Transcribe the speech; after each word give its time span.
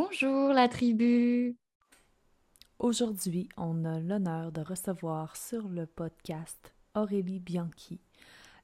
Bonjour 0.00 0.52
la 0.52 0.68
tribu. 0.68 1.56
Aujourd'hui, 2.78 3.48
on 3.56 3.84
a 3.84 3.98
l'honneur 3.98 4.52
de 4.52 4.60
recevoir 4.60 5.34
sur 5.34 5.66
le 5.66 5.86
podcast 5.86 6.72
Aurélie 6.94 7.40
Bianchi, 7.40 8.00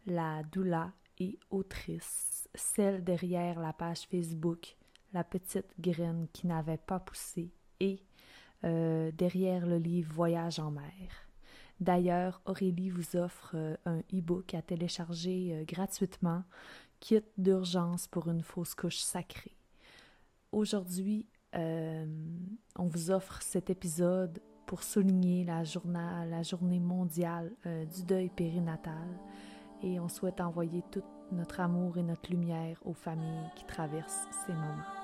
la 0.07 0.45
doula 0.45 0.93
et 1.19 1.41
autrice, 1.51 2.49
celle 2.55 3.03
derrière 3.03 3.59
la 3.59 3.73
page 3.73 4.07
Facebook 4.09 4.77
La 5.13 5.25
petite 5.25 5.75
graine 5.81 6.29
qui 6.33 6.47
n'avait 6.47 6.77
pas 6.77 7.01
poussé 7.01 7.51
et 7.81 7.99
euh, 8.63 9.11
derrière 9.11 9.67
le 9.67 9.79
livre 9.79 10.15
Voyage 10.15 10.61
en 10.61 10.71
mer. 10.71 11.27
D'ailleurs, 11.81 12.43
Aurélie 12.45 12.91
vous 12.91 13.17
offre 13.17 13.51
euh, 13.55 13.77
un 13.87 13.99
e-book 14.15 14.55
à 14.55 14.63
télécharger 14.63 15.51
euh, 15.53 15.65
gratuitement, 15.65 16.45
Kit 17.01 17.25
d'urgence 17.37 18.07
pour 18.07 18.29
une 18.29 18.45
fausse 18.45 18.77
couche 18.77 19.01
sacrée. 19.01 19.57
Aujourd'hui, 20.55 21.27
on 21.53 22.87
vous 22.87 23.11
offre 23.11 23.43
cet 23.43 23.71
épisode 23.71 24.41
pour 24.67 24.85
souligner 24.85 25.45
la, 25.45 25.65
journée, 25.65 26.79
mondiale 26.79 27.53
du 27.93 28.05
deuil 28.05 28.29
périnatal 28.29 29.09
et 29.83 29.99
on 29.99 30.09
souhaite 30.09 30.41
envoyer 30.41 30.85
tout 30.93 31.03
notre 31.33 31.59
amour 31.59 31.99
et 31.99 32.05
notre 32.05 32.31
lumière 32.31 32.79
aux 32.85 32.95
familles 32.95 33.51
qui 33.57 33.65
traversent 33.65 34.29
ces 34.47 34.53
moments. 34.53 35.04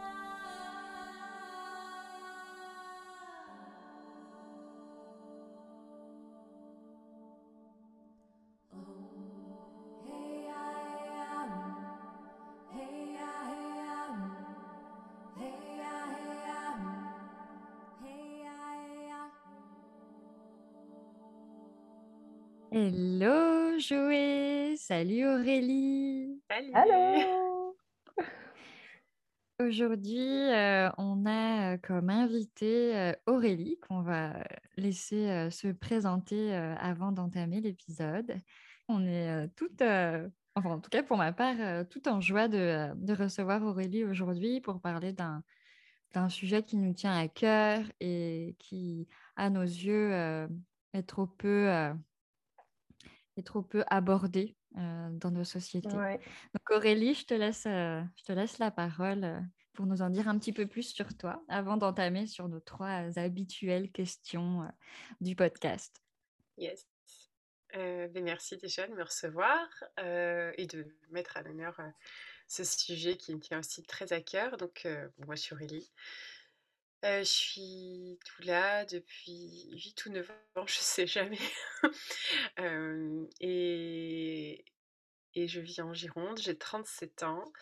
Salut 25.01 25.27
Aurélie. 25.27 26.43
Salut. 26.51 26.73
Allô. 26.75 27.75
Aujourd'hui, 29.59 30.19
euh, 30.19 30.91
on 30.99 31.25
a 31.25 31.73
euh, 31.73 31.79
comme 31.79 32.11
invité 32.11 32.95
euh, 32.95 33.13
Aurélie 33.25 33.79
qu'on 33.81 34.03
va 34.03 34.45
laisser 34.77 35.49
se 35.51 35.69
présenter 35.69 36.53
avant 36.55 37.13
d'entamer 37.13 37.63
l'épisode. 37.63 38.37
On 38.89 39.07
est 39.07 39.49
toutes, 39.57 39.81
enfin 39.81 40.71
en 40.71 40.81
tout 40.81 40.91
cas 40.91 41.03
pour 41.03 41.17
ma 41.17 41.33
part, 41.33 41.87
tout 41.89 42.07
en 42.07 42.21
joie 42.21 42.49
de, 42.49 42.91
de 42.95 43.15
recevoir 43.15 43.63
Aurélie 43.63 44.05
aujourd'hui 44.05 44.61
pour 44.61 44.83
parler 44.83 45.15
d'un 45.15 45.43
d'un 46.13 46.29
sujet 46.29 46.63
qui 46.63 46.77
nous 46.77 46.93
tient 46.93 47.17
à 47.17 47.27
cœur 47.29 47.85
et 48.01 48.55
qui, 48.59 49.09
à 49.37 49.49
nos 49.49 49.63
yeux, 49.63 50.13
est 50.93 51.07
trop 51.07 51.27
peu 51.27 51.69
est 53.37 53.47
trop 53.47 53.63
peu 53.63 53.83
abordé 53.89 54.59
euh, 54.77 55.09
dans 55.11 55.33
nos 55.33 55.45
sociétés. 55.45 55.89
Donc 55.89 56.71
Aurélie, 56.71 57.15
je 57.15 57.27
te 57.27 57.35
laisse, 57.35 57.67
euh, 57.67 58.01
je 58.17 58.23
te 58.23 58.33
laisse 58.33 58.59
la 58.59 58.71
parole 58.71 59.25
euh, 59.25 59.41
pour 59.73 59.87
nous 59.87 60.01
en 60.01 60.11
dire 60.11 60.29
un 60.29 60.39
petit 60.39 60.53
peu 60.53 60.67
plus 60.67 60.95
sur 60.95 61.17
toi 61.17 61.43
avant 61.49 61.77
d'entamer 61.77 62.29
sur 62.29 62.49
nos 62.49 62.61
trois 62.61 63.19
habituelles 63.19 63.91
questions 63.91 64.69
du 65.21 65.35
podcast. 65.35 66.01
Yes. 66.57 66.87
Ben 67.73 68.23
merci 68.23 68.57
déjà 68.59 68.87
de 68.87 68.95
me 68.95 69.03
recevoir 69.03 69.67
et 69.99 70.67
de 70.67 70.87
mettre 71.11 71.37
à 71.37 71.43
l'honneur 71.43 71.81
ce 72.49 72.65
sujet 72.65 73.17
qui 73.17 73.33
me 73.35 73.41
tient 73.41 73.61
aussi 73.61 73.83
très 73.85 74.13
à 74.13 74.21
cœur. 74.21 74.57
Donc, 74.57 74.87
moi, 75.25 75.37
je 75.37 75.43
suis 75.43 75.55
Aurélie. 75.55 75.91
Je 77.03 77.23
suis 77.25 78.19
tout 78.25 78.43
là 78.43 78.85
depuis 78.85 79.71
8 79.73 80.07
ou 80.07 80.11
9 80.11 80.31
ans, 80.57 80.67
je 80.67 80.79
sais 80.79 81.07
jamais. 81.07 81.39
et, 83.41 84.65
et 85.35 85.49
je 85.49 85.61
vis 85.61 85.81
en 85.81 85.95
Gironde, 85.95 86.39
j'ai 86.39 86.57
37 86.57 87.23
ans, 87.23 87.53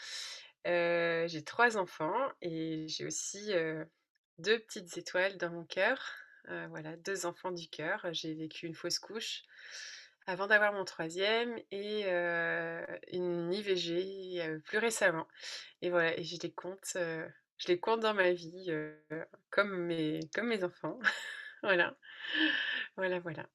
j'ai 0.65 1.45
trois 1.45 1.77
enfants 1.77 2.33
et 2.41 2.87
j'ai 2.89 3.07
aussi 3.07 3.53
deux 4.39 4.59
petites 4.59 4.97
étoiles 4.97 5.37
dans 5.37 5.51
mon 5.51 5.65
cœur. 5.65 6.01
voilà, 6.71 6.97
deux 6.97 7.27
enfants 7.27 7.53
du 7.53 7.69
cœur. 7.69 8.07
J'ai 8.13 8.35
vécu 8.35 8.67
une 8.67 8.75
fausse 8.75 8.99
couche 8.99 9.45
avant 10.27 10.47
d'avoir 10.47 10.73
mon 10.73 10.85
troisième 10.85 11.59
et 11.71 12.09
une 13.13 13.53
IVG 13.53 14.61
plus 14.65 14.79
récemment. 14.79 15.29
Et 15.83 15.91
voilà, 15.91 16.19
et 16.19 16.25
je 16.25 16.37
les 16.43 16.53
compte, 16.53 16.97
je 17.59 17.69
les 17.69 17.79
compte 17.79 18.01
dans 18.01 18.15
ma 18.15 18.33
vie 18.33 18.71
comme, 19.51 19.87
mes, 19.87 20.21
comme 20.35 20.49
mes 20.49 20.65
enfants. 20.65 20.99
voilà, 21.63 21.97
voilà, 22.97 23.21
voilà. 23.21 23.49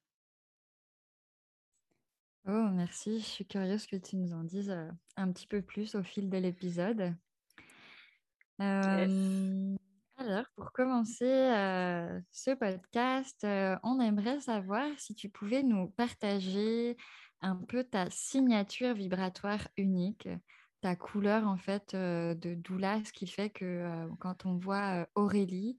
Oh, 2.46 2.68
merci. 2.72 3.20
Je 3.20 3.24
suis 3.24 3.46
curieuse 3.46 3.86
que 3.86 3.96
tu 3.96 4.16
nous 4.16 4.34
en 4.34 4.44
dises 4.44 4.70
euh, 4.70 4.90
un 5.16 5.32
petit 5.32 5.46
peu 5.46 5.62
plus 5.62 5.94
au 5.94 6.02
fil 6.02 6.28
de 6.28 6.36
l'épisode. 6.36 7.14
alors, 8.58 10.44
pour 10.54 10.70
commencer 10.72 11.24
euh, 11.24 12.20
ce 12.30 12.50
podcast, 12.50 13.46
on 13.82 13.98
aimerait 14.00 14.40
savoir 14.40 14.86
si 14.98 15.14
tu 15.14 15.30
pouvais 15.30 15.62
nous 15.62 15.88
partager 15.88 16.96
un 17.40 17.56
peu 17.56 17.82
ta 17.82 18.10
signature 18.10 18.94
vibratoire 18.94 19.68
unique, 19.76 20.28
ta 20.84 20.96
couleur 20.96 21.48
en 21.48 21.56
fait 21.56 21.96
de 21.96 22.54
doula, 22.54 23.02
ce 23.06 23.12
qui 23.14 23.26
fait 23.26 23.48
que 23.48 24.06
quand 24.20 24.44
on 24.44 24.58
voit 24.58 25.08
Aurélie, 25.14 25.78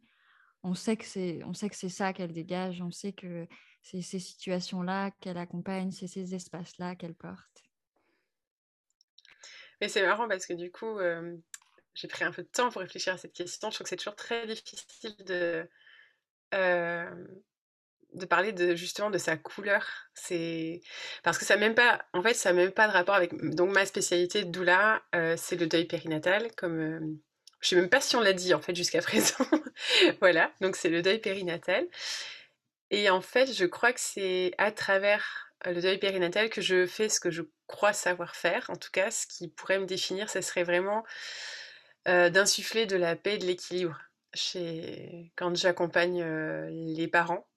on 0.63 0.73
sait 0.73 0.97
que 0.97 1.05
c'est 1.05 1.43
on 1.43 1.53
sait 1.53 1.69
que 1.69 1.75
c'est 1.75 1.89
ça 1.89 2.11
qu'elle 2.11 2.33
dégage, 2.33 2.81
on 2.81 2.89
sait 2.89 3.13
que 3.13 3.47
c'est 3.83 4.01
ces 4.01 4.17
situations-là 4.17 5.11
qu'elle 5.21 5.37
accompagne, 5.37 5.91
c'est 5.91 6.07
ces 6.07 6.33
espaces-là 6.33 6.95
qu'elle 6.95 7.13
porte. 7.13 7.63
Mais 9.79 9.89
c'est 9.89 10.01
marrant 10.01 10.27
parce 10.27 10.47
que 10.47 10.53
du 10.53 10.71
coup, 10.71 10.97
euh, 10.97 11.37
j'ai 11.93 12.07
pris 12.07 12.23
un 12.23 12.31
peu 12.31 12.41
de 12.41 12.47
temps 12.47 12.71
pour 12.71 12.81
réfléchir 12.81 13.13
à 13.13 13.17
cette 13.17 13.33
question. 13.33 13.69
Je 13.69 13.75
trouve 13.75 13.85
que 13.85 13.89
c'est 13.89 13.97
toujours 13.97 14.15
très 14.15 14.47
difficile 14.47 15.15
de, 15.23 15.69
euh, 16.55 17.27
de 18.15 18.25
parler 18.25 18.51
de, 18.51 18.75
justement 18.75 19.09
de 19.09 19.17
sa 19.17 19.37
couleur. 19.37 19.85
C'est 20.13 20.81
parce 21.23 21.37
que 21.37 21.45
ça 21.45 21.57
même 21.57 21.75
pas, 21.75 22.05
en 22.13 22.21
fait, 22.21 22.33
ça 22.33 22.53
n'a 22.53 22.61
même 22.61 22.71
pas 22.71 22.87
de 22.87 22.93
rapport 22.93 23.15
avec 23.15 23.33
donc 23.55 23.71
ma 23.71 23.85
spécialité 23.85 24.45
doula, 24.45 25.01
euh, 25.13 25.35
c'est 25.37 25.55
le 25.55 25.67
deuil 25.67 25.85
périnatal. 25.85 26.51
Comme 26.55 27.19
je 27.61 27.69
sais 27.69 27.75
même 27.75 27.89
pas 27.89 28.01
si 28.01 28.15
on 28.15 28.21
l'a 28.21 28.33
dit 28.33 28.53
en 28.53 28.61
fait 28.61 28.75
jusqu'à 28.75 29.01
présent. 29.01 29.45
voilà, 30.21 30.51
donc 30.61 30.75
c'est 30.75 30.89
le 30.89 31.01
deuil 31.01 31.19
périnatal. 31.19 31.87
Et 32.91 33.09
en 33.09 33.21
fait, 33.21 33.51
je 33.53 33.65
crois 33.65 33.93
que 33.93 33.99
c'est 33.99 34.53
à 34.57 34.71
travers 34.71 35.51
le 35.65 35.81
deuil 35.81 35.97
périnatal 35.97 36.49
que 36.49 36.61
je 36.61 36.85
fais 36.85 37.09
ce 37.09 37.19
que 37.19 37.31
je 37.31 37.41
crois 37.67 37.93
savoir 37.93 38.35
faire. 38.35 38.69
En 38.69 38.75
tout 38.75 38.91
cas, 38.91 39.11
ce 39.11 39.25
qui 39.27 39.47
pourrait 39.47 39.79
me 39.79 39.85
définir, 39.85 40.29
ce 40.29 40.41
serait 40.41 40.63
vraiment 40.63 41.03
d'insuffler 42.05 42.85
de 42.85 42.95
la 42.95 43.15
paix 43.15 43.35
et 43.35 43.37
de 43.39 43.45
l'équilibre 43.45 43.99
chez... 44.35 45.31
quand 45.35 45.55
j'accompagne 45.55 46.23
les 46.69 47.07
parents. 47.07 47.47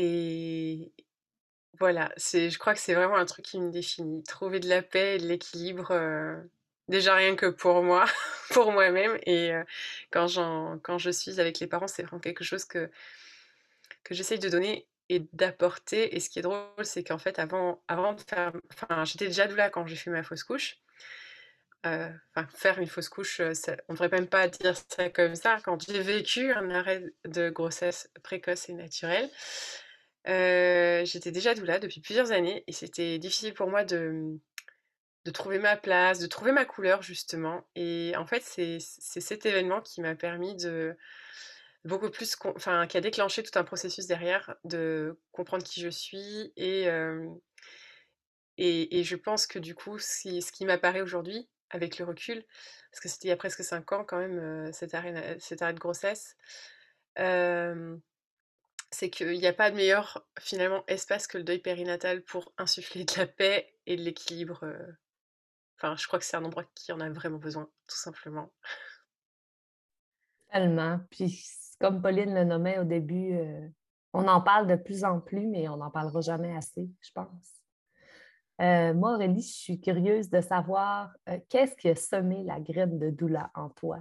Et 0.00 0.92
voilà, 1.80 2.12
c'est, 2.16 2.50
je 2.50 2.58
crois 2.58 2.74
que 2.74 2.80
c'est 2.80 2.94
vraiment 2.94 3.16
un 3.16 3.26
truc 3.26 3.44
qui 3.44 3.60
me 3.60 3.70
définit. 3.70 4.22
Trouver 4.24 4.60
de 4.60 4.68
la 4.68 4.82
paix 4.82 5.16
et 5.16 5.18
de 5.18 5.26
l'équilibre, 5.26 5.92
déjà 6.88 7.14
rien 7.14 7.36
que 7.36 7.46
pour 7.46 7.82
moi, 7.82 8.04
pour 8.52 8.72
moi-même. 8.72 9.18
Et 9.26 9.52
quand, 10.10 10.28
quand 10.82 10.98
je 10.98 11.10
suis 11.10 11.40
avec 11.40 11.60
les 11.60 11.66
parents, 11.66 11.88
c'est 11.88 12.02
vraiment 12.02 12.20
quelque 12.20 12.44
chose 12.44 12.64
que 12.64 12.90
que 14.04 14.14
j'essaye 14.14 14.38
de 14.38 14.48
donner 14.48 14.86
et 15.08 15.20
d'apporter. 15.32 16.16
Et 16.16 16.20
ce 16.20 16.30
qui 16.30 16.38
est 16.38 16.42
drôle, 16.42 16.84
c'est 16.84 17.04
qu'en 17.04 17.18
fait, 17.18 17.38
avant, 17.38 17.82
avant 17.88 18.14
de 18.14 18.20
faire. 18.20 18.52
Enfin, 18.72 19.04
j'étais 19.04 19.26
déjà 19.26 19.46
doula 19.46 19.70
quand 19.70 19.86
j'ai 19.86 19.96
fait 19.96 20.10
ma 20.10 20.22
fausse 20.22 20.44
couche. 20.44 20.78
Euh, 21.86 22.10
enfin, 22.34 22.48
faire 22.54 22.78
une 22.80 22.88
fausse 22.88 23.08
couche, 23.08 23.40
euh, 23.40 23.52
on 23.88 23.92
ne 23.92 23.98
devrait 23.98 24.08
même 24.08 24.26
pas 24.26 24.48
dire 24.48 24.74
ça 24.88 25.10
comme 25.10 25.36
ça. 25.36 25.58
Quand 25.64 25.80
j'ai 25.88 26.00
vécu 26.00 26.52
un 26.52 26.70
arrêt 26.70 27.04
de 27.24 27.50
grossesse 27.50 28.10
précoce 28.22 28.68
et 28.68 28.72
naturelle, 28.72 29.30
euh, 30.28 31.04
j'étais 31.04 31.30
déjà 31.30 31.54
doula 31.54 31.78
depuis 31.78 32.00
plusieurs 32.00 32.32
années 32.32 32.64
et 32.66 32.72
c'était 32.72 33.18
difficile 33.18 33.54
pour 33.54 33.68
moi 33.68 33.84
de, 33.84 34.38
trouver 35.32 35.58
ma 35.58 35.76
place, 35.76 36.18
de 36.18 36.26
trouver 36.26 36.52
ma 36.52 36.64
couleur 36.64 37.02
justement. 37.02 37.66
Et 37.74 38.14
en 38.16 38.26
fait, 38.26 38.42
c'est 38.42 38.78
cet 38.78 39.46
événement 39.46 39.80
qui 39.80 40.00
m'a 40.00 40.14
permis 40.14 40.56
de 40.56 40.96
beaucoup 41.84 42.10
plus, 42.10 42.36
enfin, 42.44 42.86
qui 42.86 42.96
a 42.96 43.00
déclenché 43.00 43.42
tout 43.42 43.58
un 43.58 43.64
processus 43.64 44.06
derrière 44.06 44.56
de 44.64 45.18
comprendre 45.32 45.64
qui 45.64 45.80
je 45.80 45.88
suis 45.88 46.52
et, 46.56 46.88
et, 48.58 49.04
je 49.04 49.16
pense 49.16 49.46
que 49.46 49.58
du 49.58 49.74
coup, 49.74 49.98
ce 49.98 50.52
qui 50.52 50.66
m'apparaît 50.66 51.00
aujourd'hui, 51.00 51.48
avec 51.70 51.98
le 51.98 52.04
recul, 52.04 52.44
parce 52.90 53.00
que 53.00 53.08
c'était 53.08 53.28
il 53.28 53.30
y 53.30 53.34
a 53.34 53.36
presque 53.36 53.62
cinq 53.62 53.92
ans 53.92 54.04
quand 54.04 54.18
même, 54.18 54.70
arrêt, 54.92 55.36
cet 55.40 55.62
arrêt 55.62 55.74
de 55.74 55.78
grossesse, 55.78 56.36
c'est 58.90 59.10
qu'il 59.10 59.38
n'y 59.38 59.46
a 59.46 59.52
pas 59.52 59.70
de 59.70 59.76
meilleur 59.76 60.26
finalement 60.38 60.84
espace 60.86 61.26
que 61.26 61.38
le 61.38 61.44
deuil 61.44 61.58
périnatal 61.58 62.22
pour 62.22 62.52
insuffler 62.58 63.04
de 63.04 63.12
la 63.18 63.26
paix 63.26 63.74
et 63.86 63.96
de 63.96 64.02
l'équilibre. 64.02 64.64
Enfin, 65.76 65.94
je 65.96 66.06
crois 66.06 66.18
que 66.18 66.24
c'est 66.24 66.36
un 66.36 66.44
endroit 66.44 66.64
qui 66.74 66.90
en 66.92 67.00
a 67.00 67.08
vraiment 67.08 67.38
besoin, 67.38 67.68
tout 67.86 67.96
simplement. 67.96 68.52
Tellement. 70.50 71.00
Puis, 71.10 71.44
comme 71.80 72.02
Pauline 72.02 72.34
le 72.34 72.44
nommait 72.44 72.78
au 72.78 72.84
début, 72.84 73.34
euh, 73.34 73.68
on 74.12 74.26
en 74.26 74.40
parle 74.40 74.66
de 74.66 74.76
plus 74.76 75.04
en 75.04 75.20
plus, 75.20 75.46
mais 75.46 75.68
on 75.68 75.76
n'en 75.76 75.90
parlera 75.90 76.20
jamais 76.20 76.56
assez, 76.56 76.90
je 77.00 77.10
pense. 77.12 77.62
Euh, 78.60 78.92
moi, 78.92 79.14
Aurélie, 79.14 79.42
je 79.42 79.52
suis 79.52 79.80
curieuse 79.80 80.30
de 80.30 80.40
savoir 80.40 81.12
euh, 81.28 81.38
qu'est-ce 81.48 81.76
qui 81.76 81.88
a 81.88 81.94
semé 81.94 82.42
la 82.42 82.58
graine 82.58 82.98
de 82.98 83.10
doula 83.10 83.50
en 83.54 83.68
toi? 83.68 84.00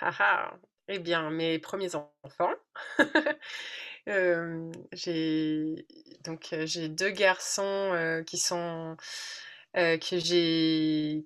Ah 0.00 0.12
ah! 0.18 0.58
Eh 0.92 0.98
bien, 0.98 1.30
mes 1.30 1.60
premiers 1.60 1.94
enfants. 1.94 2.52
j'ai 4.92 5.86
donc 6.24 6.48
j'ai 6.64 6.88
deux 6.88 7.10
garçons 7.10 8.22
qui 8.26 8.38
sont 8.38 8.96
que 9.74 10.18
j'ai 10.18 11.24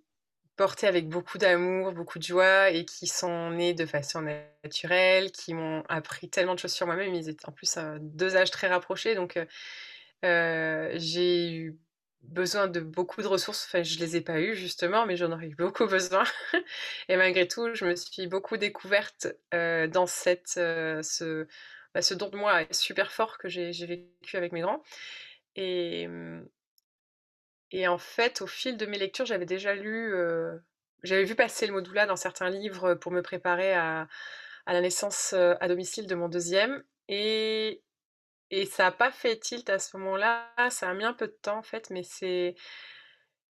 portés 0.56 0.86
avec 0.86 1.08
beaucoup 1.08 1.38
d'amour, 1.38 1.92
beaucoup 1.92 2.18
de 2.18 2.24
joie 2.24 2.68
et 2.70 2.84
qui 2.84 3.06
sont 3.06 3.52
nés 3.52 3.72
de 3.72 3.86
façon 3.86 4.20
naturelle, 4.64 5.32
qui 5.32 5.54
m'ont 5.54 5.82
appris 5.88 6.28
tellement 6.28 6.52
de 6.54 6.58
choses 6.58 6.74
sur 6.74 6.86
moi-même. 6.86 7.14
Ils 7.14 7.30
étaient 7.30 7.48
en 7.48 7.52
plus 7.52 7.78
deux 8.00 8.36
âges 8.36 8.50
très 8.50 8.68
rapprochés, 8.68 9.14
donc 9.14 9.38
j'ai 10.22 11.54
eu 11.54 11.78
besoin 12.30 12.66
de 12.68 12.80
beaucoup 12.80 13.22
de 13.22 13.26
ressources. 13.26 13.66
Enfin, 13.66 13.82
je 13.82 13.98
les 13.98 14.16
ai 14.16 14.20
pas 14.20 14.40
eues 14.40 14.54
justement, 14.56 15.06
mais 15.06 15.16
j'en 15.16 15.32
aurais 15.32 15.48
eu 15.48 15.54
beaucoup 15.56 15.86
besoin. 15.88 16.24
et 17.08 17.16
malgré 17.16 17.48
tout, 17.48 17.74
je 17.74 17.84
me 17.86 17.96
suis 17.96 18.26
beaucoup 18.26 18.56
découverte 18.56 19.28
dans 19.52 20.06
cette, 20.06 20.48
ce, 20.48 21.46
bah, 21.94 22.02
ce 22.02 22.14
don 22.14 22.28
de 22.30 22.36
moi 22.36 22.62
super 22.72 23.12
fort 23.12 23.38
que 23.38 23.48
j'ai 23.48 23.70
vécu 23.86 24.36
avec 24.36 24.52
mes 24.52 24.60
grands. 24.60 24.82
Et, 25.56 26.08
et 27.70 27.86
en 27.88 27.98
fait, 27.98 28.40
au 28.42 28.46
fil 28.46 28.76
de 28.76 28.86
mes 28.86 28.98
lectures, 28.98 29.26
j'avais 29.26 29.46
déjà 29.46 29.74
lu, 29.74 30.14
j'avais 31.02 31.24
vu 31.24 31.34
passer 31.34 31.66
le 31.66 31.72
mot 31.72 31.80
doula 31.80 32.06
dans 32.06 32.16
certains 32.16 32.50
livres 32.50 32.94
pour 32.94 33.12
me 33.12 33.22
préparer 33.22 33.72
à, 33.74 34.08
à 34.66 34.72
la 34.72 34.80
naissance 34.80 35.32
à 35.34 35.68
domicile 35.68 36.06
de 36.06 36.14
mon 36.14 36.28
deuxième. 36.28 36.82
Et 38.50 38.66
ça 38.66 38.84
n'a 38.84 38.92
pas 38.92 39.10
fait 39.10 39.38
tilt 39.38 39.68
à 39.70 39.78
ce 39.78 39.96
moment-là. 39.96 40.52
Ça 40.70 40.90
a 40.90 40.94
mis 40.94 41.04
un 41.04 41.14
peu 41.14 41.26
de 41.26 41.38
temps 41.42 41.58
en 41.58 41.62
fait, 41.62 41.90
mais 41.90 42.02
c'est, 42.02 42.54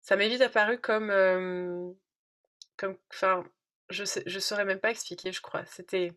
ça 0.03 0.17
m'est 0.17 0.29
vite 0.29 0.43
apparu 0.43 0.79
comme, 0.81 1.95
comme, 2.77 2.97
enfin, 3.13 3.45
je 3.91 4.05
je 4.27 4.39
saurais 4.39 4.65
même 4.65 4.81
pas 4.81 4.91
expliquer, 4.91 5.33
je 5.33 5.41
crois. 5.43 5.65
C'était, 5.67 6.13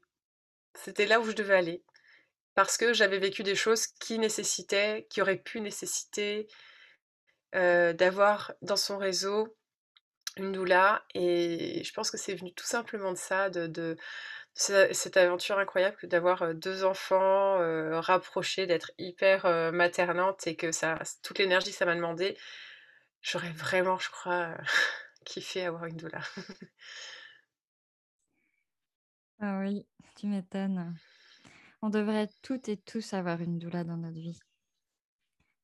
c'était 0.75 1.05
là 1.05 1.19
où 1.19 1.25
je 1.25 1.33
devais 1.33 1.55
aller 1.55 1.83
parce 2.55 2.77
que 2.77 2.91
j'avais 2.93 3.19
vécu 3.19 3.43
des 3.43 3.55
choses 3.55 3.87
qui 3.87 4.19
nécessitaient, 4.19 5.07
qui 5.09 5.21
auraient 5.21 5.37
pu 5.37 5.61
nécessiter 5.61 6.47
d'avoir 7.53 8.53
dans 8.61 8.75
son 8.75 8.97
réseau 8.97 9.55
une 10.35 10.51
doula. 10.51 11.05
Et 11.13 11.83
je 11.85 11.93
pense 11.93 12.11
que 12.11 12.17
c'est 12.17 12.35
venu 12.35 12.53
tout 12.53 12.65
simplement 12.65 13.13
de 13.13 13.17
ça, 13.17 13.49
de, 13.49 13.95
cette 14.59 15.15
aventure 15.15 15.57
incroyable 15.57 15.95
que 15.95 16.05
d'avoir 16.05 16.53
deux 16.53 16.83
enfants 16.83 17.57
rapprochés, 18.01 18.67
d'être 18.67 18.91
hyper 18.97 19.71
maternante 19.71 20.47
et 20.47 20.55
que 20.55 20.71
ça, 20.73 20.99
toute 21.23 21.39
l'énergie 21.39 21.71
que 21.71 21.77
ça 21.77 21.85
m'a 21.85 21.95
demandé, 21.95 22.37
j'aurais 23.21 23.53
vraiment, 23.53 23.97
je 23.97 24.09
crois, 24.09 24.57
kiffé 25.25 25.65
avoir 25.65 25.85
une 25.85 25.95
doula. 25.95 26.19
ah 29.39 29.59
oui, 29.61 29.87
tu 30.17 30.27
m'étonnes. 30.27 30.93
On 31.81 31.89
devrait 31.89 32.29
toutes 32.41 32.67
et 32.67 32.75
tous 32.75 33.13
avoir 33.13 33.39
une 33.39 33.59
doula 33.59 33.85
dans 33.85 33.97
notre 33.97 34.19
vie. 34.19 34.39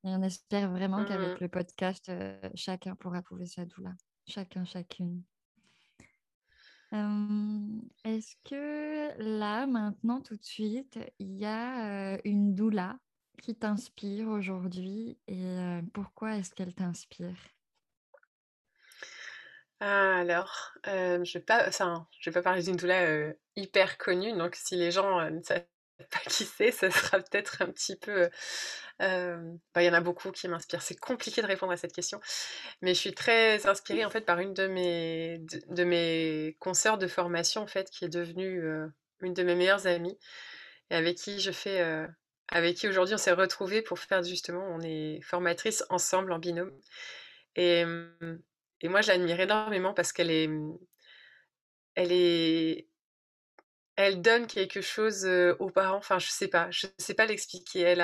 Et 0.06 0.09
on 0.09 0.21
espère 0.21 0.71
vraiment 0.71 1.03
qu'avec 1.03 1.41
mmh 1.41 1.44
le 1.44 1.50
podcast, 1.50 2.12
chacun 2.53 2.95
pourra 2.95 3.21
trouver 3.21 3.48
sa 3.48 3.65
doula. 3.65 3.91
Chacun, 4.27 4.63
chacune. 4.63 5.24
Est-ce 6.91 8.35
que 8.45 9.21
là, 9.21 9.65
maintenant, 9.67 10.21
tout 10.21 10.35
de 10.35 10.43
suite, 10.43 10.99
il 11.19 11.37
y 11.37 11.45
a 11.45 12.19
une 12.25 12.55
doula 12.55 12.97
qui 13.41 13.55
t'inspire 13.55 14.27
aujourd'hui 14.29 15.17
et 15.27 15.79
pourquoi 15.93 16.37
est-ce 16.37 16.53
qu'elle 16.53 16.73
t'inspire? 16.73 17.37
Alors, 19.79 20.71
je 20.85 21.17
ne 21.17 21.33
vais 21.33 21.39
pas, 21.41 21.69
je 21.69 22.29
vais 22.29 22.33
pas 22.33 22.41
parler 22.41 22.63
d'une 22.63 22.77
doula 22.77 23.33
hyper 23.55 23.97
connue, 23.97 24.31
donc 24.38 24.55
si 24.55 24.75
les 24.75 24.91
gens 24.91 25.29
ne 25.29 25.41
savent 25.41 25.65
pas 26.11 26.19
qui 26.29 26.45
c'est, 26.45 26.71
ça 26.71 26.89
sera 26.91 27.19
peut-être 27.19 27.61
un 27.61 27.67
petit 27.67 27.95
peu. 27.95 28.29
Bah, 29.00 29.81
il 29.81 29.83
y 29.83 29.89
en 29.89 29.94
a 29.94 30.01
beaucoup 30.01 30.31
qui 30.31 30.47
m'inspirent. 30.47 30.81
C'est 30.81 31.00
compliqué 31.00 31.42
de 31.42 31.47
répondre 31.47 31.71
à 31.71 31.77
cette 31.77 31.94
question, 31.94 32.19
mais 32.81 32.94
je 32.94 33.00
suis 33.00 33.13
très 33.13 33.65
inspirée 33.68 34.06
en 34.06 34.09
fait 34.09 34.21
par 34.21 34.39
une 34.39 34.53
de 34.53 34.68
mes 34.68 35.39
de, 35.69 35.83
mes 35.83 36.56
consoeurs 36.59 36.97
de 36.97 37.07
formation 37.07 37.62
en 37.62 37.68
fait 37.68 37.89
qui 37.89 38.06
est 38.06 38.09
devenue 38.09 38.63
une 39.21 39.33
de 39.33 39.44
mes 39.44 39.56
meilleures 39.56 39.88
amies 39.88 40.18
et 40.92 40.95
avec 40.95 41.18
qui 41.18 41.39
je 41.39 41.51
fais 41.51 41.81
avec 42.50 42.77
qui 42.77 42.88
aujourd'hui 42.88 43.15
on 43.15 43.18
s'est 43.18 43.31
retrouvés 43.33 43.81
pour 43.81 44.00
faire 44.00 44.24
justement 44.24 44.65
on 44.69 44.81
est 44.81 45.21
formatrice 45.24 45.83
ensemble 45.89 46.31
en 46.31 46.39
binôme 46.39 46.71
et, 47.56 47.83
et 48.81 48.88
moi 48.88 49.01
je 49.01 49.09
l'admire 49.09 49.39
énormément 49.39 49.94
parce 49.94 50.13
qu'elle 50.13 50.31
est 50.31 50.50
elle 51.95 52.12
est 52.12 52.88
elle 53.97 54.21
donne 54.21 54.47
quelque 54.47 54.81
chose, 54.81 55.25
aux 55.59 55.69
parents, 55.69 55.97
enfin 55.97 56.19
je 56.19 56.30
sais 56.30 56.47
pas, 56.50 56.69
je 56.71 56.88
sais 56.97 57.13
pas 57.13 57.25
l'expliquer. 57.25 57.81
Elle 57.81 58.01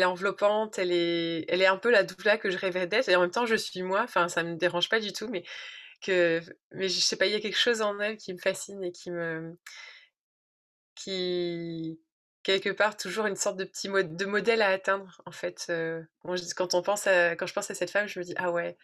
est 0.00 0.04
enveloppante, 0.04 0.78
elle 0.78 0.92
est 0.92 1.44
elle 1.48 1.62
est 1.62 1.66
un 1.66 1.76
peu 1.78 1.90
la 1.90 2.02
doula 2.04 2.38
que 2.38 2.50
je 2.50 2.58
rêvais 2.58 2.86
d'être 2.88 3.08
et 3.08 3.16
en 3.16 3.20
même 3.22 3.30
temps 3.30 3.46
je 3.46 3.56
suis 3.56 3.82
moi, 3.82 4.02
enfin 4.02 4.28
ça 4.28 4.42
me 4.42 4.56
dérange 4.56 4.88
pas 4.88 5.00
du 5.00 5.12
tout 5.12 5.28
mais 5.28 5.44
que 6.02 6.40
mais 6.72 6.88
je 6.90 7.00
sais 7.00 7.16
pas, 7.16 7.26
il 7.26 7.32
y 7.32 7.36
a 7.36 7.40
quelque 7.40 7.58
chose 7.58 7.82
en 7.82 8.00
elle 8.00 8.16
qui 8.18 8.32
me 8.34 8.38
fascine 8.40 8.82
et 8.84 8.92
qui 8.92 9.10
me 9.12 9.56
qui 10.96 12.00
quelque 12.42 12.70
part 12.70 12.96
toujours 12.96 13.26
une 13.26 13.36
sorte 13.36 13.56
de 13.58 13.64
petit 13.64 13.88
de 13.88 14.24
modèle 14.24 14.62
à 14.62 14.68
atteindre 14.70 15.20
en 15.26 15.30
fait, 15.32 15.70
quand 16.56 16.74
on 16.74 16.82
pense 16.82 17.06
à 17.06 17.36
quand 17.36 17.46
je 17.46 17.52
pense 17.54 17.70
à 17.70 17.74
cette 17.74 17.90
femme, 17.90 18.06
je 18.08 18.18
me 18.18 18.24
dis: 18.24 18.34
«Ah 18.38 18.50
ouais, 18.50 18.78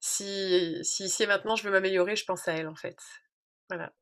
si 0.00 0.78
si 0.84 1.04
ici 1.06 1.24
et 1.24 1.26
maintenant 1.28 1.56
je 1.56 1.64
veux 1.64 1.70
m'améliorer, 1.72 2.16
je 2.16 2.24
pense 2.26 2.48
à 2.48 2.54
elle 2.54 2.68
en 2.68 2.76
fait». 2.76 2.98
Voilà. 3.70 3.92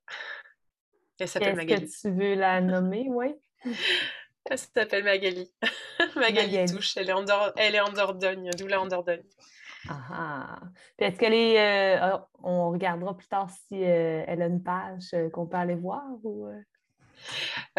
Elle 1.20 1.28
s'appelle 1.28 1.56
Magali. 1.56 1.84
Est-ce 1.84 2.02
que 2.02 2.08
tu 2.08 2.14
veux 2.14 2.34
la 2.34 2.60
nommer, 2.60 3.06
oui? 3.08 3.34
Elle 4.50 4.58
s'appelle 4.58 5.04
Magali. 5.04 5.52
Magali, 6.16 6.64
Touche. 6.66 6.96
Elle 6.96 7.10
est 7.10 7.12
en, 7.12 7.24
elle 7.56 7.74
est 7.74 7.80
en 7.80 7.92
Dordogne, 7.92 8.50
Doula 8.58 8.80
en 8.80 8.86
Dordogne. 8.86 9.22
Ah, 9.88 10.00
ah. 10.10 10.60
Est-ce 10.98 11.18
qu'elle 11.18 11.34
est. 11.34 11.98
Euh, 11.98 12.16
oh, 12.16 12.20
on 12.42 12.70
regardera 12.70 13.16
plus 13.16 13.28
tard 13.28 13.48
si 13.50 13.82
euh, 13.84 14.24
elle 14.26 14.42
a 14.42 14.46
une 14.46 14.62
page 14.62 15.08
euh, 15.14 15.30
qu'on 15.30 15.46
peut 15.46 15.56
aller 15.56 15.74
voir 15.74 16.04
ou. 16.22 16.48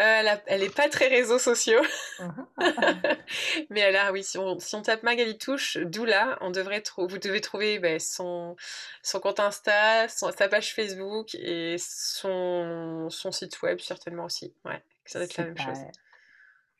Euh, 0.00 0.36
elle 0.46 0.60
n'est 0.60 0.70
pas 0.70 0.88
très 0.88 1.08
réseaux 1.08 1.38
sociaux. 1.38 1.82
Uh-huh. 2.18 2.46
Mais 3.70 3.80
elle 3.80 3.96
a, 3.96 4.12
oui, 4.12 4.22
si 4.22 4.38
on, 4.38 4.56
tape 4.82 5.02
Magali 5.02 5.38
Touche, 5.38 5.76
Doula, 5.78 6.38
on 6.40 6.50
devrait 6.50 6.82
vous 6.96 7.18
devez 7.18 7.40
trouver 7.40 7.78
ben, 7.78 7.98
son, 7.98 8.56
son 9.02 9.20
compte 9.20 9.40
Insta, 9.40 10.08
sa 10.08 10.32
page 10.48 10.74
Facebook 10.74 11.34
et 11.34 11.76
son, 11.78 13.08
son 13.10 13.32
site 13.32 13.60
web 13.62 13.78
certainement 13.80 14.24
aussi. 14.24 14.54
Ouais, 14.64 14.82
ça 15.04 15.18
doit 15.18 15.26
être 15.26 15.36
la 15.36 15.44
même 15.44 15.58
chose. 15.58 15.78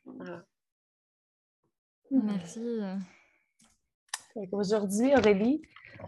Voilà. 0.05 0.43
Merci. 2.11 2.79
Aujourd'hui, 4.51 5.13
Aurélie, 5.15 5.61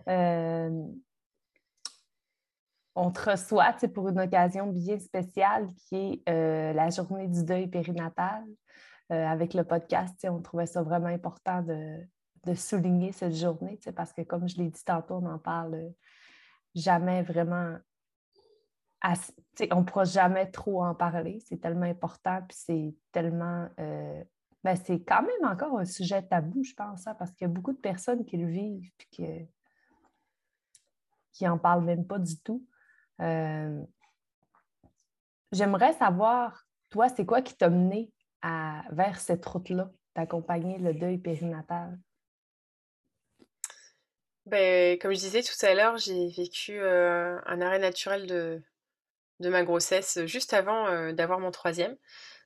euh, 0.08 0.70
on 2.96 3.12
te 3.12 3.30
reçoit 3.30 3.74
pour 3.94 4.08
une 4.08 4.20
occasion 4.20 4.68
bien 4.68 4.98
spéciale 5.00 5.68
qui 5.76 5.96
est 5.96 6.30
euh, 6.30 6.74
la 6.74 6.90
journée 6.90 7.28
du 7.28 7.44
deuil 7.44 7.68
périnatal. 7.68 8.46
Euh, 9.12 9.28
avec 9.28 9.54
le 9.54 9.64
podcast, 9.64 10.26
on 10.28 10.42
trouvait 10.42 10.66
ça 10.66 10.82
vraiment 10.82 11.08
important 11.08 11.62
de, 11.62 12.08
souligner 12.56 13.12
cette 13.12 13.36
journée 13.36 13.80
parce 13.96 14.14
que, 14.14 14.22
comme 14.22 14.48
je 14.48 14.58
l'ai 14.58 14.70
dit 14.70 14.84
tantôt, 14.84 15.16
on 15.16 15.22
n'en 15.22 15.40
parle 15.40 15.92
jamais 16.76 17.24
vraiment. 17.24 17.78
on 19.04 19.80
ne 19.80 19.84
pourra 19.84 20.06
jamais 20.06 20.50
trop 20.50 20.84
en 20.84 20.96
parler. 20.96 21.40
C'est 21.46 21.58
tellement 21.58 21.86
important, 21.86 22.40
puis 22.48 22.58
c'est 22.58 22.96
tellement. 23.12 23.68
Euh, 23.80 24.24
ben, 24.64 24.76
c'est 24.76 25.04
quand 25.04 25.22
même 25.22 25.52
encore 25.52 25.78
un 25.78 25.86
sujet 25.86 26.24
tabou, 26.24 26.64
je 26.64 26.74
pense, 26.74 27.06
hein, 27.06 27.16
parce 27.16 27.32
qu'il 27.32 27.48
y 27.48 27.50
a 27.50 27.54
beaucoup 27.54 27.74
de 27.74 27.78
personnes 27.78 28.26
qui 28.26 28.38
le 28.38 28.48
vivent 28.48 28.92
et 29.20 29.48
qui 31.32 31.44
n'en 31.44 31.58
parlent 31.58 31.84
même 31.84 32.06
pas 32.06 32.20
du 32.20 32.40
tout. 32.42 32.64
Euh, 33.22 33.82
j'aimerais 35.52 35.94
savoir, 35.94 36.66
toi, 36.90 37.10
c'est 37.10 37.26
quoi 37.26 37.42
qui 37.42 37.56
t'a 37.56 37.70
mené 37.70 38.12
vers 38.92 39.20
cette 39.20 39.44
route-là, 39.44 39.90
d'accompagner 40.16 40.78
le 40.78 40.94
deuil 40.94 41.18
périnatal? 41.18 41.98
Ben, 44.46 45.00
comme 45.00 45.12
je 45.12 45.20
disais 45.20 45.42
tout 45.42 45.66
à 45.66 45.74
l'heure, 45.74 45.98
j'ai 45.98 46.28
vécu 46.30 46.80
euh, 46.80 47.40
un 47.46 47.62
arrêt 47.62 47.80
naturel 47.80 48.28
de, 48.28 48.62
ma 49.40 49.64
grossesse 49.64 50.24
juste 50.26 50.54
avant 50.54 50.88
euh, 50.88 51.14
d'avoir 51.14 51.40
mon 51.40 51.50
troisième, 51.50 51.98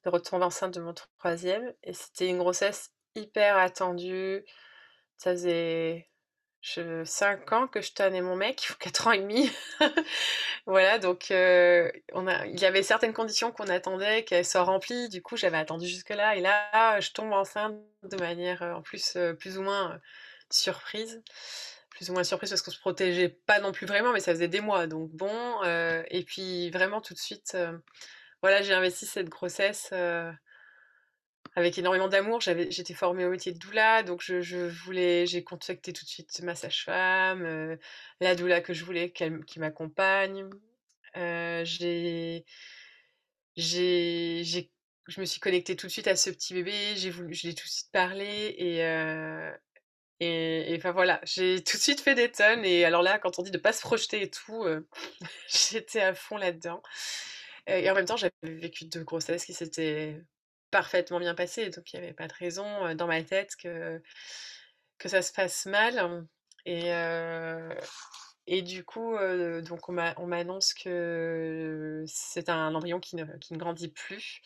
de 0.06 0.10
retomber 0.10 0.46
enceinte 0.46 0.74
de 0.74 0.80
mon 0.80 0.94
troisième. 1.18 1.74
Et 1.84 1.92
c'était 1.94 2.30
une 2.30 2.38
grossesse 2.38 2.92
hyper 3.16 3.58
attendue. 3.58 4.46
Ça 5.18 5.32
faisait 5.32 6.10
je, 6.62 7.04
5 7.04 7.52
ans 7.54 7.68
que 7.68 7.82
je 7.82 7.94
tenais 7.94 8.22
mon 8.22 8.36
mec, 8.36 8.70
4 8.80 9.08
ans 9.08 9.12
et 9.12 9.20
demi. 9.20 9.50
voilà, 10.66 11.00
donc 11.00 11.28
on 11.30 12.28
a, 12.28 12.46
il 12.48 12.60
y 12.60 12.66
avait 12.66 12.84
certaines 12.84 13.14
conditions 13.14 13.52
qu'on 13.52 13.68
attendait 13.68 14.24
qu'elles 14.24 14.46
soient 14.46 14.64
remplies. 14.64 15.10
Du 15.10 15.22
coup, 15.22 15.38
j'avais 15.38 15.58
attendu 15.58 15.88
jusque-là. 15.88 16.36
Et 16.36 16.42
là, 16.42 17.00
je 17.00 17.12
tombe 17.12 17.32
enceinte 17.32 17.76
de 18.04 18.18
manière, 18.18 18.62
en 18.62 18.82
plus, 18.82 19.18
plus 19.40 19.58
ou 19.58 19.64
moins 19.64 20.00
surprise. 20.50 21.22
Plus 21.90 22.10
ou 22.10 22.14
moins 22.14 22.24
surprise 22.24 22.50
parce 22.50 22.62
qu'on 22.62 22.72
se 22.72 22.80
protégeait 22.80 23.30
pas 23.30 23.60
non 23.60 23.72
plus 23.72 23.86
vraiment, 23.86 24.14
mais 24.14 24.20
ça 24.22 24.34
faisait 24.34 24.48
des 24.48 24.62
mois. 24.62 24.88
Donc 24.88 25.10
bon, 25.12 25.64
et 25.64 26.24
puis 26.24 26.70
vraiment 26.72 27.02
tout 27.02 27.14
de 27.14 27.20
suite, 27.20 27.58
voilà, 28.42 28.62
j'ai 28.62 28.74
investi 28.74 29.06
cette 29.06 29.30
grossesse 29.30 29.92
avec 31.56 31.78
énormément 31.78 32.08
d'amour. 32.08 32.42
J'étais 32.42 32.94
formée 32.94 33.26
au 33.26 33.30
métier 33.30 33.52
de 33.52 33.58
doula, 33.60 34.04
donc 34.04 34.22
je, 34.22 34.68
voulais, 34.86 35.26
j'ai 35.26 35.44
contacté 35.44 35.94
tout 35.94 36.06
de 36.06 36.10
suite 36.10 36.42
ma 36.42 36.56
sage-femme, 36.56 37.44
euh, 37.46 37.78
la 38.22 38.36
doula 38.36 38.62
que 38.62 38.74
je 38.74 38.86
voulais 38.86 39.12
qui 39.12 39.60
m'accompagne. 39.60 40.50
Euh, 41.18 41.64
je 41.66 42.42
me 45.18 45.26
suis 45.26 45.40
connectée 45.40 45.76
tout 45.76 45.88
de 45.88 45.92
suite 45.92 46.08
à 46.08 46.16
ce 46.16 46.30
petit 46.30 46.54
bébé. 46.54 46.74
J'ai 46.96 47.10
voulu, 47.10 47.34
je 47.34 47.48
l'ai 47.48 47.56
tout 47.56 47.66
de 47.66 47.72
suite 47.72 47.92
parlé 47.92 48.56
et 48.58 48.84
euh, 48.86 49.52
enfin 50.78 50.92
voilà, 50.92 51.20
j'ai 51.24 51.64
tout 51.64 51.78
de 51.78 51.82
suite 51.82 52.02
fait 52.02 52.16
des 52.16 52.32
tonnes. 52.32 52.66
Et 52.66 52.86
alors 52.86 53.02
là, 53.02 53.20
quand 53.20 53.40
on 53.40 53.44
dit 53.44 53.52
de 53.52 53.58
pas 53.58 53.74
se 53.74 53.82
projeter 53.82 54.22
et 54.24 54.30
tout, 54.30 54.66
j'étais 55.48 56.02
à 56.02 56.14
fond 56.14 56.38
là-dedans. 56.38 56.82
Et 57.68 57.90
en 57.90 57.94
même 57.94 58.06
temps, 58.06 58.18
j'avais 58.18 58.34
vécu 58.44 58.86
deux 58.86 59.04
grossesses 59.04 59.46
qui 59.46 59.54
s'étaient 59.54 60.20
parfaitement 60.72 61.20
bien 61.20 61.36
passé, 61.36 61.70
donc 61.70 61.92
il 61.94 62.00
n'y 62.00 62.06
avait 62.06 62.14
pas 62.14 62.28
de 62.28 62.34
raison 62.34 62.94
dans 62.96 63.08
ma 63.08 63.24
tête 63.24 63.56
que, 63.56 64.02
que 64.98 65.10
ça 65.10 65.22
se 65.22 65.32
passe 65.34 65.66
mal. 65.66 66.26
Et, 66.66 66.92
et 68.48 68.62
du 68.62 68.84
coup, 68.84 69.16
donc 69.62 69.90
on 69.90 70.26
m'annonce 70.28 70.74
que 70.74 72.04
c'est 72.08 72.50
un 72.50 72.74
embryon 72.76 73.00
qui 73.00 73.16
ne, 73.16 73.26
qui 73.38 73.54
ne 73.54 73.60
grandit 73.60 73.90
plus. 73.90 74.42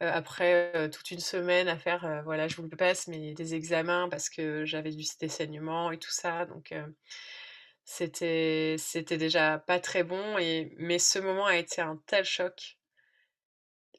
après 0.00 0.90
toute 0.90 1.10
une 1.10 1.20
semaine 1.20 1.68
à 1.68 1.78
faire, 1.78 2.22
voilà, 2.24 2.48
je 2.48 2.56
vous 2.56 2.62
le 2.64 2.76
passe, 2.76 3.08
mais 3.08 3.34
des 3.34 3.54
examens 3.54 4.08
parce 4.08 4.28
que 4.28 4.64
j'avais 4.64 4.90
du 4.90 5.04
des 5.20 5.28
et 5.92 5.98
tout 5.98 6.10
ça. 6.10 6.46
Donc 6.46 6.72
c'était 7.84 8.76
c'était 8.78 9.16
déjà 9.18 9.58
pas 9.58 9.80
très 9.80 10.02
bon. 10.04 10.38
Et, 10.38 10.74
mais 10.78 10.98
ce 10.98 11.18
moment 11.18 11.46
a 11.46 11.56
été 11.56 11.80
un 11.82 11.96
tel 12.06 12.24
choc 12.24 12.78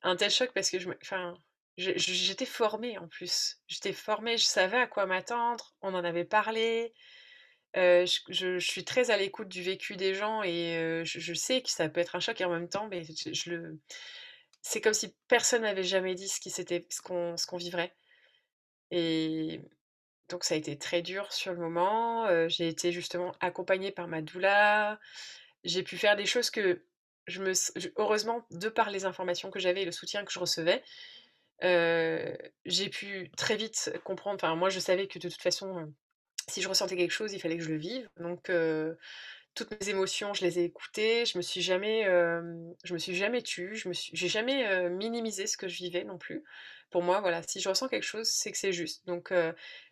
un 0.03 0.15
tel 0.15 0.29
choc 0.31 0.51
parce 0.53 0.69
que 0.69 0.79
je 0.79 0.89
enfin, 1.01 1.35
j'étais 1.77 2.45
formée 2.45 2.97
en 2.97 3.07
plus. 3.07 3.57
J'étais 3.67 3.93
formée, 3.93 4.37
je 4.37 4.45
savais 4.45 4.77
à 4.77 4.87
quoi 4.87 5.05
m'attendre, 5.05 5.75
on 5.81 5.93
en 5.93 6.03
avait 6.03 6.25
parlé. 6.25 6.93
je, 7.73 8.57
suis 8.59 8.85
très 8.85 9.11
à 9.11 9.17
l'écoute 9.17 9.49
du 9.49 9.61
vécu 9.61 9.97
des 9.97 10.13
gens 10.13 10.43
et 10.43 11.03
je, 11.05 11.33
sais 11.33 11.61
que 11.61 11.69
ça 11.69 11.89
peut 11.89 11.99
être 11.99 12.15
un 12.15 12.19
choc 12.19 12.39
et 12.41 12.45
en 12.45 12.51
même 12.51 12.69
temps, 12.69 12.87
mais 12.87 13.03
c'est 14.61 14.81
comme 14.81 14.93
si 14.93 15.15
personne 15.27 15.63
n'avait 15.63 15.83
jamais 15.83 16.15
dit 16.15 16.27
ce 16.29 17.01
qu'on, 17.01 17.57
vivrait. 17.57 17.93
Et 18.91 19.61
donc 20.29 20.43
ça 20.43 20.55
a 20.55 20.57
été 20.57 20.77
très 20.77 21.01
dur 21.01 21.31
sur 21.33 21.53
le 21.53 21.59
moment. 21.59 22.47
j'ai 22.47 22.67
été 22.67 22.91
justement 22.91 23.33
accompagnée 23.41 23.91
par 23.91 24.07
ma 24.07 24.21
doula. 24.21 24.99
J'ai 25.63 25.83
pu 25.83 25.97
faire 25.97 26.15
des 26.15 26.25
choses 26.25 26.51
que 26.51 26.85
je 27.27 27.41
me, 27.41 27.53
heureusement, 27.97 28.45
de 28.51 28.69
par 28.69 28.89
les 28.89 29.05
informations 29.05 29.49
que 29.51 29.59
j'avais 29.59 29.81
et 29.81 29.85
le 29.85 29.91
soutien 29.91 30.23
que 30.23 30.31
je 30.31 30.39
recevais, 30.39 30.83
j'ai 31.61 32.89
pu 32.89 33.31
très 33.37 33.55
vite 33.55 33.93
comprendre. 34.03 34.35
Enfin, 34.35 34.55
moi, 34.55 34.69
je 34.69 34.79
savais 34.79 35.07
que 35.07 35.19
de 35.19 35.29
toute 35.29 35.41
façon, 35.41 35.93
si 36.49 36.61
je 36.61 36.69
ressentais 36.69 36.95
quelque 36.95 37.11
chose, 37.11 37.33
il 37.33 37.39
fallait 37.39 37.57
que 37.57 37.63
je 37.63 37.69
le 37.69 37.77
vive. 37.77 38.09
Donc, 38.17 38.51
toutes 39.55 39.71
mes 39.79 39.89
émotions, 39.89 40.33
je 40.33 40.43
les 40.43 40.59
ai 40.59 40.63
écoutées. 40.65 41.25
Je 41.25 41.37
me 41.37 41.41
suis 41.41 41.61
jamais, 41.61 42.03
je 42.83 42.93
me 42.93 42.99
suis 42.99 43.15
jamais 43.15 43.41
tue. 43.41 43.75
Je 43.75 43.87
me 43.87 43.93
suis, 43.93 44.11
j'ai 44.15 44.27
jamais 44.27 44.89
minimisé 44.89 45.47
ce 45.47 45.57
que 45.57 45.67
je 45.67 45.77
vivais 45.77 46.03
non 46.03 46.17
plus. 46.17 46.43
Pour 46.91 47.03
moi, 47.03 47.19
voilà, 47.21 47.41
si 47.43 47.59
je 47.59 47.69
ressens 47.69 47.87
quelque 47.87 48.03
chose, 48.03 48.27
c'est 48.27 48.51
que 48.51 48.57
c'est 48.57 48.73
juste. 48.73 49.05
Donc, 49.07 49.33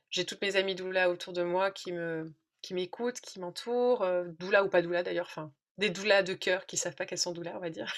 j'ai 0.10 0.26
toutes 0.26 0.42
mes 0.42 0.58
amies 0.58 0.76
doula 0.76 1.10
autour 1.10 1.34
de 1.34 1.44
moi 1.44 1.72
qui 1.72 1.92
me, 1.92 2.34
qui 2.62 2.74
m'écoutent, 2.74 3.20
qui 3.20 3.40
m'entourent, 3.40 4.06
doula 4.38 4.64
ou 4.64 4.70
pas 4.70 4.82
doula 4.82 5.02
d'ailleurs. 5.02 5.28
Enfin, 5.28 5.52
des 5.78 5.90
doulas 5.90 6.22
de 6.24 6.34
cœur 6.34 6.66
qui 6.66 6.78
savent 6.78 6.96
pas 6.96 7.06
qu'elles 7.06 7.18
sont 7.18 7.32
doulas, 7.32 7.56
on 7.56 7.60
va 7.60 7.70
dire. 7.70 7.92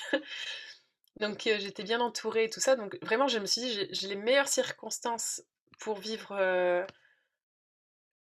Donc 1.20 1.42
j'étais 1.44 1.84
bien 1.84 2.02
entourée 2.02 2.46
et 2.46 2.50
tout 2.50 2.60
ça. 2.60 2.76
Donc 2.76 2.98
vraiment, 3.02 3.28
je 3.28 3.40
me 3.40 3.46
suis 3.46 3.62
dit, 3.62 3.88
j'ai 3.92 4.08
les 4.08 4.16
meilleures 4.16 4.48
circonstances 4.48 5.42
pour 5.80 5.98
vivre 5.98 6.34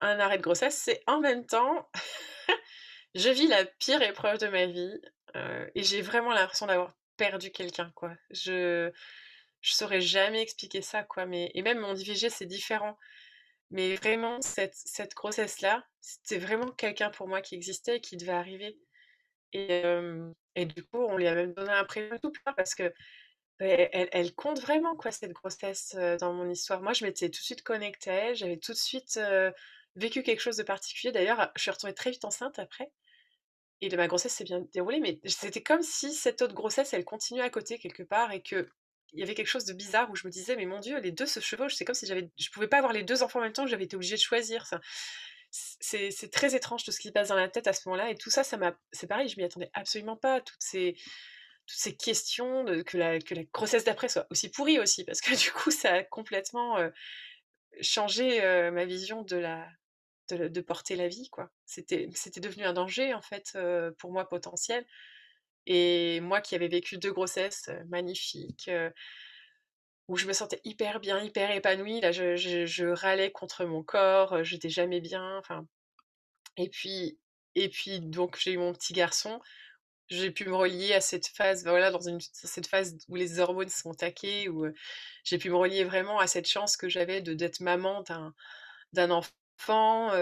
un 0.00 0.18
arrêt 0.20 0.38
de 0.38 0.42
grossesse. 0.42 0.76
C'est 0.76 1.02
en 1.06 1.20
même 1.20 1.46
temps, 1.46 1.88
je 3.14 3.28
vis 3.30 3.48
la 3.48 3.64
pire 3.64 4.02
épreuve 4.02 4.38
de 4.38 4.48
ma 4.48 4.66
vie 4.66 5.00
et 5.74 5.82
j'ai 5.82 6.02
vraiment 6.02 6.32
l'impression 6.32 6.66
d'avoir 6.66 6.94
perdu 7.16 7.50
quelqu'un, 7.50 7.90
quoi. 7.94 8.12
Je 8.30 8.90
je 9.60 9.74
saurais 9.74 10.00
jamais 10.00 10.40
expliquer 10.42 10.82
ça, 10.82 11.02
quoi. 11.02 11.26
Mais 11.26 11.50
et 11.54 11.62
même 11.62 11.78
mon 11.78 11.94
IVG, 11.94 12.30
c'est 12.30 12.46
différent. 12.46 12.96
Mais 13.70 13.96
vraiment, 13.96 14.40
cette, 14.40 14.74
cette 14.74 15.14
grossesse-là, 15.14 15.84
c'était 16.00 16.38
vraiment 16.38 16.70
quelqu'un 16.70 17.10
pour 17.10 17.28
moi 17.28 17.42
qui 17.42 17.54
existait 17.54 17.96
et 17.96 18.00
qui 18.00 18.16
devait 18.16 18.32
arriver. 18.32 18.78
Et, 19.52 19.82
et 20.60 20.66
du 20.66 20.84
coup, 20.84 20.98
on 20.98 21.16
lui 21.16 21.26
a 21.26 21.34
même 21.34 21.54
donné 21.54 21.70
un 21.70 21.84
prénom 21.84 22.18
tout 22.18 22.32
plein 22.32 22.52
parce 22.52 22.74
que 22.74 22.92
elle, 23.60 24.08
elle, 24.12 24.34
compte 24.34 24.60
vraiment, 24.60 24.94
quoi, 24.94 25.10
cette 25.10 25.32
grossesse 25.32 25.96
dans 26.20 26.32
mon 26.32 26.48
histoire. 26.48 26.80
Moi, 26.80 26.92
je 26.92 27.04
m'étais 27.04 27.26
tout 27.28 27.40
de 27.40 27.44
suite 27.44 27.62
connectée 27.62 28.34
j'avais 28.36 28.56
tout 28.56 28.72
de 28.72 28.76
suite 28.78 29.18
vécu 29.96 30.22
quelque 30.22 30.40
chose 30.40 30.56
de 30.56 30.62
particulier. 30.62 31.12
D'ailleurs, 31.12 31.50
je 31.56 31.62
suis 31.62 31.70
retournée 31.70 31.94
très 31.94 32.10
vite 32.10 32.24
enceinte 32.24 32.58
après. 32.58 32.90
Et 33.80 33.94
ma 33.96 34.08
grossesse 34.08 34.34
s'est 34.34 34.44
bien 34.44 34.64
déroulée, 34.72 35.00
mais 35.00 35.20
c'était 35.24 35.62
comme 35.62 35.82
si 35.82 36.12
cette 36.12 36.42
autre 36.42 36.54
grossesse, 36.54 36.92
elle 36.94 37.04
continuait 37.04 37.42
à 37.42 37.50
côté 37.50 37.78
quelque 37.78 38.02
part 38.02 38.32
et 38.32 38.42
que 38.42 38.68
il 39.12 39.20
y 39.20 39.22
avait 39.22 39.34
quelque 39.34 39.48
chose 39.48 39.64
de 39.64 39.72
bizarre 39.72 40.10
où 40.10 40.16
je 40.16 40.26
me 40.26 40.30
disais, 40.30 40.54
mais 40.56 40.66
mon 40.66 40.80
Dieu, 40.80 40.98
les 40.98 41.12
deux 41.12 41.26
se 41.26 41.40
chevauchent. 41.40 41.74
C'est 41.74 41.84
comme 41.84 41.94
si 41.94 42.06
j'avais, 42.06 42.30
je 42.36 42.50
pouvais 42.50 42.68
pas 42.68 42.78
avoir 42.78 42.92
les 42.92 43.04
deux 43.04 43.22
enfants 43.22 43.38
en 43.38 43.42
même 43.42 43.52
temps, 43.52 43.66
j'avais 43.66 43.84
été 43.84 43.96
obligée 43.96 44.16
de 44.16 44.20
choisir. 44.20 44.66
Ça 44.66 44.80
c'est 45.50 46.30
très 46.30 46.54
étrange 46.54 46.84
tout 46.84 46.92
ce 46.92 47.00
qui 47.00 47.08
se 47.08 47.12
passe 47.12 47.28
dans 47.28 47.36
la 47.36 47.48
tête 47.48 47.66
à 47.66 47.72
ce 47.72 47.88
moment-là. 47.88 48.10
Et 48.10 48.16
tout 48.16 48.30
ça, 48.30 48.44
ça 48.44 48.56
m'a, 48.56 48.76
c'est 48.92 49.06
pareil, 49.06 49.28
je 49.28 49.36
m'y 49.38 49.44
attendais 49.44 49.70
absolument 49.74 50.16
pas. 50.16 50.40
Toutes 50.40 50.62
ces, 50.62 50.94
toutes 51.66 51.78
ces 51.78 51.96
questions 51.96 52.64
que, 52.86 52.96
la, 52.96 53.18
que 53.18 53.34
la 53.34 53.44
grossesse 53.44 53.84
d'après 53.84 54.08
soit 54.08 54.26
aussi 54.30 54.50
pourrie 54.50 54.78
aussi, 54.78 55.04
parce 55.04 55.20
que 55.20 55.34
du 55.42 55.52
coup, 55.52 55.70
ça 55.70 55.94
a 55.94 56.02
complètement 56.04 56.76
changé 57.80 58.40
ma 58.72 58.84
vision 58.84 59.22
de 59.22 59.36
la, 59.36 59.66
de, 60.30 60.60
porter 60.60 60.96
la 60.96 61.08
vie, 61.08 61.28
quoi. 61.30 61.50
C'était, 61.64 62.08
c'était 62.14 62.40
devenu 62.40 62.64
un 62.64 62.72
danger 62.72 63.14
en 63.14 63.22
fait 63.22 63.56
pour 63.98 64.12
moi 64.12 64.28
potentiel. 64.28 64.86
Et 65.66 66.20
moi 66.20 66.40
qui 66.40 66.54
avais 66.54 66.68
vécu 66.68 66.96
deux 66.96 67.12
grossesses 67.12 67.68
magnifiques 67.88 68.70
où 70.08 70.16
je 70.16 70.26
me 70.26 70.32
sentais 70.32 70.60
hyper 70.64 71.00
bien, 71.00 71.20
hyper 71.22 71.50
épanouie. 71.50 72.00
Là, 72.00 72.12
je, 72.12 72.92
râlais 72.92 73.30
contre 73.30 73.64
mon 73.64 73.82
corps, 73.82 74.42
j'étais 74.42 74.70
jamais 74.70 75.00
bien. 75.00 75.38
Enfin, 75.38 75.66
et 76.56 76.68
puis, 76.68 77.18
et 77.54 77.68
puis 77.68 78.00
donc 78.00 78.38
j'ai 78.38 78.52
eu 78.52 78.58
mon 78.58 78.72
petit 78.72 78.94
garçon. 78.94 79.40
J'ai 80.08 80.30
pu 80.30 80.46
me 80.46 80.54
relier 80.54 80.94
à 80.94 81.02
cette 81.02 81.26
phase, 81.28 81.64
voilà, 81.64 81.90
dans 81.90 82.00
cette 82.32 82.66
phase 82.66 82.96
où 83.08 83.16
les 83.16 83.40
hormones 83.40 83.68
sont 83.68 83.92
taquées, 83.92 84.48
où 84.48 84.66
j'ai 85.24 85.38
pu 85.38 85.50
me 85.50 85.56
relier 85.56 85.84
vraiment 85.84 86.18
à 86.18 86.26
cette 86.26 86.48
chance 86.48 86.78
que 86.78 86.88
j'avais 86.88 87.20
de 87.20 87.34
d'être 87.34 87.60
maman 87.60 88.02
d'un 88.02 88.34
d'un 88.94 89.10
enfant. 89.10 90.14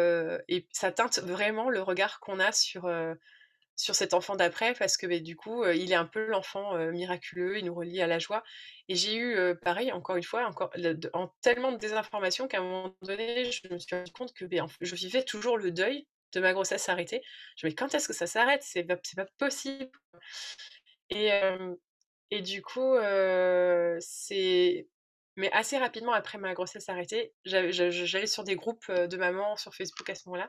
et 0.48 0.66
ça 0.72 0.92
teinte 0.92 1.20
vraiment 1.20 1.70
le 1.70 1.82
regard 1.82 2.20
qu'on 2.20 2.40
a 2.40 2.52
sur 2.52 2.88
sur 3.76 3.94
cet 3.94 4.14
enfant 4.14 4.36
d'après 4.36 4.74
parce 4.74 4.96
que 4.96 5.06
du 5.18 5.36
coup, 5.36 5.64
il 5.66 5.92
est 5.92 5.96
un 5.96 6.06
peu 6.06 6.26
l'enfant 6.26 6.76
miraculeux, 6.90 7.58
il 7.58 7.66
nous 7.66 7.74
relie 7.74 8.00
à 8.00 8.06
la 8.06 8.18
joie. 8.18 8.42
Et 8.88 8.94
j'ai 8.96 9.16
eu, 9.16 9.54
pareil, 9.62 9.92
encore 9.92 10.16
une 10.16 10.22
fois, 10.22 10.46
encore, 10.46 10.70
en 11.12 11.28
tellement 11.42 11.72
de 11.72 11.76
désinformation 11.76 12.48
qu'à 12.48 12.58
un 12.58 12.62
moment 12.62 12.96
donné, 13.02 13.50
je 13.50 13.68
me 13.68 13.78
suis 13.78 13.94
rendu 13.94 14.12
compte 14.12 14.32
que 14.32 14.46
je 14.80 14.94
vivais 14.94 15.22
toujours 15.22 15.58
le 15.58 15.70
deuil 15.70 16.06
de 16.32 16.40
ma 16.40 16.52
grossesse 16.52 16.88
arrêtée. 16.88 17.22
Je 17.56 17.66
me 17.66 17.70
dis, 17.70 17.76
quand 17.76 17.94
est-ce 17.94 18.08
que 18.08 18.14
ça 18.14 18.26
s'arrête? 18.26 18.62
C'est 18.62 18.84
pas, 18.84 18.96
pas 19.16 19.26
possible. 19.38 19.90
Et, 21.10 21.30
et 22.30 22.40
du 22.42 22.62
coup, 22.62 22.96
c'est. 24.00 24.88
Mais 25.38 25.52
assez 25.52 25.76
rapidement 25.76 26.12
après 26.14 26.38
ma 26.38 26.54
grossesse 26.54 26.88
arrêtée, 26.88 27.34
j'allais 27.44 28.26
sur 28.26 28.42
des 28.42 28.56
groupes 28.56 28.90
de 28.90 29.16
mamans 29.18 29.56
sur 29.56 29.74
Facebook 29.74 30.08
à 30.08 30.14
ce 30.14 30.28
moment-là. 30.28 30.48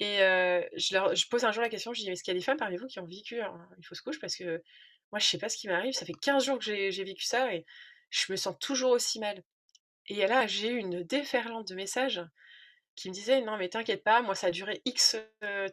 Et 0.00 0.18
je, 0.18 0.94
leur, 0.94 1.14
je 1.14 1.28
pose 1.28 1.44
un 1.44 1.52
jour 1.52 1.62
la 1.62 1.68
question, 1.68 1.92
je 1.94 2.02
dis, 2.02 2.10
est-ce 2.10 2.22
qu'il 2.22 2.32
y 2.32 2.36
a 2.36 2.38
des 2.38 2.44
femmes 2.44 2.58
parmi 2.58 2.76
vous 2.76 2.86
qui 2.86 3.00
ont 3.00 3.06
vécu 3.06 3.40
une 3.40 3.82
fausse 3.82 4.00
couche? 4.00 4.20
Parce 4.20 4.36
que 4.36 4.62
moi, 5.12 5.18
je 5.18 5.26
sais 5.26 5.38
pas 5.38 5.48
ce 5.48 5.56
qui 5.56 5.68
m'arrive, 5.68 5.94
ça 5.94 6.04
fait 6.04 6.12
15 6.12 6.44
jours 6.44 6.58
que 6.58 6.64
j'ai 6.64 7.04
vécu 7.04 7.24
ça 7.24 7.54
et 7.54 7.64
je 8.10 8.30
me 8.32 8.36
sens 8.36 8.56
toujours 8.60 8.90
aussi 8.90 9.18
mal. 9.20 9.42
Et 10.08 10.26
là, 10.26 10.46
j'ai 10.46 10.68
eu 10.68 10.76
une 10.78 11.02
déferlante 11.02 11.68
de 11.68 11.74
messages 11.74 12.22
qui 12.94 13.08
me 13.08 13.14
disaient, 13.14 13.42
non, 13.42 13.56
mais 13.58 13.68
t'inquiète 13.68 14.02
pas, 14.02 14.22
moi, 14.22 14.34
ça 14.34 14.48
a 14.48 14.50
duré 14.50 14.80
X 14.84 15.16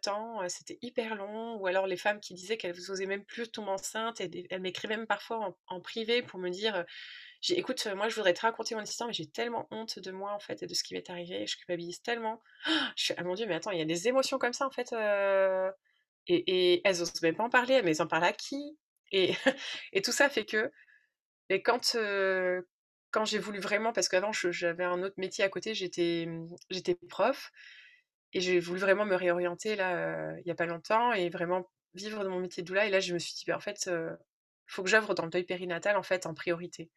temps, 0.02 0.48
c'était 0.50 0.78
hyper 0.82 1.16
long. 1.16 1.56
Ou 1.56 1.68
alors 1.68 1.88
les 1.88 1.98
femmes 1.98 2.20
qui 2.20 2.34
disaient 2.34 2.58
qu'elles 2.58 2.76
n'osaient 2.76 3.06
même 3.06 3.26
plus 3.26 3.50
tomber 3.50 3.72
enceinte 3.72 4.22
elles 4.22 4.62
m'écrivaient 4.62 4.98
même 4.98 5.08
parfois 5.08 5.58
en, 5.68 5.80
privé 5.82 6.22
pour 6.22 6.40
me 6.40 6.50
dire, 6.50 6.86
écoute, 7.50 7.88
moi, 7.96 8.10
je 8.10 8.16
voudrais 8.16 8.34
te 8.34 8.42
raconter 8.42 8.76
mon 8.76 8.82
histoire, 8.82 9.08
mais 9.08 9.14
j'ai 9.14 9.28
tellement 9.28 9.68
honte 9.72 10.00
de 10.00 10.12
moi, 10.12 10.34
en 10.34 10.40
fait, 10.40 10.64
et 10.64 10.68
de 10.68 10.74
ce 10.74 10.84
qui 10.84 10.94
m'est 10.94 11.10
arrivé. 11.10 11.46
Je 11.48 11.58
culpabilise 11.58 12.02
tellement. 12.02 12.42
je 12.96 13.04
suis, 13.04 13.14
ah 13.18 13.24
mon 13.24 13.36
Dieu, 13.36 13.46
mais 13.48 13.56
attends, 13.56 13.72
il 13.72 13.80
y 13.80 13.82
a 13.82 13.86
des 13.86 14.08
émotions 14.08 14.38
comme 14.40 14.54
ça, 14.54 14.66
en 14.66 14.72
fait. 14.72 14.94
Et, 16.28 16.74
et, 16.76 16.82
elles 16.88 17.02
osent 17.02 17.22
même 17.22 17.36
pas 17.36 17.44
en 17.44 17.50
parler, 17.50 17.82
mais 17.82 17.92
elles 17.92 18.02
en 18.02 18.08
parlent 18.08 18.24
à 18.24 18.34
qui? 18.34 18.78
Et, 19.12 19.34
tout 20.04 20.12
ça 20.12 20.30
fait 20.30 20.46
que, 20.46 20.72
et 21.50 21.62
quand, 21.62 21.98
quand 23.12 23.26
j'ai 23.26 23.40
voulu 23.40 23.60
vraiment, 23.60 23.94
parce 23.94 24.10
qu'avant 24.10 24.32
j'avais 24.32 24.86
un 24.86 25.04
autre 25.04 25.16
métier 25.18 25.44
à 25.44 25.50
côté, 25.50 25.74
j'étais, 25.76 26.28
prof, 27.10 27.52
et 28.34 28.42
j'ai 28.42 28.60
voulu 28.60 28.80
vraiment 28.80 29.06
me 29.06 29.16
réorienter 29.16 29.76
là, 29.76 30.36
il 30.40 30.44
n'y 30.46 30.52
a 30.52 30.56
pas 30.56 30.66
longtemps, 30.66 31.14
et 31.14 31.30
vraiment 31.30 31.70
vivre 31.94 32.24
dans 32.24 32.32
mon 32.32 32.40
métier 32.40 32.64
de 32.64 32.68
doula. 32.68 32.88
Et 32.88 32.90
là, 32.90 33.00
je 33.00 33.14
me 33.14 33.20
suis 33.20 33.34
dit, 33.36 33.44
bah, 33.48 33.58
en 33.58 33.60
fait, 33.60 33.88
il 33.88 34.18
faut 34.68 34.84
que 34.84 34.90
j'œuvre 34.90 35.14
dans 35.14 35.26
le 35.26 35.30
deuil 35.30 35.44
périnatal 35.44 35.98
en 35.98 36.04
fait 36.04 36.26
en 36.26 36.34
priorité. 36.34 36.90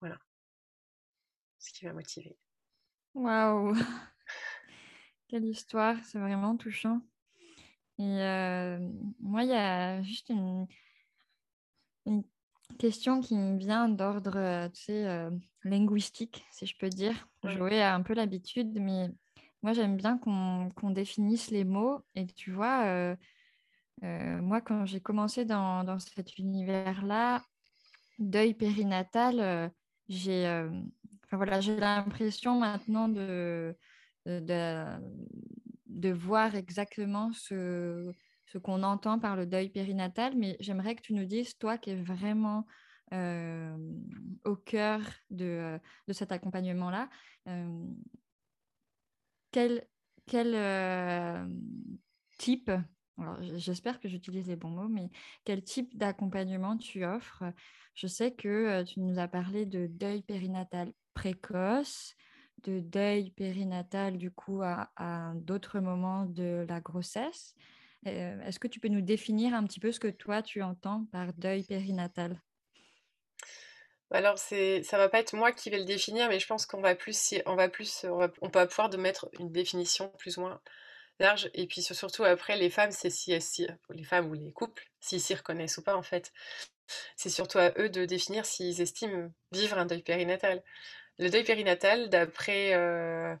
Voilà. 0.00 0.18
Ce 1.58 1.72
qui 1.72 1.86
m'a 1.86 1.92
motivée. 1.92 2.36
Waouh 3.14 3.74
Quelle 5.28 5.44
histoire, 5.44 5.96
c'est 6.04 6.18
vraiment 6.18 6.56
touchant. 6.56 7.00
Et 7.98 8.18
moi, 9.20 9.42
il 9.42 9.48
y 9.48 9.54
a 9.54 10.02
juste 10.02 10.28
une, 10.28 10.66
une 12.04 12.22
question 12.78 13.20
qui 13.20 13.36
me 13.36 13.58
vient 13.58 13.88
d'ordre, 13.88 14.68
tu 14.68 14.82
sais, 14.82 15.28
linguistique, 15.64 16.44
si 16.52 16.66
je 16.66 16.76
peux 16.78 16.90
dire. 16.90 17.28
Joé 17.42 17.80
a 17.82 17.94
un 17.94 18.02
peu 18.02 18.14
l'habitude, 18.14 18.78
mais 18.80 19.08
moi, 19.62 19.72
j'aime 19.72 19.96
bien 19.96 20.18
qu'on 20.18 20.90
définisse 20.90 21.50
les 21.50 21.64
mots. 21.64 22.04
Et 22.14 22.26
tu 22.26 22.52
vois, 22.52 23.16
moi, 24.02 24.60
quand 24.60 24.84
j'ai 24.84 25.00
commencé 25.00 25.44
dans, 25.44 25.84
dans 25.84 25.98
cet 25.98 26.38
univers-là, 26.38 27.42
deuil 28.18 28.54
périnatal, 28.54 29.72
j'ai 30.08 30.46
enfin, 31.24 31.36
voilà, 31.36 31.60
l'impression 31.60 32.58
maintenant 32.58 33.08
de, 33.08 33.76
de, 34.26 34.84
de, 35.86 36.12
voir 36.12 36.54
exactement 36.54 37.32
ce, 37.32 38.12
ce 38.46 38.58
qu'on 38.58 38.82
entend 38.82 39.18
par 39.18 39.36
le 39.36 39.46
deuil 39.46 39.68
périnatal, 39.70 40.36
mais 40.36 40.56
j'aimerais 40.60 40.94
que 40.94 41.02
tu 41.02 41.14
nous 41.14 41.24
dises, 41.24 41.56
toi 41.58 41.78
qui 41.78 41.90
es 41.90 42.02
vraiment 42.02 42.66
au 43.12 44.56
cœur 44.56 45.00
de, 45.30 45.78
de 46.08 46.12
cet 46.12 46.32
accompagnement-là, 46.32 47.08
quel, 49.52 49.86
quel 50.26 51.48
type 52.38 52.70
j'espère 53.40 54.00
que 54.00 54.08
j'utilise 54.08 54.48
les 54.48 54.56
bons 54.56 54.70
mots, 54.70 54.88
mais 54.88 55.10
quel 55.44 55.62
type 55.62 55.96
d'accompagnement 55.96 56.76
tu 56.76 57.04
offres? 57.04 57.44
Je 57.94 58.06
sais 58.06 58.32
que 58.32 58.82
tu 58.84 59.00
nous 59.00 59.18
as 59.18 59.28
parlé 59.28 59.64
de 59.64 59.86
deuil 59.86 60.22
périnatal 60.22 60.92
précoce, 61.14 62.14
de 62.64 62.80
deuil 62.80 63.30
périnatal 63.30 64.18
du 64.18 64.30
coup 64.30 64.60
à, 64.62 65.32
d'autres 65.36 65.80
moments 65.80 66.26
de 66.26 66.66
la 66.68 66.80
grossesse. 66.80 67.54
Est-ce 68.04 68.58
que 68.58 68.68
tu 68.68 68.80
peux 68.80 68.88
nous 68.88 69.00
définir 69.00 69.54
un 69.54 69.64
petit 69.64 69.80
peu 69.80 69.90
ce 69.90 69.98
que 69.98 70.08
toi 70.08 70.42
tu 70.42 70.62
entends 70.62 71.06
par 71.10 71.32
deuil 71.32 71.64
périnatal? 71.64 72.40
Alors 74.12 74.38
c'est 74.38 74.84
ça 74.84 74.98
va 74.98 75.08
pas 75.08 75.18
être 75.18 75.34
moi 75.34 75.50
qui 75.50 75.68
vais 75.68 75.78
le 75.78 75.84
définir, 75.84 76.28
mais 76.28 76.38
je 76.38 76.46
pense 76.46 76.64
qu'on 76.64 76.80
va 76.80 76.94
plus 76.94 77.34
on 77.46 77.56
va 77.56 77.68
plus 77.68 78.04
on 78.04 78.30
on 78.40 78.48
va 78.48 78.66
pouvoir 78.66 78.88
de 78.88 78.96
mettre 78.96 79.28
une 79.40 79.50
définition 79.50 80.10
plus 80.18 80.36
ou 80.36 80.42
moins 80.42 80.60
Et 81.54 81.66
puis 81.66 81.82
surtout 81.82 82.24
après, 82.24 82.56
les 82.56 82.70
femmes, 82.70 82.90
c'est 82.90 83.10
si, 83.10 83.40
si 83.40 83.66
les 83.90 84.04
femmes 84.04 84.28
ou 84.30 84.34
les 84.34 84.52
couples, 84.52 84.90
s'ils 85.00 85.20
s'y 85.20 85.34
reconnaissent 85.34 85.78
ou 85.78 85.82
pas 85.82 85.96
en 85.96 86.02
fait. 86.02 86.32
C'est 87.16 87.30
surtout 87.30 87.58
à 87.58 87.72
eux 87.78 87.88
de 87.88 88.04
définir 88.04 88.46
s'ils 88.46 88.80
estiment 88.80 89.30
vivre 89.52 89.78
un 89.78 89.86
deuil 89.86 90.02
périnatal. 90.02 90.62
Le 91.18 91.30
deuil 91.30 91.44
périnatal, 91.44 92.10
d'après 92.10 92.74
euh, 92.74 93.34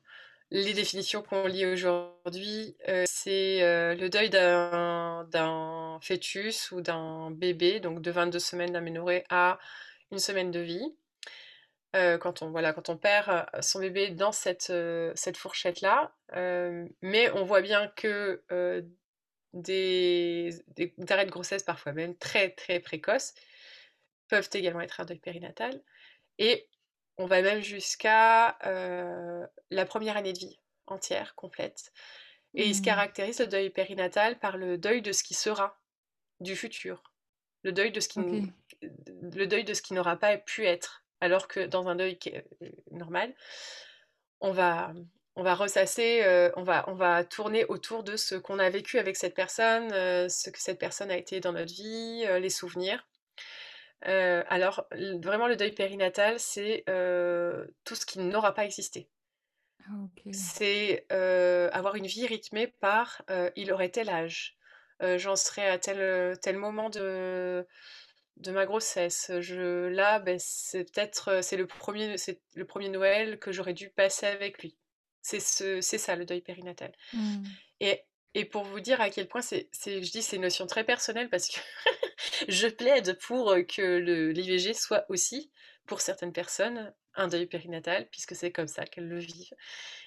les 0.50 0.72
définitions 0.72 1.22
qu'on 1.22 1.46
lit 1.46 1.66
aujourd'hui, 1.66 2.76
euh, 2.88 3.04
c'est 3.06 3.62
euh, 3.62 3.94
le 3.94 4.08
deuil 4.08 4.30
d'un 4.30 5.98
fœtus 6.02 6.70
ou 6.72 6.80
d'un 6.80 7.30
bébé, 7.30 7.80
donc 7.80 8.00
de 8.00 8.10
22 8.10 8.38
semaines 8.38 8.72
d'aménorrhée 8.72 9.24
à 9.30 9.58
une 10.12 10.18
semaine 10.18 10.50
de 10.50 10.60
vie. 10.60 10.96
Euh, 11.96 12.18
quand, 12.18 12.42
on, 12.42 12.50
voilà, 12.50 12.74
quand 12.74 12.90
on 12.90 12.96
perd 12.98 13.30
euh, 13.30 13.62
son 13.62 13.80
bébé 13.80 14.10
dans 14.10 14.32
cette, 14.32 14.68
euh, 14.68 15.12
cette 15.14 15.36
fourchette-là. 15.38 16.14
mais 17.00 17.30
on 17.32 17.44
voit 17.44 17.62
bien 17.62 17.88
que 17.96 18.42
des, 19.52 20.50
des, 20.68 20.94
arrêts 21.08 21.24
de 21.24 21.30
grossesse, 21.30 21.62
parfois 21.62 21.92
même 21.92 22.16
très 22.16 22.50
très 22.50 22.80
précoces, 22.80 23.34
peuvent 24.28 24.50
également 24.52 24.80
être 24.80 25.00
un 25.00 25.04
deuil 25.04 25.20
périnatal. 25.20 25.82
Et 26.38 26.68
on 27.16 27.26
va 27.26 27.40
même 27.40 27.62
jusqu'à 27.62 28.58
la 29.70 29.86
première 29.86 30.16
année 30.16 30.34
de 30.34 30.38
vie 30.38 30.60
entière, 30.86 31.34
complète. 31.34 31.92
Et 32.54 32.66
il 32.66 32.74
se 32.74 32.80
mmh. 32.80 32.84
caractérise 32.84 33.40
le 33.40 33.46
deuil 33.46 33.70
périnatal 33.70 34.38
par 34.38 34.56
le 34.56 34.78
deuil 34.78 35.02
de 35.02 35.12
ce 35.12 35.22
qui 35.22 35.34
sera 35.34 35.78
du 36.40 36.56
futur, 36.56 37.02
le 37.62 37.72
deuil 37.72 37.90
de 37.90 38.00
ce 38.00 38.08
qui, 38.08 38.20
le 38.80 39.46
deuil 39.46 39.64
de 39.64 39.74
ce 39.74 39.82
qui 39.82 39.94
n'aura 39.94 40.16
pas 40.16 40.36
pu 40.36 40.66
être. 40.66 41.05
Alors 41.20 41.48
que 41.48 41.60
dans 41.60 41.88
un 41.88 41.96
deuil 41.96 42.18
euh, 42.26 42.40
normal, 42.90 43.34
on 44.40 44.52
va, 44.52 44.92
on 45.34 45.42
va 45.42 45.54
ressasser, 45.54 46.22
euh, 46.22 46.50
on, 46.56 46.62
va, 46.62 46.84
on 46.88 46.94
va 46.94 47.24
tourner 47.24 47.64
autour 47.66 48.04
de 48.04 48.16
ce 48.16 48.34
qu'on 48.34 48.58
a 48.58 48.68
vécu 48.68 48.98
avec 48.98 49.16
cette 49.16 49.34
personne, 49.34 49.92
euh, 49.92 50.28
ce 50.28 50.50
que 50.50 50.60
cette 50.60 50.78
personne 50.78 51.10
a 51.10 51.16
été 51.16 51.40
dans 51.40 51.52
notre 51.52 51.72
vie, 51.72 52.26
les 52.40 52.50
souvenirs. 52.50 53.06
alors, 54.02 54.86
vraiment, 55.22 55.48
le 55.48 55.56
deuil 55.56 55.72
périnatal, 55.72 56.38
c'est 56.38 56.84
tout 57.84 57.94
ce 57.94 58.06
qui 58.06 58.18
n'aura 58.18 58.52
pas 58.52 58.64
existé. 58.64 59.08
Ah, 59.88 59.92
c'est 60.32 61.06
avoir 61.10 61.94
une 61.94 62.06
vie 62.06 62.26
rythmée 62.26 62.66
par 62.66 63.22
il 63.56 63.72
aurait 63.72 63.88
tel 63.88 64.10
âge, 64.10 64.58
j'en 65.00 65.34
serais 65.34 65.68
à 65.68 65.78
tel, 65.78 66.38
tel 66.40 66.58
moment 66.58 66.90
de, 66.90 67.66
de 68.36 68.50
ma 68.50 68.66
grossesse. 68.66 69.30
Je, 69.40 69.86
là, 69.88 70.18
ben, 70.18 70.38
c'est 70.38 70.84
peut-être 70.84 71.42
c'est 71.42 71.56
le 71.56 71.66
premier, 71.66 72.18
c'est 72.18 72.40
le 72.54 72.64
premier 72.64 72.88
Noël 72.88 73.38
que 73.38 73.52
j'aurais 73.52 73.74
dû 73.74 73.90
passer 73.90 74.26
avec 74.26 74.62
lui. 74.62 74.76
C'est 75.22 75.40
ce, 75.40 75.80
c'est 75.80 75.98
ça 75.98 76.16
le 76.16 76.24
deuil 76.24 76.40
périnatal. 76.40 76.92
Mmh. 77.12 77.44
Et, 77.80 78.02
et 78.34 78.44
pour 78.44 78.64
vous 78.64 78.80
dire 78.80 79.00
à 79.00 79.10
quel 79.10 79.26
point 79.26 79.40
c'est, 79.40 79.68
je 79.84 80.10
dis 80.10 80.22
c'est 80.22 80.36
une 80.36 80.42
notion 80.42 80.66
très 80.66 80.84
personnelle 80.84 81.28
parce 81.30 81.48
que 81.48 81.60
je 82.48 82.68
plaide 82.68 83.18
pour 83.18 83.54
que 83.68 83.98
le, 83.98 84.30
l'IVG 84.30 84.74
soit 84.74 85.06
aussi 85.08 85.50
pour 85.86 86.00
certaines 86.00 86.32
personnes 86.32 86.92
un 87.14 87.28
deuil 87.28 87.46
périnatal 87.46 88.08
puisque 88.10 88.36
c'est 88.36 88.52
comme 88.52 88.68
ça 88.68 88.84
qu'elles 88.84 89.08
le 89.08 89.18
vivent. 89.18 89.54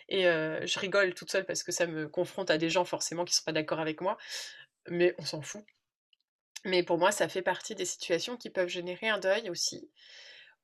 Et 0.10 0.24
je 0.24 0.80
rigole 0.80 1.14
toute 1.14 1.32
seule 1.32 1.46
parce 1.46 1.64
que 1.64 1.72
ça 1.72 1.86
me 1.86 2.08
confronte 2.08 2.50
à 2.50 2.58
des 2.58 2.70
gens 2.70 2.86
forcément 2.86 3.26
qui 3.26 3.34
sont 3.34 3.44
pas 3.44 3.52
d'accord 3.52 3.80
avec 3.80 4.02
moi, 4.02 4.18
mais 4.88 5.16
on 5.18 5.26
s'en 5.26 5.42
fout. 5.42 5.64
Mais 6.66 6.84
pour 6.84 6.98
moi, 6.98 7.12
ça 7.12 7.30
fait 7.30 7.42
partie 7.42 7.76
des 7.76 7.86
situations 7.86 8.38
qui 8.38 8.50
peuvent 8.50 8.68
générer 8.68 9.08
un 9.08 9.20
deuil 9.20 9.50
aussi, 9.50 9.90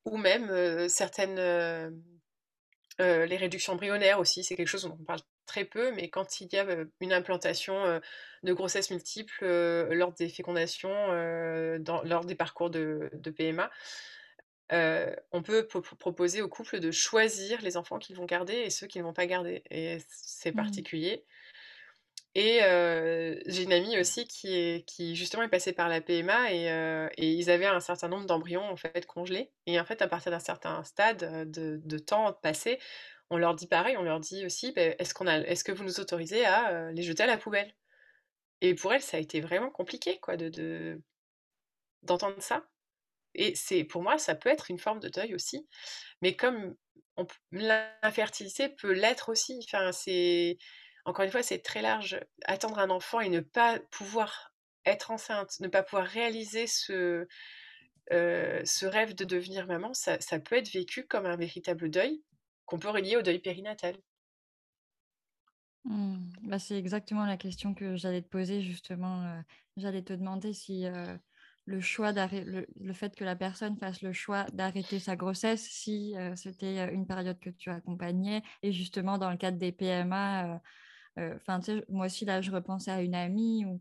ou 0.03 0.17
même 0.17 0.87
certaines... 0.89 1.37
les 2.99 3.37
réductions 3.37 3.73
embryonnaires 3.73 4.19
aussi, 4.19 4.43
c'est 4.43 4.55
quelque 4.55 4.67
chose 4.67 4.83
dont 4.83 4.97
on 4.99 5.03
parle 5.05 5.21
très 5.45 5.65
peu, 5.65 5.91
mais 5.91 6.09
quand 6.09 6.41
il 6.41 6.51
y 6.51 6.57
a 6.57 6.65
une 6.99 7.13
implantation 7.13 8.01
de 8.43 8.53
grossesse 8.53 8.89
multiple 8.91 9.45
lors 9.45 10.11
des 10.13 10.29
fécondations, 10.29 11.11
lors 12.03 12.25
des 12.25 12.35
parcours 12.35 12.69
de, 12.69 13.09
PMA, 13.37 13.69
on 14.71 15.43
peut 15.43 15.67
proposer 15.67 16.41
aux 16.41 16.49
couples 16.49 16.79
de 16.79 16.91
choisir 16.91 17.61
les 17.61 17.77
enfants 17.77 17.99
qu'ils 17.99 18.15
vont 18.15 18.25
garder 18.25 18.53
et 18.53 18.69
ceux 18.69 18.87
qu'ils 18.87 19.01
ne 19.01 19.07
vont 19.07 19.13
pas 19.13 19.27
garder. 19.27 19.63
Et 19.69 19.99
c'est 20.09 20.51
mmh. 20.51 20.55
particulier. 20.55 21.25
Et 22.35 22.59
j'ai 23.45 23.63
une 23.63 23.73
amie 23.73 23.97
aussi 23.97 24.27
qui, 24.27 24.53
est, 24.53 25.15
justement 25.15 25.43
est 25.43 25.49
passée 25.49 25.73
par 25.73 25.87
la 25.89 26.01
PMA 26.01 26.51
et, 26.51 26.65
et 27.17 27.31
ils 27.31 27.49
avaient 27.49 27.65
un 27.65 27.79
certain 27.79 28.09
nombre 28.09 28.25
d'embryons 28.25 28.69
en 28.69 28.75
fait 28.75 29.05
congelés. 29.05 29.51
Et 29.67 29.79
en 29.79 29.85
fait, 29.85 30.01
à 30.01 30.07
partir 30.07 30.31
d'un 30.31 30.39
certain 30.39 30.83
stade 30.83 31.49
de, 31.49 31.79
de, 31.83 31.97
temps 31.97 32.33
passé, 32.33 32.79
on 33.29 33.37
leur 33.37 33.55
dit 33.55 33.67
pareil, 33.67 33.95
on 33.97 34.03
leur 34.03 34.19
dit 34.19 34.45
aussi, 34.45 34.73
bah, 34.73 34.81
est-ce 34.81 35.13
est-ce 35.45 35.63
que 35.63 35.71
vous 35.71 35.85
nous 35.85 35.99
autorisez 36.01 36.45
à 36.45 36.91
les 36.91 37.03
jeter 37.03 37.23
à 37.23 37.27
la 37.27 37.37
poubelle? 37.37 37.73
Et 38.61 38.75
pour 38.75 38.93
elle, 38.93 39.01
ça 39.01 39.17
a 39.17 39.19
été 39.19 39.41
vraiment 39.41 39.69
compliqué, 39.69 40.19
quoi, 40.19 40.37
de, 40.37 41.01
d'entendre 42.03 42.41
ça. 42.41 42.65
Et 43.33 43.55
c'est, 43.55 43.83
pour 43.83 44.01
moi, 44.01 44.17
ça 44.17 44.35
peut 44.35 44.49
être 44.49 44.71
une 44.71 44.79
forme 44.79 44.99
de 44.99 45.09
deuil 45.09 45.35
aussi. 45.35 45.67
Mais 46.21 46.35
comme 46.35 46.75
l'infertilité 47.51 48.69
peut 48.69 48.91
l'être 48.93 49.29
aussi, 49.29 49.59
enfin, 49.65 49.91
c'est 49.91 50.57
encore 51.05 51.23
une 51.23 51.31
fois, 51.31 51.43
c'est 51.43 51.59
très 51.59 51.81
large. 51.81 52.19
Attendre 52.45 52.79
un 52.79 52.89
enfant 52.89 53.19
et 53.19 53.29
ne 53.29 53.39
pas 53.39 53.79
pouvoir 53.91 54.55
être 54.85 55.11
enceinte, 55.11 55.59
ne 55.59 55.67
pas 55.67 55.83
pouvoir 55.83 56.05
réaliser 56.05 56.67
ce, 56.67 57.27
euh, 58.11 58.63
rêve 58.83 59.15
de 59.15 59.23
devenir 59.23 59.67
maman, 59.67 59.93
ça, 59.93 60.17
peut 60.39 60.55
être 60.55 60.71
vécu 60.71 61.05
comme 61.05 61.25
un 61.25 61.35
véritable 61.35 61.89
deuil 61.89 62.23
qu'on 62.65 62.79
peut 62.79 62.89
relier 62.89 63.17
au 63.17 63.21
deuil 63.21 63.39
périnatal. 63.39 63.95
Mmh. 65.85 66.17
Bah, 66.43 66.57
c'est 66.57 66.77
exactement 66.77 67.25
la 67.25 67.37
question 67.37 67.75
que 67.75 67.95
j'allais 67.95 68.23
te 68.23 68.27
poser 68.27 68.61
justement. 68.61 69.23
Euh, 69.23 69.41
j'allais 69.77 70.01
te 70.01 70.13
demander 70.13 70.53
si 70.53 70.87
euh, 70.87 71.15
le 71.65 71.79
choix 71.79 72.11
le, 72.11 72.93
fait 72.93 73.15
que 73.15 73.23
la 73.23 73.35
personne 73.35 73.77
fasse 73.77 74.01
le 74.01 74.13
choix 74.13 74.45
d'arrêter 74.53 74.97
sa 74.97 75.15
grossesse 75.15 75.61
si 75.61 76.15
c'était 76.35 76.91
une 76.91 77.05
période 77.05 77.39
que 77.39 77.51
tu 77.51 77.69
accompagnais. 77.69 78.41
Et 78.63 78.71
justement, 78.71 79.19
dans 79.19 79.29
le 79.29 79.37
cadre 79.37 79.57
des 79.57 79.71
PMA, 79.71 80.59
enfin, 81.17 81.59
moi 81.89 82.07
aussi, 82.07 82.25
là, 82.25 82.41
je 82.41 82.51
repensais 82.51 82.91
à 82.91 83.01
une 83.01 83.15
amie 83.15 83.65
où, 83.65 83.79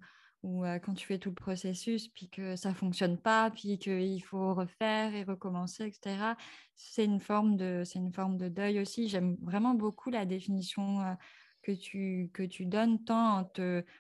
quand 0.83 0.95
tu 0.95 1.07
fais 1.07 1.19
tout 1.19 1.31
le 1.31 1.35
processus, 1.35 2.09
puis 2.09 2.29
que 2.29 2.55
ça 2.55 2.75
fonctionne 2.75 3.17
pas, 3.17 3.51
puis 3.51 3.79
qu'il 3.79 4.23
faut 4.23 4.55
refaire 4.55 5.15
et 5.15 5.25
recommencer, 5.25 5.85
etc. 5.85 6.35
C'est 6.75 7.07
une 7.07 7.21
forme 7.21 7.57
de, 7.57 7.83
c'est 7.85 7.99
une 7.99 8.13
forme 8.13 8.37
de 8.37 8.49
deuil 8.49 8.79
aussi. 8.79 9.09
J'aime 9.09 9.37
vraiment 9.41 9.75
beaucoup 9.75 10.11
la 10.11 10.27
définition 10.27 11.17
que 11.65 11.73
tu, 11.73 12.31
que 12.33 12.43
tu 12.43 12.67
donnes 12.67 13.03
tant 13.03 13.51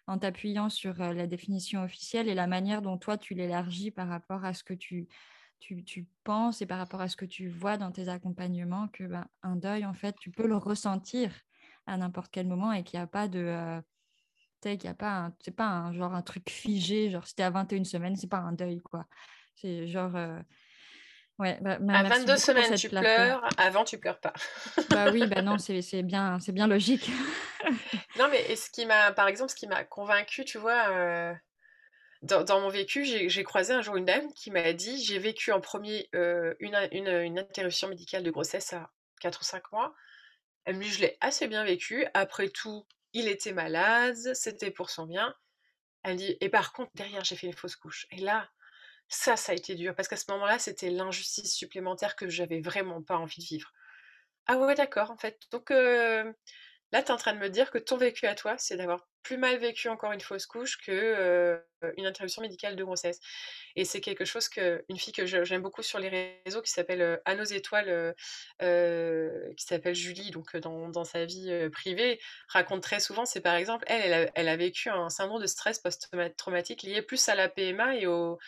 en, 0.06 0.18
t'appuyant 0.18 0.68
sur 0.68 1.00
euh, 1.00 1.12
la 1.12 1.26
définition 1.26 1.82
officielle 1.82 2.28
et 2.28 2.34
la 2.34 2.46
manière 2.46 2.82
dont 2.82 2.98
toi 2.98 3.16
tu 3.18 3.34
l'élargis 3.34 3.90
par 3.90 4.08
rapport 4.08 4.44
à 4.44 4.54
ce 4.54 4.62
que 4.62 4.74
tu, 4.74 5.08
tu, 5.60 5.82
tu, 5.82 6.06
penses 6.22 6.62
et 6.62 6.66
par 6.66 6.78
rapport 6.78 7.00
à 7.00 7.08
ce 7.08 7.16
que 7.16 7.24
tu 7.24 7.48
vois 7.48 7.78
dans 7.78 7.90
tes 7.90 8.08
accompagnements, 8.08 8.88
que 8.88 9.04
ben, 9.04 9.26
un 9.42 9.56
deuil, 9.56 9.84
en 9.86 9.94
fait, 9.94 10.14
tu 10.20 10.30
peux 10.30 10.46
le 10.46 10.56
ressentir 10.56 11.32
à 11.86 11.96
n'importe 11.96 12.30
quel 12.32 12.46
moment 12.46 12.72
et 12.72 12.82
qu'il 12.84 12.98
n'y 12.98 13.04
a 13.04 13.06
pas 13.06 13.28
de... 13.28 13.40
Euh, 13.40 13.80
qu'il 14.62 14.78
n'y 14.78 14.88
a 14.88 14.94
pas 14.94 15.30
c'est 15.40 15.54
pas 15.54 15.66
un 15.66 15.92
genre 15.92 16.14
un 16.14 16.22
truc 16.22 16.48
figé 16.48 17.10
genre 17.10 17.26
si 17.26 17.34
t'es 17.34 17.42
à 17.42 17.50
21 17.50 17.84
semaines 17.84 18.16
c'est 18.16 18.30
pas 18.30 18.38
un 18.38 18.52
deuil 18.52 18.80
quoi 18.80 19.04
c'est 19.56 19.86
genre 19.86 20.16
euh, 20.16 20.40
Ouais, 21.38 21.58
bah, 21.60 21.78
à 21.88 22.02
22 22.04 22.36
semaines, 22.36 22.74
tu 22.76 22.88
pleures, 22.88 23.42
avant, 23.58 23.84
tu 23.84 23.98
pleures 23.98 24.20
pas. 24.20 24.32
bah 24.90 25.10
oui, 25.12 25.26
bah 25.26 25.42
non, 25.42 25.58
c'est 25.58 26.02
bien, 26.02 26.38
bien 26.48 26.66
logique. 26.68 27.10
non, 28.18 28.28
mais 28.30 28.54
ce 28.54 28.70
qui 28.70 28.86
m'a, 28.86 29.10
par 29.12 29.26
exemple, 29.26 29.50
ce 29.50 29.56
qui 29.56 29.66
m'a 29.66 29.82
convaincu, 29.82 30.44
tu 30.44 30.58
vois, 30.58 30.90
euh, 30.90 31.34
dans, 32.22 32.60
mon 32.60 32.68
vécu, 32.68 33.04
j'ai 33.04 33.42
croisé 33.42 33.72
un 33.72 33.82
jour 33.82 33.96
une 33.96 34.04
dame 34.04 34.32
qui 34.34 34.52
m'a 34.52 34.72
dit 34.72 35.02
j'ai 35.02 35.18
vécu 35.18 35.50
en 35.50 35.60
premier 35.60 36.08
euh, 36.14 36.54
une, 36.60 36.76
une, 36.92 37.08
une, 37.08 37.38
interruption 37.40 37.88
médicale 37.88 38.22
de 38.22 38.30
grossesse 38.30 38.72
à 38.72 38.90
4 39.20 39.40
ou 39.40 39.44
5 39.44 39.72
mois. 39.72 39.92
Dit 40.70 40.90
je 40.90 41.00
l'ai 41.00 41.16
assez 41.20 41.46
bien 41.48 41.64
vécu. 41.64 42.06
Après 42.14 42.48
tout, 42.48 42.86
il 43.12 43.28
était 43.28 43.52
malade, 43.52 44.34
c'était 44.34 44.70
pour 44.70 44.90
son 44.90 45.06
bien. 45.06 45.34
Elle 46.04 46.16
dit 46.16 46.36
et 46.40 46.48
par 46.48 46.72
contre, 46.72 46.90
derrière, 46.94 47.24
j'ai 47.24 47.36
fait 47.36 47.46
une 47.48 47.54
fausse 47.54 47.76
couche. 47.76 48.06
Et 48.10 48.18
là, 48.18 48.50
ça, 49.08 49.36
ça 49.36 49.52
a 49.52 49.54
été 49.54 49.74
dur 49.74 49.94
parce 49.94 50.08
qu'à 50.08 50.16
ce 50.16 50.30
moment-là, 50.32 50.58
c'était 50.58 50.90
l'injustice 50.90 51.54
supplémentaire 51.54 52.16
que 52.16 52.28
j'avais 52.28 52.60
vraiment 52.60 53.02
pas 53.02 53.16
envie 53.18 53.40
de 53.40 53.46
vivre. 53.46 53.72
Ah 54.46 54.58
ouais, 54.58 54.74
d'accord, 54.74 55.10
en 55.10 55.16
fait. 55.18 55.40
Donc 55.50 55.70
là, 56.94 57.02
tu 57.02 57.08
es 57.08 57.10
en 57.10 57.16
train 57.16 57.32
de 57.32 57.38
me 57.38 57.50
dire 57.50 57.72
que 57.72 57.78
ton 57.78 57.96
vécu 57.96 58.26
à 58.26 58.36
toi, 58.36 58.54
c'est 58.56 58.76
d'avoir 58.76 59.08
plus 59.24 59.36
mal 59.36 59.58
vécu 59.58 59.88
encore 59.88 60.12
une 60.12 60.20
fausse 60.20 60.46
couche 60.46 60.78
que 60.78 61.60
une 61.96 62.06
interruption 62.06 62.40
médicale 62.40 62.76
de 62.76 62.84
grossesse. 62.84 63.18
Et 63.74 63.84
c'est 63.84 64.00
quelque 64.00 64.24
chose 64.24 64.48
que 64.48 64.84
une 64.88 64.96
fille 64.96 65.12
que 65.12 65.26
j'aime 65.26 65.60
beaucoup 65.60 65.82
sur 65.82 65.98
les 65.98 66.40
réseaux 66.46 66.62
qui 66.62 66.70
s'appelle 66.70 67.20
À 67.24 67.34
nos 67.34 67.42
étoiles, 67.44 68.14
qui 68.60 69.64
s'appelle 69.64 69.94
Julie, 69.94 70.30
donc 70.30 70.56
dans, 70.56 71.04
sa 71.04 71.24
vie 71.24 71.68
privée, 71.70 72.20
raconte 72.48 72.82
très 72.82 73.00
souvent. 73.00 73.24
C'est 73.24 73.40
par 73.40 73.56
exemple 73.56 73.84
elle, 73.88 74.30
elle 74.34 74.48
a 74.48 74.56
vécu 74.56 74.88
un 74.88 75.08
syndrome 75.10 75.42
de 75.42 75.48
stress 75.48 75.80
post-traumatique 75.80 76.82
lié 76.82 77.02
plus 77.02 77.28
à 77.28 77.34
la 77.34 77.48
PMA 77.48 77.96
et 77.96 78.06
au 78.06 78.38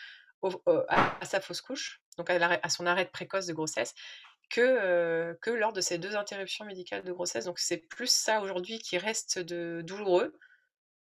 à, 0.87 1.25
sa 1.25 1.41
fausse 1.41 1.61
couche, 1.61 2.01
donc 2.17 2.29
à, 2.29 2.69
son 2.69 2.85
arrêt 2.85 3.05
précoce 3.05 3.47
de 3.47 3.53
grossesse, 3.53 3.93
que, 4.49 4.61
euh, 4.61 5.33
que 5.41 5.49
lors 5.49 5.73
de 5.73 5.81
ces 5.81 5.97
deux 5.97 6.15
interruptions 6.15 6.65
médicales 6.65 7.03
de 7.03 7.11
grossesse. 7.11 7.45
Donc 7.45 7.59
c'est 7.59 7.77
plus 7.77 8.09
ça 8.09 8.41
aujourd'hui 8.41 8.79
qui 8.79 8.97
reste 8.97 9.39
de 9.39 9.81
douloureux 9.85 10.37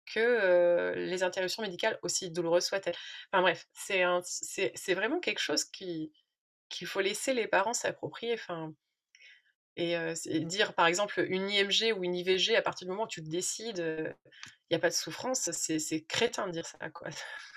que 0.06 0.20
euh, 0.20 0.96
les 0.96 1.24
interruptions 1.24 1.64
médicales, 1.64 1.98
aussi 2.02 2.30
douloureuses 2.30 2.66
soient-elles. 2.66 2.96
Enfin 3.32 3.42
bref, 3.42 3.68
c'est 3.74 4.94
vraiment 4.94 5.20
quelque 5.20 5.40
chose 5.40 5.66
qu'il 5.66 6.12
faut 6.86 7.02
laisser 7.02 7.34
les 7.34 7.48
parents 7.48 7.74
s'approprier. 7.74 8.34
Enfin, 8.34 8.74
et, 9.76 9.98
euh, 9.98 10.14
dire 10.26 10.76
par 10.76 10.88
exemple 10.88 11.26
une 11.28 11.50
IMG 11.50 11.94
ou 11.98 12.04
une 12.04 12.16
IVG 12.16 12.56
à 12.56 12.62
partir 12.62 12.86
du 12.86 12.92
moment 12.92 13.06
où 13.06 13.08
tu 13.08 13.24
te 13.24 13.30
décides, 13.30 13.80
il 13.80 14.74
n'y 14.74 14.78
a 14.78 14.80
pas 14.80 14.90
de 14.90 14.94
souffrance, 14.94 15.52
c'est 15.52 16.06
crétin 16.06 16.48
de 16.48 16.52
dire 16.52 16.66
ça. 16.66 16.78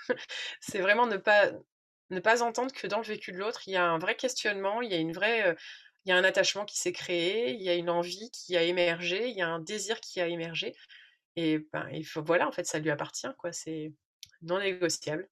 c'est 0.59 0.79
vraiment 0.79 1.05
ne 1.05 1.17
pas, 1.17 1.51
ne 2.09 2.19
pas 2.19 2.43
entendre 2.43 2.71
que 2.73 2.87
dans 2.87 2.97
le 2.97 3.03
vécu 3.03 3.31
de 3.31 3.37
l'autre, 3.37 3.67
il 3.67 3.71
y 3.71 3.75
a 3.75 3.85
un 3.85 3.97
vrai 3.97 4.15
questionnement, 4.15 4.81
il 4.81 4.91
y 4.91 4.95
a 4.95 4.97
une 4.97 5.13
vraie, 5.13 5.55
il 6.05 6.09
y 6.09 6.11
a 6.11 6.17
un 6.17 6.23
attachement 6.23 6.65
qui 6.65 6.77
s'est 6.77 6.93
créé, 6.93 7.51
il 7.51 7.61
y 7.61 7.69
a 7.69 7.75
une 7.75 7.89
envie 7.89 8.31
qui 8.31 8.55
a 8.55 8.63
émergé, 8.63 9.29
il 9.29 9.35
y 9.35 9.41
a 9.41 9.47
un 9.49 9.59
désir 9.59 9.99
qui 9.99 10.21
a 10.21 10.27
émergé. 10.27 10.73
Et 11.35 11.67
ben, 11.73 11.89
voilà, 12.15 12.47
en 12.47 12.51
fait, 12.51 12.65
ça 12.65 12.79
lui 12.79 12.89
appartient, 12.89 13.27
quoi. 13.37 13.51
C'est 13.51 13.93
non 14.41 14.59
négociable. 14.59 15.27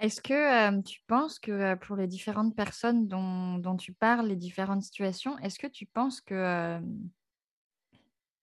Est-ce 0.00 0.20
que 0.22 0.80
tu 0.80 1.00
penses 1.06 1.38
que 1.38 1.74
pour 1.76 1.94
les 1.94 2.06
différentes 2.06 2.56
personnes 2.56 3.06
dont, 3.06 3.76
tu 3.76 3.92
parles, 3.92 4.28
les 4.28 4.36
différentes 4.36 4.82
situations, 4.82 5.38
est-ce 5.38 5.58
que 5.58 5.66
tu 5.66 5.86
penses 5.86 6.22
que 6.22 6.80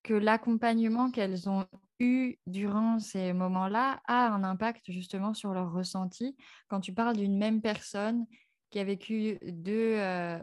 l'accompagnement 0.08 1.12
qu'elles 1.12 1.50
ont 1.50 1.68
eu 2.00 2.36
durant 2.46 3.00
ces 3.00 3.34
moments-là 3.34 4.02
a 4.08 4.28
un 4.30 4.44
impact 4.44 4.92
justement 4.92 5.34
sur 5.34 5.54
leur 5.54 5.72
ressenti. 5.72 6.36
Quand 6.68 6.80
tu 6.80 6.94
parles 6.94 7.18
d'une 7.18 7.38
même 7.38 7.62
personne 7.62 8.26
qui 8.70 8.80
a 8.80 8.84
vécu 8.84 9.40
deux, 9.44 9.96
euh, 9.98 10.40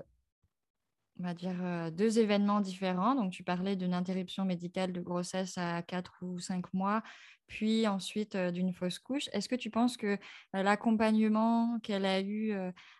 on 1.20 1.24
va 1.24 1.34
dire, 1.34 1.56
euh, 1.62 1.90
deux 1.90 2.18
événements 2.18 2.60
différents, 2.60 3.14
donc 3.14 3.32
tu 3.32 3.44
parlais 3.44 3.76
d'une 3.76 3.94
interruption 3.94 4.44
médicale 4.44 4.92
de 4.92 5.00
grossesse 5.00 5.56
à 5.58 5.82
4 5.82 6.14
ou 6.22 6.38
5 6.38 6.72
mois, 6.72 7.02
puis 7.46 7.86
ensuite 7.86 8.34
euh, 8.34 8.50
d'une 8.50 8.72
fausse 8.72 8.98
couche, 8.98 9.28
est-ce 9.32 9.48
que 9.48 9.54
tu 9.54 9.70
penses 9.70 9.96
que 9.96 10.18
l'accompagnement 10.52 11.78
qu'elle 11.82 12.06
a 12.06 12.20
eu 12.20 12.52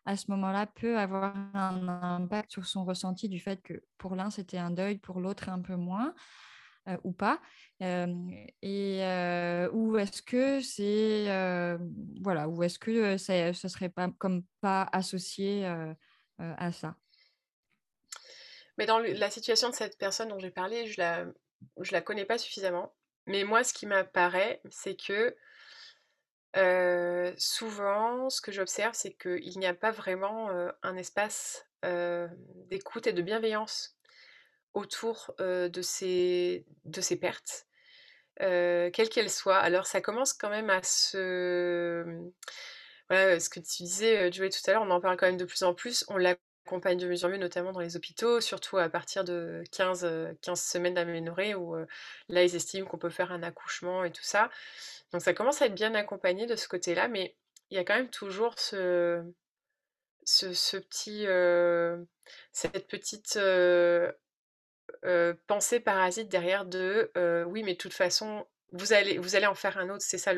à 0.05 0.17
ce 0.17 0.31
moment-là 0.31 0.67
peut 0.67 0.99
avoir 0.99 1.35
un 1.55 1.89
impact 1.89 2.53
sur 2.53 2.67
son 2.67 2.85
ressenti 2.85 3.29
du 3.29 3.41
fait 3.41 3.63
que 3.63 3.83
pour 3.99 4.15
l'un 4.15 4.31
c'était 4.31 4.59
un 4.59 4.71
deuil, 4.71 4.99
pour 4.99 5.21
l'autre 5.21 5.49
un 5.49 5.61
peu 5.61 5.77
moins? 5.77 6.15
Euh, 6.87 6.99
ou 7.03 7.13
pas. 7.13 7.41
Et 7.81 8.99
euh, 9.03 9.71
ou 9.73 9.97
est-ce 9.97 10.21
que 10.21 10.61
c'est 10.61 11.31
euh, 11.31 11.79
voilà 12.21 12.47
ou 12.47 12.63
est-ce 12.63 12.79
que 12.79 13.17
ça 13.17 13.55
ce 13.55 13.69
serait 13.69 13.89
pas 13.89 14.11
comme 14.19 14.45
pas 14.61 14.89
associé 14.93 15.67
à 16.39 16.73
ça? 16.73 16.97
Mais 18.77 18.85
dans 18.85 18.99
la 18.99 19.31
situation 19.31 19.71
de 19.71 19.75
cette 19.75 19.97
personne 19.97 20.29
dont 20.29 20.39
j'ai 20.39 20.51
parlé 20.51 20.87
je 20.87 21.01
la 21.01 21.25
je 21.81 21.93
la 21.93 22.03
connais 22.03 22.27
pas 22.27 22.37
suffisamment. 22.37 22.95
Mais 23.27 23.45
moi 23.45 23.65
ce 23.65 23.73
qui 23.73 23.87
m'apparaît 23.87 24.61
c'est 24.71 24.97
que 24.97 25.35
souvent 27.39 28.29
ce 28.29 28.43
que 28.43 28.53
j'observe 28.53 28.93
c'est 28.93 29.15
qu'il 29.15 29.59
n'y 29.59 29.67
a 29.67 29.75
pas 29.75 29.91
vraiment 29.91 30.51
un 30.83 30.97
espace 30.97 31.67
d'écoute 32.69 33.07
et 33.07 33.15
de 33.15 33.23
bienveillance 33.23 33.97
autour 34.75 35.35
de, 35.39 35.83
ces, 35.83 36.65
de 36.85 37.01
ces 37.01 37.17
pertes, 37.17 37.67
quelles 38.39 39.09
qu'elles 39.09 39.31
soient. 39.31 39.59
Alors 39.59 39.87
ça 39.87 40.01
commence 40.01 40.33
quand 40.33 40.51
même 40.51 40.71
à 40.71 40.83
se... 40.83 42.05
Voilà, 43.09 43.39
ce 43.39 43.51
que 43.51 43.61
tu 43.61 43.83
disais, 43.83 44.33
Joey, 44.33 44.49
tout 44.49 44.59
à 44.67 44.73
l'heure, 44.73 44.83
on 44.83 44.91
en 44.91 45.01
parle 45.01 45.17
quand 45.17 45.27
même 45.27 45.37
de 45.37 45.45
plus 45.45 45.63
en 45.63 45.75
plus. 45.75 46.05
On 46.09 46.17
l'accompagne 46.17 46.99
de 46.99 47.07
mieux 47.07 47.25
en 47.25 47.29
mieux, 47.29 47.37
notamment 47.37 47.73
dans 47.73 47.81
les 47.81 47.97
hôpitaux, 47.97 48.41
surtout 48.41 48.79
à 48.79 48.89
partir 48.89 49.25
de 49.25 49.63
15, 49.73 50.37
15 50.41 50.61
semaines 50.61 50.95
d'aménorrhée, 50.95 51.55
où 51.55 51.77
là, 52.29 52.43
ils 52.45 52.57
estiment 52.57 52.87
qu'on 52.89 52.99
peut 52.99 53.11
faire 53.11 53.31
un 53.33 53.43
accouchement 53.43 54.05
et 54.05 54.11
tout 54.11 54.23
ça. 54.23 54.51
Donc 55.13 55.23
ça 55.23 55.35
commence 55.35 55.61
à 55.63 55.67
être 55.67 55.75
bien 55.75 55.95
accompagné 55.95 56.47
de 56.47 56.57
ce 56.57 56.67
côté-là, 56.67 57.09
mais 57.09 57.37
il 57.71 57.77
y 57.77 57.79
a 57.79 57.85
quand 57.85 57.95
même 57.95 58.11
toujours 58.11 58.59
ce, 58.59 59.23
ce, 60.25 60.77
petit, 60.79 61.27
cette 62.53 62.89
petite 62.89 63.39
pensée 65.47 65.81
parasite 65.81 66.29
derrière 66.29 66.65
de 66.65 67.11
oui, 67.47 67.63
mais 67.63 67.73
de 67.73 67.79
toute 67.79 67.95
façon, 67.95 68.47
vous 68.73 68.93
allez, 68.93 69.19
vous 69.19 69.37
allez 69.37 69.47
en 69.47 69.55
faire 69.55 69.79
un 69.79 69.89
autre, 69.91 70.05
c'est 70.07 70.19
ça 70.19 70.33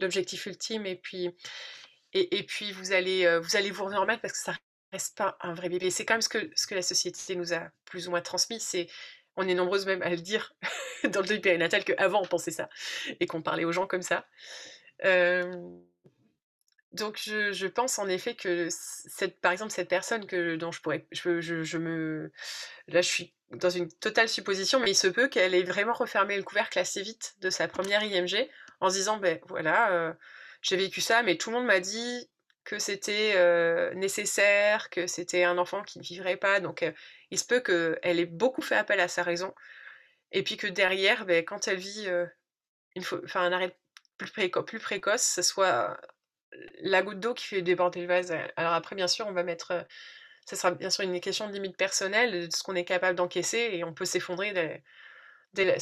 l'objectif 0.00 0.46
ultime, 0.46 0.86
et 0.86 0.96
puis, 0.96 1.34
et, 2.12 2.42
puis 2.44 2.72
vous, 2.72 2.92
allez, 2.92 3.38
vous 3.38 3.56
allez 3.56 3.70
vous 3.70 3.84
remettre 3.84 4.22
parce 4.22 4.32
que 4.32 4.38
ça 4.38 4.54
reste 4.92 5.16
pas 5.18 5.36
un 5.40 5.54
vrai 5.54 5.68
bébé. 5.68 5.90
C'est 5.90 6.04
quand 6.04 6.14
même 6.14 6.22
ce 6.22 6.28
que, 6.28 6.50
ce 6.54 6.66
que 6.66 6.74
la 6.74 6.82
société 6.82 7.34
nous 7.36 7.52
a 7.52 7.70
plus 7.84 8.06
ou 8.06 8.10
moins 8.10 8.22
transmis, 8.22 8.60
c'est 8.60 8.86
on 9.36 9.48
est 9.48 9.54
nombreuses 9.54 9.86
même 9.86 10.02
à 10.02 10.10
le 10.10 10.16
dire 10.16 10.54
dans 11.04 11.20
le 11.20 11.26
deuil 11.26 11.40
périnatal 11.40 11.84
qu'avant 11.84 12.22
on 12.22 12.26
pensait 12.26 12.50
ça 12.50 12.68
et 13.20 13.26
qu'on 13.26 13.42
parlait 13.42 13.64
aux 13.64 13.72
gens 13.72 13.86
comme 13.86 14.02
ça. 14.02 14.26
donc 16.92 17.18
je, 17.20 17.66
pense 17.66 17.98
en 17.98 18.08
effet 18.08 18.36
que 18.36 18.68
cette, 18.70 19.40
par 19.40 19.52
exemple 19.52 19.72
cette 19.72 19.88
personne 19.88 20.26
que 20.26 20.56
dont 20.56 20.72
je 20.72 20.80
pourrais, 20.80 21.06
je, 21.10 21.40
je 21.40 21.78
me, 21.78 22.32
là 22.88 23.02
je 23.02 23.08
suis 23.08 23.34
dans 23.56 23.70
une 23.70 23.90
totale 23.90 24.28
supposition, 24.28 24.80
mais 24.80 24.90
il 24.90 24.96
se 24.96 25.06
peut 25.06 25.28
qu'elle 25.28 25.54
ait 25.54 25.62
vraiment 25.62 25.92
refermé 25.92 26.36
le 26.36 26.42
couvercle 26.42 26.78
assez 26.78 27.02
vite 27.02 27.34
de 27.40 27.50
sa 27.50 27.68
première 27.68 28.02
IMG 28.02 28.48
en 28.80 28.90
se 28.90 28.94
disant, 28.94 29.16
ben 29.18 29.38
voilà, 29.48 29.92
euh, 29.92 30.12
j'ai 30.62 30.76
vécu 30.76 31.00
ça, 31.00 31.22
mais 31.22 31.36
tout 31.36 31.50
le 31.50 31.56
monde 31.56 31.66
m'a 31.66 31.80
dit 31.80 32.30
que 32.64 32.78
c'était 32.78 33.32
euh, 33.36 33.92
nécessaire, 33.94 34.90
que 34.90 35.06
c'était 35.06 35.44
un 35.44 35.58
enfant 35.58 35.82
qui 35.82 35.98
ne 35.98 36.04
vivrait 36.04 36.36
pas, 36.36 36.60
donc 36.60 36.82
euh, 36.82 36.92
il 37.30 37.38
se 37.38 37.44
peut 37.44 37.60
qu'elle 37.60 38.18
ait 38.18 38.26
beaucoup 38.26 38.62
fait 38.62 38.76
appel 38.76 39.00
à 39.00 39.08
sa 39.08 39.22
raison, 39.22 39.54
et 40.32 40.42
puis 40.42 40.56
que 40.56 40.66
derrière, 40.66 41.26
ben, 41.26 41.44
quand 41.44 41.68
elle 41.68 41.78
vit 41.78 42.08
une 42.96 43.04
un 43.34 43.52
arrêt 43.52 43.76
plus, 44.18 44.30
plus 44.30 44.78
précoce, 44.78 45.22
ce 45.22 45.42
soit 45.42 45.98
la 46.80 47.02
goutte 47.02 47.20
d'eau 47.20 47.34
qui 47.34 47.46
fait 47.46 47.62
déborder 47.62 48.00
le 48.00 48.06
vase. 48.06 48.34
Alors 48.56 48.72
après, 48.72 48.96
bien 48.96 49.08
sûr, 49.08 49.26
on 49.26 49.32
va 49.32 49.42
mettre 49.42 49.86
ça 50.44 50.56
sera 50.56 50.70
bien 50.72 50.90
sûr 50.90 51.04
une 51.04 51.20
question 51.20 51.48
de 51.48 51.52
limite 51.52 51.76
personnelle, 51.76 52.48
de 52.48 52.54
ce 52.54 52.62
qu'on 52.62 52.74
est 52.74 52.84
capable 52.84 53.16
d'encaisser, 53.16 53.70
et 53.72 53.84
on 53.84 53.94
peut 53.94 54.04
s'effondrer 54.04 54.52
dès, 55.54 55.76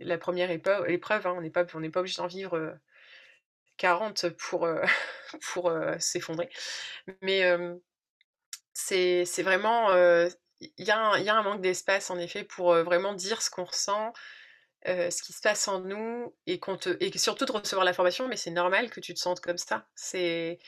la, 0.00 0.18
première 0.18 0.50
épreuve. 0.50 1.26
Hein. 1.26 1.34
on 1.36 1.40
n'est 1.40 1.50
pas, 1.50 1.64
pas 1.64 1.78
obligé 1.78 2.16
d'en 2.16 2.26
vivre 2.26 2.76
40 3.78 4.28
pour, 4.30 4.68
pour 5.52 5.72
s'effondrer. 5.98 6.50
Mais 7.22 7.42
c'est 8.74 9.42
vraiment. 9.42 9.92
Il 10.60 10.86
y, 10.86 10.90
a 10.90 11.34
un 11.34 11.42
manque 11.42 11.60
d'espace, 11.60 12.10
en 12.10 12.18
effet, 12.18 12.44
pour 12.44 12.74
vraiment 12.74 13.14
dire 13.14 13.42
ce 13.42 13.50
qu'on 13.50 13.64
ressent, 13.64 14.12
ce 14.84 15.22
qui 15.22 15.32
se 15.32 15.40
passe 15.40 15.66
en 15.68 15.80
nous, 15.80 16.34
et, 16.46 16.60
et 17.00 17.18
surtout 17.18 17.46
de 17.46 17.52
recevoir 17.52 17.84
l'information, 17.84 18.28
mais 18.28 18.36
c'est 18.36 18.50
normal 18.50 18.90
que 18.90 19.00
tu 19.00 19.14
te 19.14 19.18
sentes 19.18 19.40
comme 19.40 19.58
ça. 19.58 19.86
C'est 19.94 20.58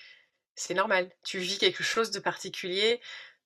normal. 0.70 1.10
Tu 1.24 1.38
vis 1.38 1.58
quelque 1.58 1.82
chose 1.82 2.10
de 2.10 2.18
particulier, 2.20 3.00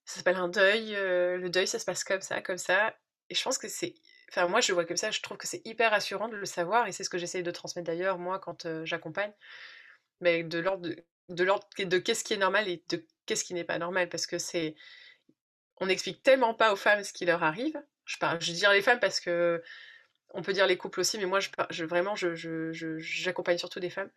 ça 0.08 0.16
s'appelle 0.16 0.36
un 0.36 0.48
deuil. 0.48 0.92
le 0.92 1.48
deuil, 1.48 1.66
ça 1.66 1.78
se 1.78 1.84
passe 1.84 2.02
comme 2.02 2.22
ça, 2.22 2.40
comme 2.40 2.56
ça. 2.56 2.96
Et 3.28 3.34
je 3.34 3.42
pense 3.42 3.58
que 3.58 3.68
c'est. 3.68 3.94
Enfin, 4.30 4.48
moi, 4.48 4.62
je 4.62 4.68
le 4.68 4.74
vois 4.74 4.86
comme 4.86 4.96
ça. 4.96 5.10
Je 5.10 5.20
trouve 5.20 5.36
que 5.36 5.46
c'est 5.46 5.60
hyper 5.66 5.90
rassurant 5.90 6.28
de 6.28 6.36
le 6.36 6.46
savoir. 6.46 6.86
Et 6.88 6.92
c'est 6.92 7.04
ce 7.04 7.10
que 7.10 7.18
j'essaie 7.18 7.42
de 7.42 7.50
transmettre 7.50 7.86
d'ailleurs, 7.86 8.18
moi, 8.18 8.38
quand 8.38 8.66
j'accompagne. 8.84 9.32
Mais 10.22 10.44
de 10.44 10.58
l'ordre 10.58 10.88
de, 10.88 10.96
de 11.28 11.44
l'ordre 11.44 11.68
de 11.78 11.98
qu'est-ce 11.98 12.24
qui 12.24 12.32
est 12.32 12.38
normal 12.38 12.68
et 12.68 12.82
de 12.88 13.04
qu'est-ce 13.26 13.44
qui 13.44 13.52
n'est 13.52 13.64
pas 13.64 13.78
normal. 13.78 14.08
Parce 14.08 14.26
que 14.26 14.38
c'est. 14.38 14.76
On 15.76 15.86
n'explique 15.86 16.22
tellement 16.22 16.54
pas 16.54 16.72
aux 16.72 16.76
femmes 16.76 17.04
ce 17.04 17.12
qui 17.12 17.26
leur 17.26 17.42
arrive. 17.42 17.78
Je, 18.06 18.16
parle, 18.16 18.40
je 18.40 18.52
dis 18.52 18.64
les 18.72 18.82
femmes 18.82 19.00
parce 19.00 19.20
que. 19.20 19.62
On 20.30 20.40
peut 20.42 20.54
dire 20.54 20.66
les 20.66 20.78
couples 20.78 21.00
aussi, 21.00 21.18
mais 21.18 21.26
moi, 21.26 21.40
je, 21.40 21.50
je 21.70 21.84
vraiment, 21.84 22.14
j'accompagne 22.16 23.56
je, 23.56 23.60
surtout 23.60 23.80
des 23.80 23.90
femmes 23.90 24.10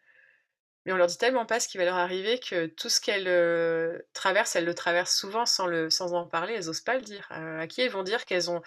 mais 0.86 0.94
on 0.94 0.98
leur 0.98 1.08
dit 1.08 1.18
tellement 1.18 1.46
pas 1.46 1.60
ce 1.60 1.68
qui 1.68 1.78
va 1.78 1.86
leur 1.86 1.96
arriver 1.98 2.40
que 2.40 2.66
tout 2.66 2.90
ce 2.90 3.00
qu'elles 3.00 3.28
euh, 3.28 4.00
traversent, 4.14 4.56
elles 4.56 4.66
le 4.66 4.74
traversent 4.74 5.16
souvent 5.16 5.46
sans, 5.46 5.68
le, 5.68 5.90
sans 5.92 6.14
en 6.14 6.26
parler, 6.26 6.54
elles 6.56 6.70
osent 6.70 6.82
pas 6.82 6.96
le 6.96 7.02
dire. 7.02 7.28
Euh, 7.32 7.62
à 7.62 7.68
qui 7.68 7.82
elles 7.82 7.92
vont 7.92 8.04
dire 8.04 8.26
qu'elles 8.26 8.50
ont 8.50 8.62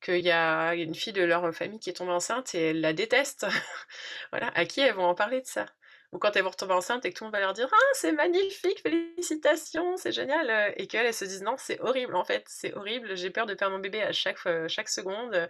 qu'il 0.00 0.20
y 0.20 0.30
a 0.30 0.74
une 0.74 0.94
fille 0.94 1.12
de 1.12 1.22
leur 1.22 1.54
famille 1.54 1.78
qui 1.78 1.90
est 1.90 1.94
tombée 1.94 2.12
enceinte 2.12 2.54
et 2.54 2.70
elles 2.70 2.80
la 2.80 2.92
détestent? 2.92 3.46
Voilà, 4.32 4.50
à 4.54 4.64
qui 4.64 4.80
elles 4.80 4.94
vont 4.94 5.04
en 5.04 5.14
parler 5.14 5.40
de 5.42 5.46
ça? 5.46 5.66
Ou 6.12 6.18
quand 6.18 6.34
elles 6.34 6.42
vont 6.42 6.50
retomber 6.50 6.74
enceinte 6.74 7.04
et 7.04 7.12
que 7.12 7.18
tout 7.18 7.24
le 7.24 7.26
monde 7.26 7.34
va 7.34 7.40
leur 7.40 7.52
dire 7.52 7.68
Ah, 7.72 7.76
c'est 7.92 8.12
magnifique, 8.12 8.82
félicitations, 8.82 9.96
c'est 9.96 10.12
génial 10.12 10.50
euh, 10.50 10.72
Et 10.76 10.86
qu'elles 10.88 11.06
elles 11.06 11.14
se 11.14 11.24
disent 11.24 11.42
Non, 11.42 11.54
c'est 11.58 11.80
horrible 11.80 12.16
en 12.16 12.24
fait, 12.24 12.44
c'est 12.48 12.74
horrible, 12.74 13.16
j'ai 13.16 13.30
peur 13.30 13.46
de 13.46 13.54
perdre 13.54 13.76
mon 13.76 13.80
bébé 13.80 14.02
à 14.02 14.12
chaque, 14.12 14.38
chaque 14.68 14.88
seconde. 14.88 15.48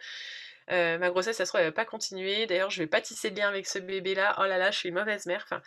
ma 0.68 1.10
grossesse, 1.10 1.36
ça 1.38 1.46
se 1.46 1.50
trouve, 1.50 1.60
elle 1.60 1.68
va 1.68 1.72
pas 1.72 1.84
continuer. 1.86 2.46
D'ailleurs, 2.46 2.70
je 2.70 2.80
vais 2.82 2.86
pas 2.86 3.00
tisser 3.00 3.30
de 3.30 3.38
lien 3.38 3.48
avec 3.48 3.66
ce 3.66 3.78
bébé-là. 3.78 4.36
Oh 4.38 4.44
là 4.44 4.58
là, 4.58 4.70
je 4.70 4.78
suis 4.78 4.88
une 4.90 4.96
mauvaise 4.96 5.26
mère. 5.26 5.42
Enfin, 5.44 5.62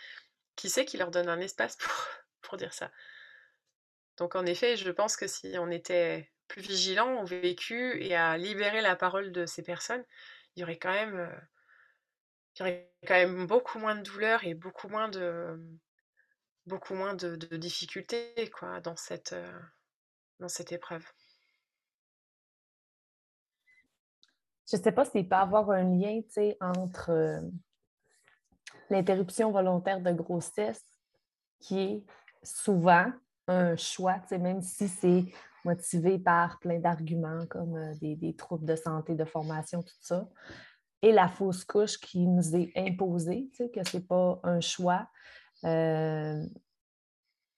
qui 0.56 0.70
sait 0.70 0.86
qui 0.86 0.98
leur 0.98 1.12
donne 1.12 1.30
un 1.30 1.40
espace 1.40 1.76
pour, 1.78 1.94
pour 2.42 2.58
dire 2.58 2.74
ça? 2.74 2.92
Donc 4.18 4.36
en 4.36 4.46
effet, 4.46 4.78
je 4.78 4.92
pense 4.92 5.16
que 5.18 5.28
si 5.28 5.56
on 5.58 5.72
était 5.72 6.32
plus 6.48 6.62
vigilant 6.62 7.22
au 7.22 7.26
vécu 7.26 8.02
et 8.04 8.16
à 8.16 8.38
libérer 8.38 8.82
la 8.82 8.96
parole 8.96 9.32
de 9.32 9.46
ces 9.46 9.64
personnes, 9.64 10.04
il 10.56 10.62
y 10.62 10.64
aurait 10.64 10.78
quand 10.78 10.94
même, 10.94 11.16
euh, 11.16 11.36
il 12.56 12.60
y 12.60 12.62
aurait 12.64 12.94
quand 13.08 13.16
même 13.16 13.48
beaucoup 13.48 13.80
moins 13.80 13.96
de 13.96 14.04
douleur 14.04 14.44
et 14.44 14.54
beaucoup 14.54 14.88
moins 14.88 15.10
de, 15.10 15.58
beaucoup 16.68 16.94
moins 16.94 17.16
de, 17.16 17.36
difficultés 17.58 18.50
quoi, 18.56 18.80
dans, 18.82 18.96
cette, 18.96 19.34
euh, 19.34 19.60
dans 20.40 20.50
cette 20.50 20.72
épreuve. 20.72 21.06
Je 24.72 24.78
ne 24.78 24.82
sais 24.82 24.92
pas 24.92 25.06
s'il 25.06 25.28
peut 25.28 25.36
y 25.36 25.40
avoir 25.40 25.70
un 25.72 25.84
lien 25.84 26.22
entre 26.62 27.10
euh, 27.10 27.42
l'interruption 28.90 29.52
volontaire 29.52 30.02
de 30.02 30.12
grossesse, 30.12 30.84
qui 31.60 31.80
est 31.80 32.04
souvent 32.44 33.06
un 33.48 33.76
choix, 33.76 34.22
même 34.32 34.62
si 34.62 34.88
c'est 34.88 35.26
motivé 35.66 36.20
par 36.20 36.60
plein 36.60 36.80
d'arguments 36.80 37.46
comme 37.48 37.76
euh, 37.76 37.94
des, 38.02 38.36
troubles 38.36 38.66
de 38.66 38.76
santé, 38.76 39.16
de 39.16 39.26
formation, 39.26 39.82
tout 39.82 39.96
ça, 40.02 40.28
et 41.02 41.12
la 41.12 41.28
fausse 41.28 41.66
couche 41.66 41.98
qui 41.98 42.28
nous 42.28 42.56
est 42.56 42.72
imposée, 42.76 43.50
que 43.58 43.84
ce 43.84 43.98
n'est 43.98 44.04
pas 44.04 44.40
un 44.44 44.62
choix. 44.62 45.08
Euh, 45.66 46.46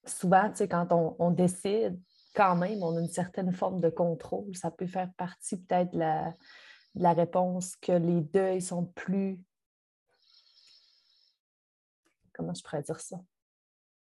souvent, 0.04 0.52
quand 0.58 1.14
on, 1.18 1.30
décide, 1.30 2.00
quand 2.34 2.56
même, 2.56 2.82
on 2.82 2.96
a 2.96 3.00
une 3.00 3.08
certaine 3.08 3.52
forme 3.52 3.80
de 3.80 3.88
contrôle. 3.88 4.54
Ça 4.56 4.70
peut 4.70 4.86
faire 4.86 5.10
partie 5.16 5.56
peut-être 5.62 5.92
de 5.92 5.98
la, 5.98 6.34
la 6.96 7.12
réponse 7.12 7.76
que 7.76 7.92
les 7.92 8.20
deuils 8.20 8.62
sont 8.62 8.86
plus 8.86 9.38
comment 12.36 12.54
je 12.54 12.62
pourrais 12.62 12.82
dire 12.82 13.00
ça? 13.00 13.16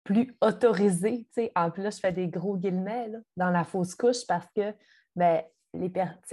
Plus 0.04 0.36
autorisé, 0.42 1.26
tu 1.26 1.34
sais. 1.34 1.52
En 1.56 1.70
plus, 1.70 1.84
je 1.84 2.00
fais 2.00 2.12
des 2.12 2.28
gros 2.28 2.58
guillemets 2.58 3.12
dans 3.38 3.50
la 3.52 3.64
fausse 3.64 3.94
couche 3.96 4.26
parce 4.28 4.48
que, 4.56 4.74
ben, 5.16 5.44
les 5.74 5.92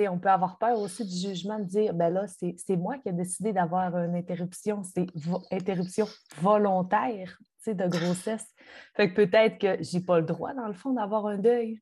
on 0.09 0.19
peut 0.19 0.31
avoir 0.31 0.59
peur 0.59 0.79
aussi 0.79 1.05
du 1.05 1.15
jugement 1.15 1.61
de 1.61 1.65
dire, 1.65 1.95
ben 1.95 2.13
là, 2.13 2.27
c'est 2.27 2.77
moi 2.77 2.99
qui 2.99 3.09
ai 3.09 3.13
décidé 3.13 3.53
d'avoir 3.53 3.97
une 3.97 4.17
interruption, 4.17 4.83
c'est 4.83 5.07
interruption 5.53 6.09
volontaire, 6.41 7.39
de 7.75 7.87
grossesse. 7.87 8.47
Fait 8.95 9.13
que 9.13 9.15
peut-être 9.15 9.59
que 9.59 9.83
j'ai 9.83 10.01
pas 10.01 10.19
le 10.19 10.27
droit, 10.27 10.55
dans 10.55 10.67
le 10.67 10.75
fond, 10.75 10.93
d'avoir 10.93 11.27
un 11.27 11.39
deuil. 11.39 11.81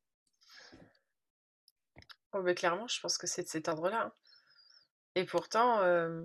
Oh, 2.33 2.43
mais 2.43 2.55
clairement, 2.55 2.87
je 2.89 3.01
pense 3.01 3.19
que 3.19 3.27
c'est 3.27 3.43
de 3.43 3.49
cet 3.49 3.69
ordre-là. 3.69 4.07
Hein. 4.07 4.13
Et 5.15 5.25
pourtant, 5.25 5.81
euh, 5.81 6.23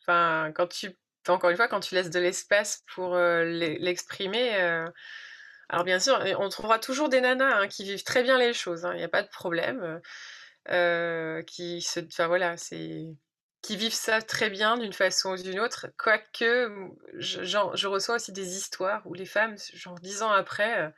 enfin, 0.00 0.52
quand 0.54 0.66
tu 0.66 0.96
encore 1.30 1.50
une 1.50 1.56
fois, 1.56 1.68
quand 1.68 1.80
tu 1.80 1.94
laisses 1.94 2.10
de 2.10 2.20
l'espace 2.20 2.84
pour 2.94 3.16
l'exprimer, 3.16 4.54
alors 5.68 5.84
bien 5.84 6.00
sûr, 6.00 6.22
on 6.38 6.48
trouvera 6.48 6.78
toujours 6.78 7.08
des 7.08 7.20
nanas 7.20 7.60
hein, 7.60 7.68
qui 7.68 7.84
vivent 7.84 8.04
très 8.04 8.22
bien 8.22 8.38
les 8.38 8.52
choses, 8.52 8.82
il 8.82 8.86
hein, 8.86 8.94
n'y 8.94 9.04
a 9.04 9.08
pas 9.08 9.22
de 9.22 9.28
problème, 9.28 10.00
qui 11.46 11.80
se, 11.82 12.00
enfin 12.00 12.26
voilà, 12.26 12.56
c'est 12.56 13.06
qui 13.62 13.76
vivent 13.76 13.92
ça 13.92 14.22
très 14.22 14.48
bien 14.48 14.78
d'une 14.78 14.92
façon 14.92 15.32
ou 15.32 15.36
d'une 15.36 15.60
autre, 15.60 15.88
quoique 15.98 16.70
je, 17.14 17.44
je, 17.44 17.86
reçois 17.86 18.14
aussi 18.16 18.32
des 18.32 18.56
histoires 18.56 19.02
où 19.04 19.12
les 19.14 19.26
femmes, 19.26 19.56
genre 19.74 20.00
dix 20.00 20.22
ans 20.22 20.30
après, 20.30 20.92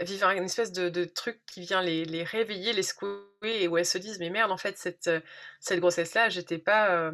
vivent 0.00 0.24
une 0.24 0.44
espèce 0.44 0.72
de, 0.72 1.04
truc 1.04 1.40
qui 1.46 1.60
vient 1.60 1.82
les, 1.82 2.04
les, 2.04 2.24
réveiller, 2.24 2.72
les 2.72 2.82
secouer, 2.82 3.22
et 3.42 3.68
où 3.68 3.76
elles 3.76 3.86
se 3.86 3.98
disent, 3.98 4.18
mais 4.18 4.30
merde, 4.30 4.50
en 4.50 4.56
fait, 4.56 4.76
cette, 4.78 5.10
cette 5.60 5.80
grossesse-là, 5.80 6.28
j'étais 6.28 6.58
pas 6.58 7.12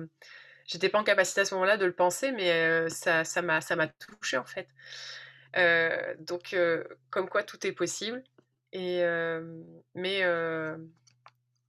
j'étais 0.70 0.88
pas 0.88 0.98
en 0.98 1.04
capacité 1.04 1.40
à 1.40 1.44
ce 1.44 1.54
moment-là 1.54 1.76
de 1.76 1.84
le 1.84 1.92
penser, 1.92 2.32
mais 2.32 2.88
ça, 2.88 3.24
ça 3.24 3.42
m'a, 3.42 3.60
ça 3.60 3.76
touché 3.98 4.36
en 4.36 4.44
fait. 4.44 4.68
donc, 6.20 6.56
comme 7.10 7.28
quoi 7.28 7.42
tout 7.42 7.66
est 7.66 7.72
possible. 7.72 8.22
Et, 8.72 9.02
mais 9.94 10.22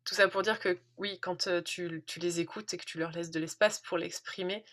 tout 0.06 0.16
ça 0.16 0.28
pour 0.28 0.42
dire 0.42 0.60
que 0.60 0.78
oui, 0.98 1.20
quand 1.20 1.48
tu, 1.64 2.04
tu, 2.06 2.20
les 2.20 2.40
écoutes 2.40 2.74
et 2.74 2.78
que 2.78 2.86
tu 2.86 3.00
leur 3.00 3.12
laisses 3.12 3.32
de 3.32 3.40
l'espace 3.40 3.80
pour 3.80 3.98
l'exprimer, 3.98 4.66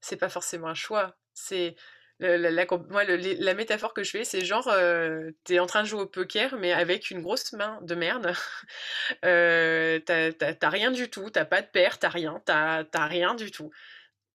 c'est 0.00 0.16
pas 0.16 0.28
forcément 0.28 0.68
un 0.68 0.74
choix. 0.74 1.16
C'est 1.34 1.76
la, 2.20 2.66
moi, 2.88 3.04
la 3.04 3.54
métaphore 3.54 3.94
que 3.94 4.02
je 4.02 4.10
fais, 4.10 4.24
c'est 4.24 4.44
genre, 4.44 4.68
euh, 4.68 5.30
t'es 5.44 5.58
en 5.58 5.66
train 5.66 5.82
de 5.82 5.88
jouer 5.88 6.02
au 6.02 6.06
poker, 6.06 6.56
mais 6.56 6.72
avec 6.72 7.10
une 7.10 7.22
grosse 7.22 7.52
main 7.52 7.78
de 7.82 7.94
merde. 7.94 8.32
euh, 9.24 9.98
t'as 10.00 10.68
rien 10.68 10.90
du 10.90 11.08
tout, 11.08 11.30
t'as 11.30 11.46
pas 11.46 11.62
de 11.62 11.66
paire, 11.66 11.98
t'as 11.98 12.10
rien, 12.10 12.42
t'as 12.44 13.06
rien 13.06 13.34
du 13.34 13.50
tout. 13.50 13.70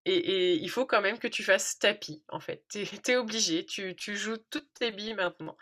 Et, 0.05 0.55
il 0.55 0.69
faut 0.69 0.85
quand 0.85 1.01
même 1.01 1.19
que 1.19 1.27
tu 1.27 1.43
fasses 1.43 1.79
tapis, 1.79 2.23
en 2.29 2.39
fait. 2.39 2.63
T'es 2.69 3.13
es 3.13 3.15
obligé, 3.15 3.65
tu, 3.65 3.95
joues 4.15 4.37
toutes 4.49 4.71
tes 4.73 4.91
billes 4.91 5.15
maintenant. 5.15 5.57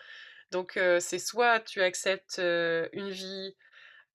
Donc, 0.51 0.77
euh, 0.77 0.99
c'est 0.99 1.19
soit 1.19 1.59
tu 1.61 1.81
acceptes 1.81 2.39
euh, 2.39 2.87
une 2.93 3.09
vie 3.09 3.55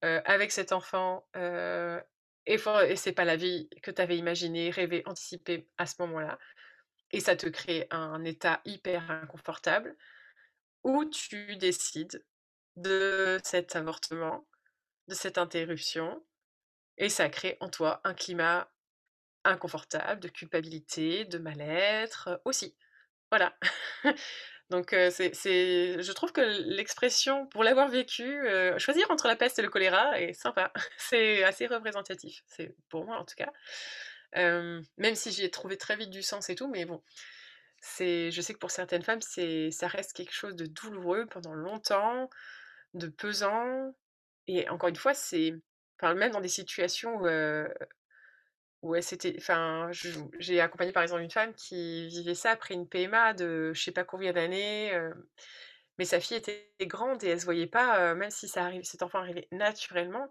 avec 0.03 0.53
cet 0.53 0.71
enfant, 0.73 1.27
et, 1.35 2.55
et 2.55 2.97
c'est 2.97 3.13
pas 3.13 3.25
la 3.25 3.37
vie 3.37 3.69
que 3.83 3.91
tu 3.91 4.01
avais 4.01 4.17
imaginée, 4.17 4.71
rêvé, 4.71 5.03
anticipée 5.07 5.67
à 5.77 5.87
ce 5.87 5.97
moment-là 6.01 6.39
et 7.13 7.21
ça 7.21 7.37
te 7.37 7.47
crée 7.47 7.87
un 7.91 8.25
état 8.25 8.61
hyper 8.65 9.11
inconfortable 9.11 9.97
où 10.85 11.05
tu 11.05 11.57
décides 11.57 12.25
de 12.77 13.39
cet 13.45 13.77
avortement, 13.77 14.47
de 15.09 15.15
cette 15.15 15.39
interruption, 15.39 16.25
et 16.99 17.09
ça 17.09 17.29
crée 17.29 17.57
en 17.61 17.69
toi 17.69 18.01
un 18.05 18.15
climat 18.15 18.71
inconfortable, 19.45 20.21
de 20.21 20.29
culpabilité, 20.29 21.25
de 21.25 21.39
mal-être 21.39 22.41
aussi. 22.45 22.77
Voilà. 23.31 23.57
Donc 24.71 24.91
c'est, 25.11 25.33
je 26.03 26.13
trouve 26.13 26.33
que 26.33 26.43
l'expression, 26.43 27.47
pour 27.47 27.65
l'avoir 27.65 27.89
vécu, 27.89 28.47
choisir 28.79 29.11
entre 29.11 29.27
la 29.27 29.37
peste 29.37 29.59
et 29.59 29.63
le 29.63 29.71
choléra 29.71 30.21
est 30.21 30.35
sympa. 30.35 30.73
C'est 30.99 31.43
assez 31.45 31.67
représentatif, 31.67 32.43
c'est 32.47 32.77
pour 32.91 33.07
moi 33.07 33.19
en 33.19 33.25
tout 33.25 33.37
cas 33.37 33.51
même 34.35 35.15
si 35.15 35.33
j'y 35.33 35.45
ai 35.45 35.51
trouvé 35.51 35.77
très 35.77 35.97
vite 35.97 36.11
du 36.11 36.23
sens 36.23 36.51
et 36.51 36.55
tout, 36.55 36.69
mais 36.69 36.85
bon, 36.85 37.03
c'est, 37.81 38.31
je 38.33 38.41
sais 38.41 38.55
que 38.55 38.59
pour 38.59 38.71
certaines 38.73 39.03
femmes, 39.03 39.23
c'est, 39.23 39.71
ça 39.71 39.89
reste 39.89 40.13
quelque 40.15 40.33
chose 40.35 40.57
de 40.57 40.67
douloureux 40.67 41.27
pendant 41.27 41.55
longtemps, 41.55 42.31
de 42.95 43.09
pesant. 43.09 43.95
Et 44.49 44.69
encore 44.71 44.91
une 44.91 44.97
fois, 44.97 45.15
c'est, 45.15 45.55
enfin, 46.01 46.15
même 46.15 46.33
dans 46.33 46.41
des 46.43 46.49
situations 46.49 47.17
où 47.23 47.27
Ouais, 48.83 49.03
c'était 49.03 49.35
enfin, 49.39 49.91
j'ai 50.39 50.61
accompagné 50.61 50.93
par 50.93 51.03
exemple 51.03 51.23
une 51.23 51.31
femme 51.33 51.53
qui 51.55 52.07
vivait 52.07 52.37
ça 52.37 52.53
après 52.53 52.75
une 52.75 52.89
PMA 52.89 53.35
de 53.35 53.73
je 53.75 53.83
sais 53.83 53.91
pas 53.91 54.05
combien 54.05 54.33
d'années, 54.33 54.93
mais 55.99 56.05
sa 56.05 56.21
fille 56.21 56.37
était 56.37 56.73
grande 56.83 57.23
et 57.25 57.29
elle 57.29 57.41
se 57.41 57.45
voyait 57.45 57.67
pas, 57.67 58.15
même 58.15 58.31
si 58.31 58.49
ça 58.49 58.65
arrive 58.65 58.85
cet 58.85 59.03
enfant 59.03 59.19
arrivait 59.19 59.49
naturellement, 59.51 60.31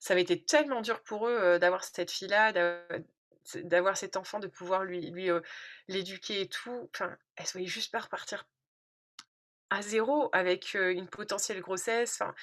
ça 0.00 0.12
avait 0.14 0.22
été 0.22 0.42
tellement 0.44 0.80
dur 0.80 1.02
pour 1.02 1.28
eux, 1.28 1.58
d'avoir 1.58 1.84
cette 1.84 2.10
fille-là, 2.10 2.52
d'avoir 3.56 3.96
cet 3.96 4.16
enfant, 4.16 4.40
de 4.40 4.46
pouvoir 4.46 4.84
lui 4.84 5.12
l'éduquer 5.88 6.42
et 6.42 6.48
tout. 6.48 6.88
Enfin, 6.94 7.16
elle 7.36 7.46
voyait 7.52 7.66
juste 7.66 7.92
pas 7.92 8.00
repartir 8.00 8.46
à 9.70 9.82
zéro 9.82 10.28
avec, 10.32 10.74
une 10.74 11.08
potentielle 11.08 11.60
grossesse, 11.60 12.20
enfin, 12.20 12.34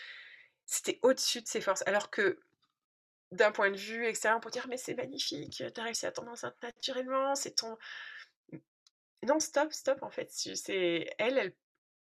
c'était 0.66 1.00
au-dessus 1.02 1.42
de 1.42 1.48
ses 1.48 1.62
forces. 1.62 1.84
Alors 1.86 2.10
que 2.10 2.40
d'un 3.32 3.52
point 3.52 3.72
de 3.72 3.78
vue 3.78 4.06
extérieur, 4.06 4.42
pour 4.42 4.52
dire: 4.52 4.68
«Mais 4.68 4.78
c'est 4.78 4.96
magnifique, 4.96 5.64
tu 5.74 5.80
as 5.80 5.84
réussi 5.84 6.06
à 6.06 6.12
tomber 6.12 6.32
enceinte 6.32 6.56
naturellement, 6.62 7.36
c'est 7.36 7.56
ton» 7.56 7.78
non, 9.24 9.40
stop, 9.40 9.72
stop, 9.72 10.02
en 10.02 10.10
fait, 10.10 10.30
c'est 10.32 11.14
elle, 11.18 11.38
elle 11.38 11.54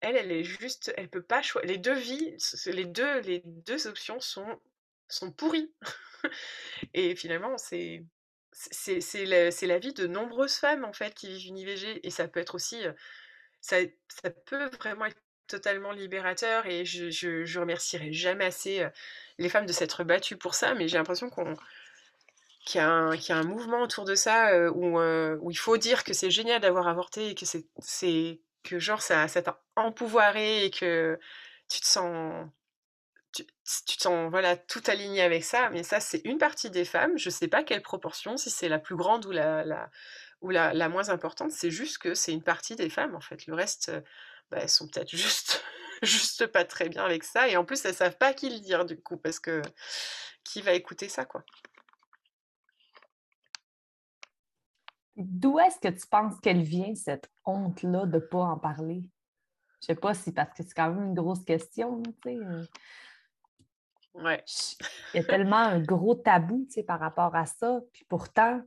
elle, 0.00 0.16
elle 0.16 0.32
est 0.32 0.44
juste 0.44 0.92
elle 0.96 1.09
peut 1.09 1.22
pas 1.22 1.42
choisir. 1.42 1.70
les 1.70 1.78
deux 1.78 1.94
vies, 1.94 2.37
les 2.66 2.85
deux 2.85 3.20
les 3.20 3.40
deux 3.44 3.87
options 3.87 4.20
sont 4.20 4.61
sont 5.09 5.32
pourries 5.32 5.72
et 6.94 7.16
finalement, 7.16 7.56
c'est 7.59 8.04
c'est 8.57 9.66
la 9.66 9.79
vie 9.79 9.92
de 9.92 10.07
nombreuses 10.07 10.57
femmes, 10.57 10.85
en 10.85 10.92
fait, 10.92 11.14
qui 11.14 11.29
vivent 11.29 11.49
une 11.49 11.59
IVG 11.59 12.07
et 12.07 12.11
ça 12.11 12.29
peut 12.29 12.40
être 12.40 12.55
aussi, 12.55 12.83
ça 13.61 13.77
ça 14.23 14.31
peut 14.31 14.66
vraiment 14.79 15.07
être 15.07 15.19
totalement 15.49 15.92
libérateur 15.92 16.66
et 16.66 16.85
je 16.85 17.11
je 17.11 17.45
je 17.45 17.61
remercierai 17.61 18.12
jamais 18.12 18.47
assez, 18.47 18.87
les 19.38 19.49
femmes 19.49 19.66
de 19.66 19.73
s'être 19.73 20.05
battues 20.05 20.37
pour 20.38 20.55
ça, 20.55 20.75
mais 20.75 20.88
j'ai 20.88 20.99
l'impression 20.99 21.31
qu'on 21.31 21.57
qu'il 22.64 22.81
y 22.81 22.85
a 22.85 22.88
un 22.90 23.16
qu'il 23.16 23.31
y 23.35 23.38
a 23.38 23.40
un 23.40 23.45
mouvement 23.45 23.83
autour 23.83 24.05
de 24.05 24.14
ça, 24.14 24.71
où, 24.73 24.99
où 25.01 25.51
il 25.51 25.59
faut 25.59 25.77
dire 25.77 26.05
que 26.05 26.12
c'est 26.12 26.31
génial 26.31 26.61
d'avoir 26.61 26.88
avorté 26.88 27.31
et 27.31 27.35
que 27.35 27.47
c'est 27.47 28.40
que 28.64 28.79
genre 28.79 29.03
ça 29.03 29.29
ça 29.29 29.42
t'a 29.42 29.62
empouvoiré 29.77 30.64
et 30.64 30.71
que 30.71 31.19
tu 31.69 31.81
te 31.81 31.87
sens 31.87 32.49
tu 33.44 33.44
tu 33.87 33.96
te 33.96 34.03
sens, 34.03 34.31
voilà, 34.31 34.57
tout 34.57 34.83
aligné 34.87 35.22
avec 35.22 35.44
ça, 35.44 35.70
mais 35.70 35.83
ça, 35.83 36.01
c'est 36.01 36.20
une 36.25 36.38
partie 36.38 36.70
des 36.70 36.85
femmes. 36.85 37.16
Je 37.18 37.31
sais 37.31 37.49
pas 37.49 37.62
quelle 37.64 37.83
proportion, 37.83 38.37
si 38.37 38.51
c'est 38.51 38.68
la 38.68 38.79
plus 38.79 38.96
grande 38.96 39.27
ou 39.27 39.33
la 39.33 39.90
ou 40.40 40.51
la 40.51 40.72
la 40.75 40.88
moins 40.88 41.09
importante, 41.11 41.51
c'est 41.53 41.70
juste 41.70 41.99
que 41.99 42.14
c'est 42.14 42.33
une 42.33 42.42
partie 42.42 42.77
des 42.77 42.90
femmes, 42.90 43.14
en 43.14 43.20
fait. 43.20 43.46
Le 43.46 43.55
reste, 43.55 43.92
bah, 44.51 44.59
elles 44.62 44.68
sont 44.68 44.88
peut-être 44.88 45.11
juste 45.16 45.62
juste 46.03 46.46
pas 46.49 46.64
très 46.64 46.88
bien 46.88 47.05
avec 47.05 47.25
ça 47.25 47.49
et 47.49 47.57
en 47.57 47.64
plus, 47.64 47.85
elles 47.85 47.94
savent 47.94 48.18
pas 48.18 48.35
qui 48.35 48.51
le 48.51 48.61
dire 48.61 48.85
du 48.85 49.01
coup 49.01 49.16
parce 49.16 49.40
que 49.40 49.62
qui 50.44 50.62
va 50.62 50.72
écouter 50.72 51.09
ça, 51.09 51.25
quoi? 51.25 51.44
D'où 55.16 55.59
est-ce 55.59 55.79
que 55.81 55.88
tu 55.88 56.07
penses 56.07 56.38
qu'elle 56.40 56.62
vient, 56.62 56.94
cette 56.94 57.31
honte-là 57.46 58.05
de 58.07 58.16
ne 58.16 58.18
pas 58.18 58.38
en 58.38 58.59
parler? 58.59 59.03
Je 59.81 59.87
sais 59.87 59.94
pas 59.94 60.14
si 60.14 60.33
parce 60.33 60.51
que 60.51 60.62
c'est 60.62 60.75
quand 60.75 60.90
même 60.90 61.09
une 61.09 61.14
grosse 61.14 61.44
question, 61.44 62.03
tu 62.03 62.12
sais. 62.25 62.38
Il 65.14 65.18
y 65.18 65.20
a 65.20 65.24
tellement 65.24 65.57
un 65.57 65.81
gros 65.81 66.14
tabou, 66.14 66.66
par 66.87 67.00
rapport 67.00 67.35
à 67.35 67.46
ça. 67.46 67.81
Puis 67.92 68.05
pourtant, 68.09 68.62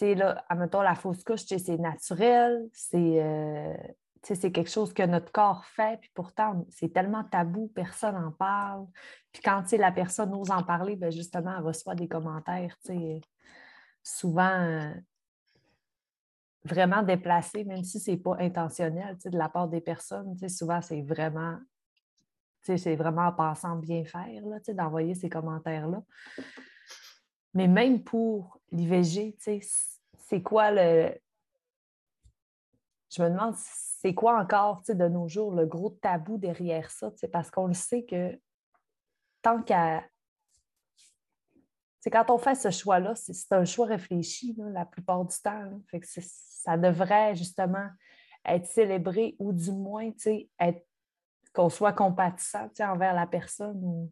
là, 0.00 0.44
la 0.82 0.94
fausse 0.94 1.24
couche, 1.24 1.44
c'est 1.46 1.78
naturel, 1.78 2.68
c'est 2.72 3.22
euh, 3.22 3.74
c'est 4.22 4.52
quelque 4.52 4.70
chose 4.70 4.92
que 4.92 5.02
notre 5.02 5.32
corps 5.32 5.64
fait, 5.64 5.98
puis 6.00 6.10
pourtant, 6.14 6.66
c'est 6.70 6.92
tellement 6.92 7.24
tabou, 7.24 7.70
personne 7.74 8.14
n'en 8.14 8.32
parle. 8.32 8.86
Puis 9.32 9.42
quand 9.42 9.62
la 9.72 9.92
personne 9.92 10.34
ose 10.34 10.50
en 10.50 10.62
parler, 10.62 10.96
ben 10.96 11.10
justement, 11.10 11.54
elle 11.56 11.64
reçoit 11.64 11.94
des 11.94 12.08
commentaires 12.08 12.76
souvent 14.02 14.50
euh, 14.50 14.92
vraiment 16.64 17.02
déplacés, 17.02 17.64
même 17.64 17.84
si 17.84 18.00
ce 18.00 18.10
n'est 18.10 18.16
pas 18.16 18.36
intentionnel 18.40 19.16
de 19.24 19.38
la 19.38 19.48
part 19.48 19.68
des 19.68 19.80
personnes. 19.80 20.36
Souvent, 20.48 20.82
c'est 20.82 21.02
vraiment 21.02 21.58
c'est 22.76 22.96
vraiment 22.96 23.28
en 23.28 23.32
pensant 23.32 23.76
bien 23.76 24.04
faire 24.04 24.42
d'envoyer 24.68 25.14
ces 25.14 25.28
commentaires-là. 25.28 26.02
Mais 27.54 27.66
même 27.66 28.02
pour 28.02 28.60
l'IVG, 28.70 29.36
c'est 29.38 30.42
quoi 30.42 30.70
le. 30.70 31.14
Je 33.10 33.22
me 33.22 33.30
demande 33.30 33.54
c'est 33.56 34.14
quoi 34.14 34.38
encore 34.38 34.82
de 34.86 35.08
nos 35.08 35.28
jours 35.28 35.54
le 35.54 35.66
gros 35.66 35.90
tabou 35.90 36.36
derrière 36.36 36.90
ça, 36.90 37.10
parce 37.32 37.50
qu'on 37.50 37.66
le 37.66 37.74
sait 37.74 38.04
que 38.04 38.38
tant 39.42 39.62
qu'à. 39.62 40.04
Quand 42.12 42.30
on 42.30 42.38
fait 42.38 42.54
ce 42.54 42.70
choix-là, 42.70 43.14
c'est 43.16 43.52
un 43.52 43.66
choix 43.66 43.86
réfléchi 43.86 44.56
la 44.56 44.86
plupart 44.86 45.24
du 45.26 45.36
temps. 45.42 45.82
Fait 45.90 46.00
que 46.00 46.06
ça 46.06 46.76
devrait 46.78 47.34
justement 47.34 47.86
être 48.46 48.66
célébré 48.66 49.36
ou 49.38 49.52
du 49.52 49.72
moins 49.72 50.10
être 50.60 50.87
qu'on 51.58 51.70
soit 51.70 51.92
compatissant 51.92 52.70
envers 52.78 53.14
la 53.14 53.26
personne. 53.26 54.08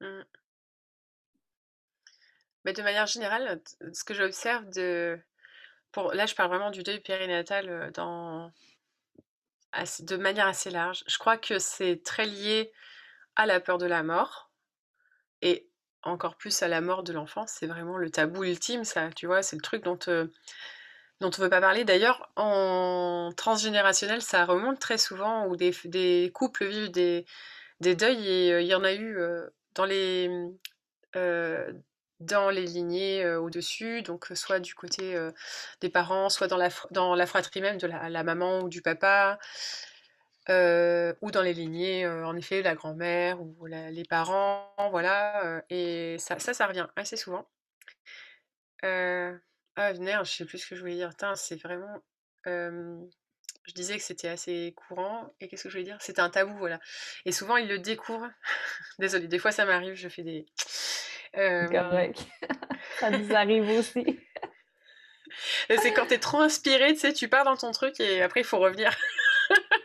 Mmh. 0.00 0.22
Mais 2.64 2.72
de 2.72 2.82
manière 2.82 3.08
générale, 3.08 3.60
ce 3.92 4.04
que 4.04 4.14
j'observe 4.14 4.70
de. 4.70 5.18
Pour... 5.90 6.12
Là, 6.12 6.26
je 6.26 6.36
parle 6.36 6.50
vraiment 6.50 6.70
du 6.70 6.84
deuil 6.84 7.00
périnatal 7.00 7.90
dans... 7.94 8.52
de 9.74 10.16
manière 10.16 10.46
assez 10.46 10.70
large. 10.70 11.02
Je 11.08 11.18
crois 11.18 11.36
que 11.36 11.58
c'est 11.58 12.00
très 12.04 12.26
lié 12.26 12.72
à 13.34 13.46
la 13.46 13.58
peur 13.58 13.78
de 13.78 13.86
la 13.86 14.04
mort 14.04 14.52
et 15.42 15.68
encore 16.02 16.36
plus 16.36 16.62
à 16.62 16.68
la 16.68 16.80
mort 16.80 17.02
de 17.02 17.12
l'enfant. 17.12 17.44
C'est 17.48 17.66
vraiment 17.66 17.96
le 17.96 18.08
tabou 18.08 18.44
ultime, 18.44 18.84
ça, 18.84 19.10
tu 19.10 19.26
vois, 19.26 19.42
c'est 19.42 19.56
le 19.56 19.62
truc 19.62 19.82
dont 19.82 19.98
dont 21.20 21.28
on 21.28 21.40
ne 21.40 21.44
veut 21.44 21.50
pas 21.50 21.60
parler. 21.60 21.84
D'ailleurs, 21.84 22.30
en 22.36 23.30
transgénérationnel, 23.36 24.22
ça 24.22 24.44
remonte 24.44 24.78
très 24.78 24.98
souvent 24.98 25.46
où 25.46 25.56
des, 25.56 26.30
couples 26.34 26.66
vivent 26.66 26.90
des, 26.90 27.24
deuils 27.80 28.28
et 28.28 28.52
euh, 28.52 28.62
il 28.62 28.66
y 28.66 28.74
en 28.74 28.84
a 28.84 28.92
eu 28.92 29.18
euh, 29.18 29.48
dans 29.74 29.84
les 29.84 30.30
euh, 31.16 31.72
dans 32.20 32.50
les 32.50 32.66
lignées 32.66 33.26
au-dessus, 33.26 34.02
donc 34.02 34.26
soit 34.34 34.60
du 34.60 34.74
côté 34.74 35.18
des 35.80 35.88
parents, 35.88 36.28
soit 36.28 36.48
dans 36.48 36.58
la, 36.58 36.68
dans 36.90 37.14
la 37.14 37.26
fratrie 37.26 37.62
même 37.62 37.78
de 37.78 37.86
la, 37.86 38.22
maman 38.22 38.60
ou 38.60 38.68
du 38.68 38.82
papa, 38.82 39.38
ou 40.48 41.30
dans 41.30 41.42
les 41.42 41.54
lignées, 41.54 42.06
en 42.06 42.36
effet, 42.36 42.60
la 42.60 42.74
grand-mère 42.74 43.40
ou 43.40 43.64
les 43.64 44.04
parents, 44.04 44.70
voilà, 44.90 45.62
et 45.70 46.16
ça, 46.18 46.38
ça 46.38 46.66
revient 46.66 46.88
assez 46.94 47.16
souvent. 47.16 47.48
Ah 49.82 49.94
merde, 49.94 50.26
je 50.26 50.30
sais 50.30 50.44
plus 50.44 50.58
ce 50.58 50.68
que 50.68 50.76
je 50.76 50.80
voulais 50.80 50.96
dire. 50.96 51.10
c'est 51.36 51.56
vraiment, 51.56 52.02
je 52.44 53.72
disais 53.74 53.96
que 53.96 54.02
c'était 54.02 54.28
assez 54.28 54.74
courant 54.76 55.32
et 55.40 55.48
qu'est-ce 55.48 55.62
que 55.62 55.68
je 55.70 55.74
voulais 55.74 55.84
dire? 55.84 55.96
C'était 56.00 56.20
un 56.20 56.28
tabou, 56.28 56.54
voilà 56.58 56.78
et 57.24 57.32
souvent 57.32 57.56
ils 57.56 57.66
le 57.66 57.78
découvrent. 57.78 58.30
Désolée, 58.98 59.26
des 59.26 59.38
fois 59.38 59.52
ça 59.52 59.64
m'arrive, 59.64 59.94
je 59.94 60.10
fais 60.10 60.22
des, 60.22 60.44
Ça 62.98 63.10
nous 63.10 63.34
arrive 63.34 63.70
aussi. 63.70 64.04
c'est 65.68 65.94
quand 65.94 66.06
tu 66.06 66.14
es 66.14 66.18
trop 66.18 66.40
inspiré, 66.40 66.92
tu 66.92 67.00
sais, 67.00 67.14
tu 67.14 67.28
pars 67.28 67.44
dans 67.44 67.56
ton 67.56 67.70
truc 67.70 67.98
et 68.00 68.20
après 68.20 68.40
il 68.40 68.46
faut 68.46 68.58
revenir. 68.58 68.94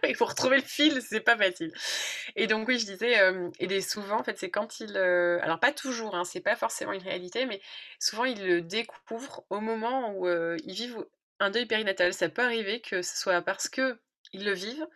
il 0.10 0.16
faut 0.16 0.26
retrouver 0.26 0.58
le 0.58 0.64
fil, 0.64 1.02
c'est 1.02 1.20
pas 1.20 1.38
facile. 1.38 1.72
Et 2.36 2.48
donc 2.48 2.68
oui, 2.68 2.80
je 2.80 2.86
disais, 2.86 3.16
et 3.60 3.82
souvent, 3.82 4.20
en 4.20 4.24
fait, 4.24 4.38
c'est 4.38 4.50
quand 4.50 4.80
il... 4.80 4.98
alors 4.98 5.60
pas 5.60 5.72
toujours, 5.72 6.16
hein, 6.16 6.24
c'est 6.24 6.42
pas 6.42 6.56
forcément 6.56 6.92
une 6.94 7.04
réalité, 7.04 7.46
mais 7.46 7.62
souvent 8.00 8.26
ils 8.26 8.46
le 8.46 8.62
découvrent 8.62 9.44
au 9.50 9.60
moment 9.60 10.14
où 10.16 10.28
ils 10.28 10.74
vivent 10.74 11.06
un 11.40 11.50
deuil 11.50 11.66
périnatal. 11.66 12.14
Ça 12.14 12.30
peut 12.30 12.44
arriver 12.44 12.82
que 12.82 13.02
ce 13.02 13.18
soit 13.18 13.42
parce 13.42 13.70
que 13.70 13.98
ils 14.34 14.46
le 14.46 14.54
vivent, 14.54 14.88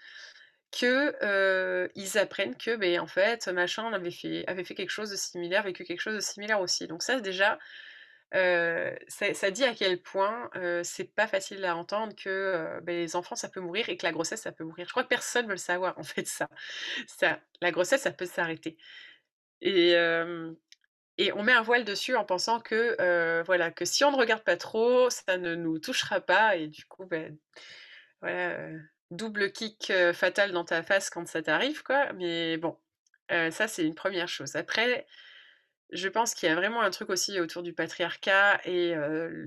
que 0.72 1.90
ils 1.96 2.18
apprennent 2.18 2.56
que, 2.56 2.76
ben, 2.76 3.00
en 3.00 3.08
fait, 3.08 3.48
machin 3.48 3.92
avait 3.94 4.12
fait 4.12 4.76
quelque 4.76 4.90
chose 4.90 5.10
de 5.10 5.16
similaire, 5.16 5.64
vécu 5.64 5.84
quelque 5.84 6.02
chose 6.02 6.16
de 6.16 6.20
similaire 6.20 6.62
aussi. 6.62 6.88
Donc 6.88 7.04
ça, 7.04 7.20
déjà, 7.20 7.58
ça, 8.32 9.52
dit 9.52 9.64
à 9.64 9.74
quel 9.74 10.02
point 10.02 10.50
c'est 10.84 11.16
pas 11.16 11.28
facile 11.28 11.66
à 11.66 11.76
entendre 11.76 12.16
que 12.16 12.80
ben, 12.84 12.96
les 12.96 13.16
enfants 13.16 13.36
ça 13.36 13.50
peut 13.50 13.60
mourir 13.60 13.90
et 13.90 13.98
que 13.98 14.06
la 14.06 14.12
grossesse 14.12 14.42
ça 14.42 14.52
peut 14.52 14.64
mourir. 14.64 14.86
Je 14.86 14.92
crois 14.92 15.04
que 15.04 15.10
personne 15.10 15.46
veut 15.46 15.54
le 15.54 15.58
savoir 15.58 15.98
en 15.98 16.04
fait 16.04 16.28
ça. 16.28 16.48
ça 17.08 17.40
la 17.62 17.72
grossesse 17.72 18.02
ça 18.02 18.12
peut 18.12 18.26
s'arrêter. 18.26 18.78
Et, 19.62 19.94
et 21.18 21.34
on 21.34 21.44
met 21.44 21.54
un 21.54 21.62
voile 21.62 21.86
dessus 21.86 22.16
en 22.16 22.24
pensant 22.24 22.60
que 22.60 23.42
voilà 23.46 23.72
que 23.72 23.86
si 23.86 24.04
on 24.04 24.12
ne 24.12 24.18
regarde 24.18 24.44
pas 24.44 24.58
trop 24.58 25.10
ça 25.10 25.38
ne 25.38 25.56
nous 25.56 25.80
touchera 25.80 26.22
pas 26.22 26.56
et 26.56 26.68
du 26.68 26.86
coup 26.86 27.06
ben, 27.06 27.38
voilà 28.22 28.58
double 29.12 29.52
kick 29.52 29.92
fatal 30.14 30.52
dans 30.52 30.66
ta 30.66 30.84
face 30.84 31.10
quand 31.10 31.28
ça 31.28 31.42
t'arrive 31.42 31.82
quoi. 31.84 32.14
Mais 32.14 32.58
bon 32.58 32.78
ça 33.30 33.68
c'est 33.68 33.86
une 33.86 33.96
première 33.96 34.28
chose. 34.28 34.56
Après 34.56 35.08
je 35.92 36.08
pense 36.08 36.34
qu'il 36.34 36.50
y 36.50 36.52
a 36.52 36.56
vraiment 36.56 36.82
un 36.82 36.92
truc 36.92 37.10
aussi 37.10 37.40
autour 37.40 37.64
du 37.64 37.74
patriarcat 37.74 38.60
et 38.66 38.94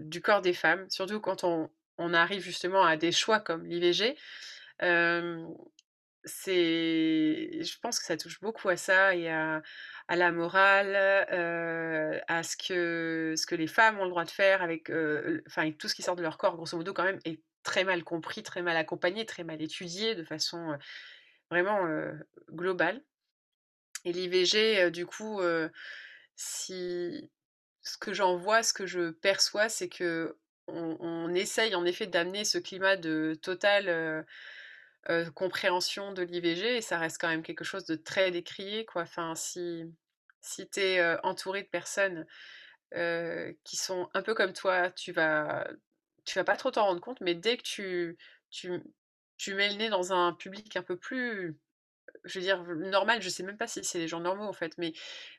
du 0.05 0.21
corps 0.21 0.41
des 0.43 0.53
femmes, 0.53 0.89
surtout 0.91 1.21
quand 1.21 1.45
on, 1.45 1.71
arrive 2.15 2.43
justement 2.43 2.85
à 2.85 2.97
des 2.97 3.13
choix 3.13 3.39
comme 3.39 3.65
l'IVG. 3.65 4.17
c'est, 6.25 7.63
je 7.63 7.79
pense 7.81 7.99
que 8.01 8.07
ça 8.07 8.17
touche 8.17 8.41
beaucoup 8.41 8.69
à 8.69 8.77
ça 8.77 9.15
et 9.15 9.29
à, 9.31 9.63
à 10.09 10.17
la 10.17 10.33
morale, 10.33 10.97
à 12.29 12.43
ce 12.43 12.57
que, 12.57 13.35
ce 13.37 13.47
que 13.47 13.55
les 13.55 13.69
femmes 13.69 14.01
ont 14.01 14.05
le 14.05 14.11
droit 14.11 14.25
de 14.25 14.31
faire 14.31 14.63
avec, 14.63 14.91
enfin, 15.47 15.63
avec 15.63 15.79
tout 15.79 15.89
ce 15.89 15.95
qui 15.95 16.03
sort 16.03 16.17
de 16.17 16.23
leur 16.23 16.39
corps, 16.39 16.57
grosso 16.57 16.77
modo, 16.77 16.93
quand 16.93 17.05
même, 17.05 17.21
est 17.25 17.41
très 17.63 17.85
mal 17.85 18.03
compris, 18.03 18.43
très 18.43 18.63
mal 18.63 18.77
accompagné, 18.77 19.25
très 19.27 19.45
mal 19.45 19.63
étudié 19.63 20.17
de 20.17 20.25
façon 20.25 20.77
vraiment 21.51 21.87
globale. 22.51 23.01
Et 24.05 24.13
l'IVG, 24.13 24.91
du 24.91 25.07
coup, 25.07 25.41
si 26.43 27.31
ce 27.83 27.97
que 27.99 28.13
j'en 28.13 28.37
vois, 28.37 28.63
ce 28.63 28.73
que 28.73 28.87
je 28.87 29.11
perçois, 29.11 29.69
c'est 29.69 29.89
que 29.89 30.37
on, 30.69 31.35
essaye 31.35 31.75
en 31.75 31.85
effet 31.85 32.07
d'amener 32.07 32.45
ce 32.45 32.59
climat 32.59 32.97
de 32.97 33.39
totale 33.43 34.25
compréhension 35.35 36.13
de 36.13 36.23
l'IVG 36.23 36.79
et 36.79 36.81
ça 36.81 36.99
reste 36.99 37.21
quand 37.21 37.29
même 37.29 37.43
quelque 37.43 37.65
chose 37.65 37.85
de 37.85 37.97
très 37.97 38.31
décrié. 38.31 38.85
Quoi. 38.87 39.05
Si 39.37 39.85
si 40.41 40.69
tu 40.69 40.81
es 40.81 41.17
entouré 41.25 41.63
de 41.63 41.69
personnes 41.69 42.27
qui 43.65 43.77
sont 43.77 44.09
un 44.15 44.23
peu 44.23 44.35
comme 44.35 44.53
toi, 44.53 44.91
tu 44.91 45.13
vas, 45.13 45.67
tu 46.25 46.39
vas 46.39 46.45
pas 46.45 46.57
trop 46.57 46.71
t'en 46.71 46.87
rendre 46.87 47.01
compte, 47.01 47.21
mais 47.21 47.35
dès 47.35 47.57
que 47.57 47.63
tu, 47.63 48.19
tu, 48.51 48.83
tu 49.37 49.55
mets 49.55 49.69
le 49.71 49.77
nez 49.77 49.91
dans 49.91 50.13
un 50.13 50.33
public 50.35 50.77
un 50.77 50.83
peu 50.83 50.97
plus 50.97 51.59
je 52.25 52.39
veux 52.39 52.45
dire, 52.45 52.63
normal, 52.63 53.23
je 53.23 53.29
sais 53.29 53.43
même 53.43 53.57
pas 53.57 53.67
si 53.67 53.83
c'est 53.85 53.99
des 53.99 54.09
gens 54.09 54.21
normaux 54.21 54.45
en 54.45 54.53
fait, 54.53 54.77
mais 54.79 54.93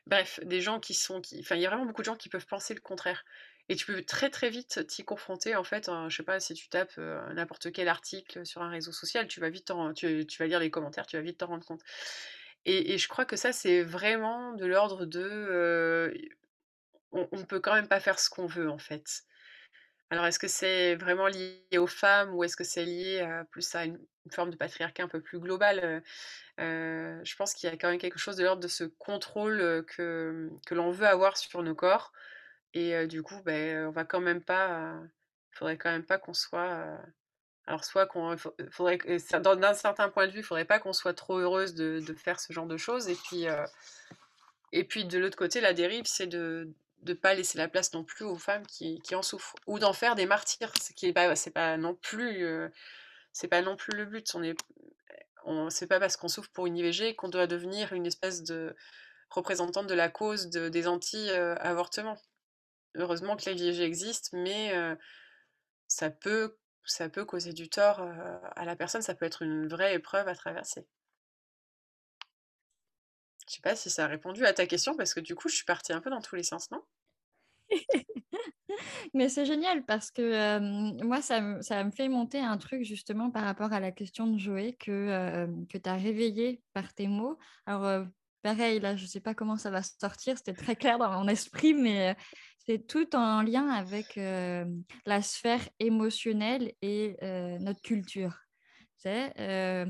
bref, 0.06 0.40
des 0.44 0.60
gens 0.60 0.80
qui 0.80 0.94
sont. 0.94 1.22
Enfin, 1.40 1.56
il 1.56 1.62
y 1.62 1.66
a 1.66 1.70
vraiment 1.70 1.86
beaucoup 1.86 2.02
de 2.02 2.06
gens 2.06 2.16
qui 2.16 2.28
peuvent 2.28 2.46
penser 2.46 2.74
le 2.74 2.80
contraire. 2.80 3.24
Et 3.70 3.76
tu 3.76 3.86
peux 3.86 4.02
très 4.02 4.28
très 4.28 4.50
vite 4.50 4.86
t'y 4.86 5.04
confronter 5.04 5.56
en 5.56 5.64
fait. 5.64 5.88
Hein, 5.88 6.08
je 6.10 6.16
sais 6.16 6.22
pas, 6.22 6.40
si 6.40 6.54
tu 6.54 6.68
tapes 6.68 6.98
n'importe 7.34 7.72
quel 7.72 7.88
article 7.88 8.44
sur 8.44 8.62
un 8.62 8.68
réseau 8.68 8.92
social, 8.92 9.26
tu 9.26 9.40
vas 9.40 9.48
vite 9.50 9.72
tu, 9.96 10.26
tu, 10.26 10.38
vas 10.38 10.46
lire 10.46 10.60
les 10.60 10.70
commentaires, 10.70 11.06
tu 11.06 11.16
vas 11.16 11.22
vite 11.22 11.38
t'en 11.38 11.46
rendre 11.46 11.64
compte. 11.64 11.82
Et, 12.66 12.98
je 12.98 13.08
crois 13.08 13.24
que 13.26 13.36
ça, 13.36 13.52
c'est 13.52 13.82
vraiment 13.82 14.52
de 14.54 14.66
l'ordre 14.66 15.06
de. 15.06 16.12
on, 17.12 17.28
on 17.32 17.44
peut 17.44 17.60
quand 17.60 17.74
même 17.74 17.88
pas 17.88 18.00
faire 18.00 18.18
ce 18.18 18.30
qu'on 18.30 18.46
veut 18.46 18.70
en 18.70 18.78
fait. 18.78 19.24
Alors, 20.10 20.26
est-ce 20.26 20.38
que 20.38 20.48
c'est 20.48 20.94
vraiment 20.96 21.26
lié 21.26 21.64
aux 21.78 21.86
femmes 21.86 22.34
ou 22.34 22.44
est-ce 22.44 22.56
que 22.56 22.64
c'est 22.64 22.84
lié 22.84 23.26
plus 23.50 23.74
à 23.74 23.84
une, 23.84 23.98
forme 24.30 24.50
de 24.50 24.56
patriarcat 24.56 25.02
un 25.02 25.08
peu 25.08 25.20
plus 25.20 25.38
globale 25.38 26.02
Je 26.58 27.36
pense 27.36 27.54
qu'il 27.54 27.68
y 27.68 27.72
a 27.72 27.76
quand 27.76 27.90
même 27.90 27.98
quelque 27.98 28.18
chose 28.18 28.36
de 28.36 28.44
l'ordre 28.44 28.62
de 28.62 28.68
ce 28.68 28.84
contrôle 28.84 29.84
que, 29.86 30.50
que 30.66 30.74
l'on 30.74 30.90
veut 30.90 31.06
avoir 31.06 31.36
sur 31.36 31.62
nos 31.62 31.74
corps. 31.74 32.12
Et 32.74 33.06
du 33.06 33.22
coup, 33.22 33.40
ben, 33.44 33.86
on 33.86 33.90
va 33.90 34.04
quand 34.04 34.20
même 34.20 34.42
pas. 34.42 34.94
Il 35.52 35.58
faudrait 35.58 35.78
quand 35.78 35.90
même 35.90 36.04
pas 36.04 36.18
qu'on 36.18 36.34
soit. 36.34 36.86
alors, 37.66 37.84
soit 37.84 38.06
qu'on. 38.06 38.36
Faudrait, 38.70 38.98
d'un 38.98 39.74
certain 39.74 40.08
point 40.10 40.26
de 40.26 40.32
vue, 40.32 40.40
il 40.40 40.44
faudrait 40.44 40.64
pas 40.64 40.78
qu'on 40.78 40.92
soit 40.92 41.14
trop 41.14 41.38
heureuse 41.38 41.74
de, 41.74 42.00
de, 42.00 42.14
faire 42.14 42.40
ce 42.40 42.52
genre 42.52 42.66
de 42.66 42.76
choses. 42.76 43.08
Et 43.08 43.16
puis. 43.16 43.46
et 44.72 44.84
puis 44.84 45.04
de 45.04 45.18
l'autre 45.18 45.36
côté, 45.36 45.60
la 45.60 45.72
dérive, 45.72 46.04
c'est 46.06 46.26
de, 46.26 46.72
de 47.04 47.14
pas 47.14 47.34
laisser 47.34 47.58
la 47.58 47.68
place 47.68 47.92
non 47.92 48.04
plus 48.04 48.24
aux 48.24 48.36
femmes 48.36 48.66
qui, 48.66 49.00
en 49.14 49.22
souffrent 49.22 49.54
ou 49.66 49.78
d'en 49.78 49.92
faire 49.92 50.14
des 50.14 50.26
martyrs. 50.26 50.72
Ce 50.80 50.92
qui 50.92 51.06
est 51.06 51.12
pas 51.12 51.36
c'est 51.36 51.50
pas 51.50 51.76
non 51.76 51.94
plus 51.94 52.44
euh, 52.44 52.68
c'est 53.32 53.48
pas 53.48 53.62
non 53.62 53.76
plus 53.76 53.96
le 53.96 54.06
but. 54.06 54.34
On 54.34 54.42
est 54.42 54.56
on 55.44 55.70
c'est 55.70 55.86
pas 55.86 56.00
parce 56.00 56.16
qu'on 56.16 56.28
souffre 56.28 56.50
pour 56.52 56.66
une 56.66 56.76
IVG 56.76 57.14
qu'on 57.16 57.28
doit 57.28 57.46
devenir 57.46 57.92
une 57.92 58.06
espèce 58.06 58.42
de 58.42 58.74
représentante 59.30 59.86
de 59.86 59.94
la 59.94 60.08
cause 60.08 60.48
des 60.48 60.86
anti 60.88 61.30
avortements 61.30 62.18
heureusement 62.96 63.36
que 63.36 63.50
l'IVG 63.50 63.82
existe 63.82 64.32
mais 64.32 64.74
euh, 64.74 64.94
ça 65.88 66.10
peut 66.10 66.56
ça 66.86 67.08
peut 67.08 67.24
causer 67.24 67.52
du 67.52 67.68
tort 67.68 68.00
euh, 68.00 68.38
à 68.56 68.64
la 68.64 68.76
personne. 68.76 69.02
Ça 69.02 69.14
peut 69.14 69.24
être 69.24 69.42
une 69.42 69.68
vraie 69.68 69.94
épreuve 69.94 70.28
à 70.28 70.34
traverser. 70.34 70.86
Je 73.48 73.54
sais 73.54 73.62
pas 73.62 73.76
si 73.76 73.90
ça 73.90 74.04
a 74.04 74.08
répondu 74.08 74.44
à 74.46 74.52
ta 74.52 74.66
question 74.66 74.96
parce 74.96 75.14
que 75.14 75.20
du 75.20 75.34
coup, 75.34 75.48
je 75.48 75.56
suis 75.56 75.64
partie 75.64 75.92
un 75.92 76.00
peu 76.00 76.10
dans 76.10 76.20
tous 76.20 76.36
les 76.36 76.42
sens, 76.42 76.70
non? 76.70 76.82
Mais 79.14 79.28
c'est 79.28 79.46
génial 79.46 79.84
parce 79.84 80.10
que 80.10 80.58
moi, 81.04 81.22
ça, 81.22 81.40
me 81.40 81.90
fait 81.90 82.08
monter 82.08 82.40
un 82.40 82.56
truc 82.58 82.82
justement 82.82 83.30
par 83.30 83.44
rapport 83.44 83.72
à 83.72 83.80
la 83.80 83.92
question 83.92 84.26
de 84.26 84.38
Joé 84.38 84.76
que, 84.78 85.46
que 85.70 85.78
tu 85.78 85.88
as 85.88 85.94
réveillé 85.94 86.62
par 86.72 86.92
tes 86.94 87.06
mots. 87.06 87.38
Alors, 87.66 88.06
pareil, 88.42 88.80
là, 88.80 88.96
je 88.96 89.04
ne 89.04 89.08
sais 89.08 89.20
pas 89.20 89.34
comment 89.34 89.56
ça 89.56 89.70
va 89.70 89.82
sortir, 89.82 90.36
c'était 90.36 90.54
très 90.54 90.76
clair 90.76 90.98
dans 90.98 91.10
mon 91.12 91.28
esprit, 91.28 91.74
mais 91.74 92.16
c'est 92.66 92.86
tout 92.86 93.14
en 93.14 93.42
lien 93.42 93.68
avec 93.68 94.16
la 94.16 95.22
sphère 95.22 95.68
émotionnelle 95.78 96.72
et 96.82 97.16
notre 97.60 97.82
culture. 97.82 98.36
Tu 98.98 99.10
sais, 99.10 99.86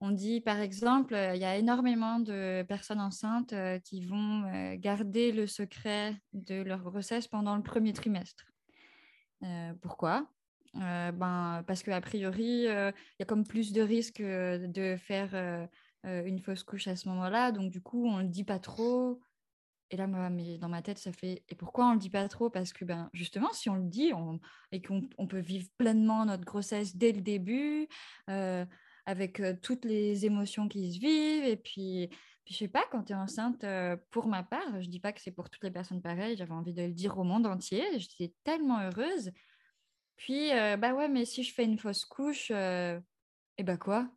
on 0.00 0.10
dit 0.10 0.40
par 0.40 0.60
exemple, 0.60 1.14
euh, 1.14 1.34
il 1.34 1.40
y 1.40 1.44
a 1.44 1.56
énormément 1.56 2.20
de 2.20 2.62
personnes 2.68 3.00
enceintes 3.00 3.52
euh, 3.52 3.78
qui 3.80 4.04
vont 4.04 4.44
euh, 4.44 4.76
garder 4.76 5.32
le 5.32 5.46
secret 5.46 6.16
de 6.32 6.62
leur 6.62 6.82
grossesse 6.82 7.26
pendant 7.26 7.56
le 7.56 7.62
premier 7.62 7.92
trimestre. 7.92 8.44
pourquoi? 9.80 10.26
Ben, 10.74 11.64
Parce 11.66 11.82
qu'a 11.82 12.00
priori, 12.00 12.64
il 12.64 12.92
y 13.18 13.22
a 13.22 13.24
comme 13.26 13.44
plus 13.44 13.72
de 13.72 13.82
risques 13.82 14.22
de 14.22 14.96
faire 14.96 15.68
une 16.04 16.38
fausse 16.40 16.62
couche 16.62 16.86
à 16.86 16.94
ce 16.94 17.08
moment-là. 17.08 17.52
Donc 17.52 17.70
du 17.70 17.80
coup, 17.80 18.06
on 18.06 18.18
ne 18.18 18.22
le 18.22 18.28
dit 18.28 18.44
pas 18.44 18.58
trop. 18.58 19.20
Et 19.90 19.96
là, 19.96 20.06
moi, 20.06 20.28
mais 20.28 20.58
dans 20.58 20.68
ma 20.68 20.82
tête, 20.82 20.98
ça 20.98 21.12
fait. 21.12 21.42
Et 21.48 21.54
pourquoi 21.54 21.86
on 21.86 21.92
le 21.94 21.98
dit 21.98 22.10
pas 22.10 22.28
trop? 22.28 22.50
Parce 22.50 22.72
que, 22.72 22.84
ben, 22.84 23.08
justement, 23.12 23.52
si 23.52 23.70
on 23.70 23.76
le 23.76 23.88
dit 23.88 24.12
et 24.70 24.82
qu'on 24.82 25.26
peut 25.26 25.40
vivre 25.40 25.68
pleinement 25.78 26.26
notre 26.26 26.44
grossesse 26.44 26.94
dès 26.94 27.12
le 27.12 27.22
début, 27.22 27.88
avec 29.08 29.40
toutes 29.62 29.86
les 29.86 30.26
émotions 30.26 30.68
qui 30.68 30.92
se 30.92 31.00
vivent. 31.00 31.46
Et 31.46 31.56
puis, 31.56 32.08
puis 32.44 32.52
je 32.52 32.58
sais 32.58 32.68
pas, 32.68 32.84
quand 32.92 33.04
tu 33.04 33.14
es 33.14 33.16
enceinte, 33.16 33.64
pour 34.10 34.26
ma 34.26 34.42
part, 34.42 34.82
je 34.82 34.88
dis 34.88 35.00
pas 35.00 35.14
que 35.14 35.20
c'est 35.22 35.30
pour 35.30 35.48
toutes 35.48 35.64
les 35.64 35.70
personnes 35.70 36.02
pareilles, 36.02 36.36
j'avais 36.36 36.52
envie 36.52 36.74
de 36.74 36.82
le 36.82 36.92
dire 36.92 37.16
au 37.16 37.24
monde 37.24 37.46
entier, 37.46 37.82
j'étais 37.98 38.34
tellement 38.44 38.80
heureuse. 38.80 39.32
Puis, 40.16 40.50
bah 40.50 40.92
ouais, 40.92 41.08
mais 41.08 41.24
si 41.24 41.42
je 41.42 41.54
fais 41.54 41.64
une 41.64 41.78
fausse 41.78 42.04
couche, 42.04 42.50
et 42.50 42.98
eh 43.56 43.62
bah 43.62 43.78
quoi? 43.78 44.10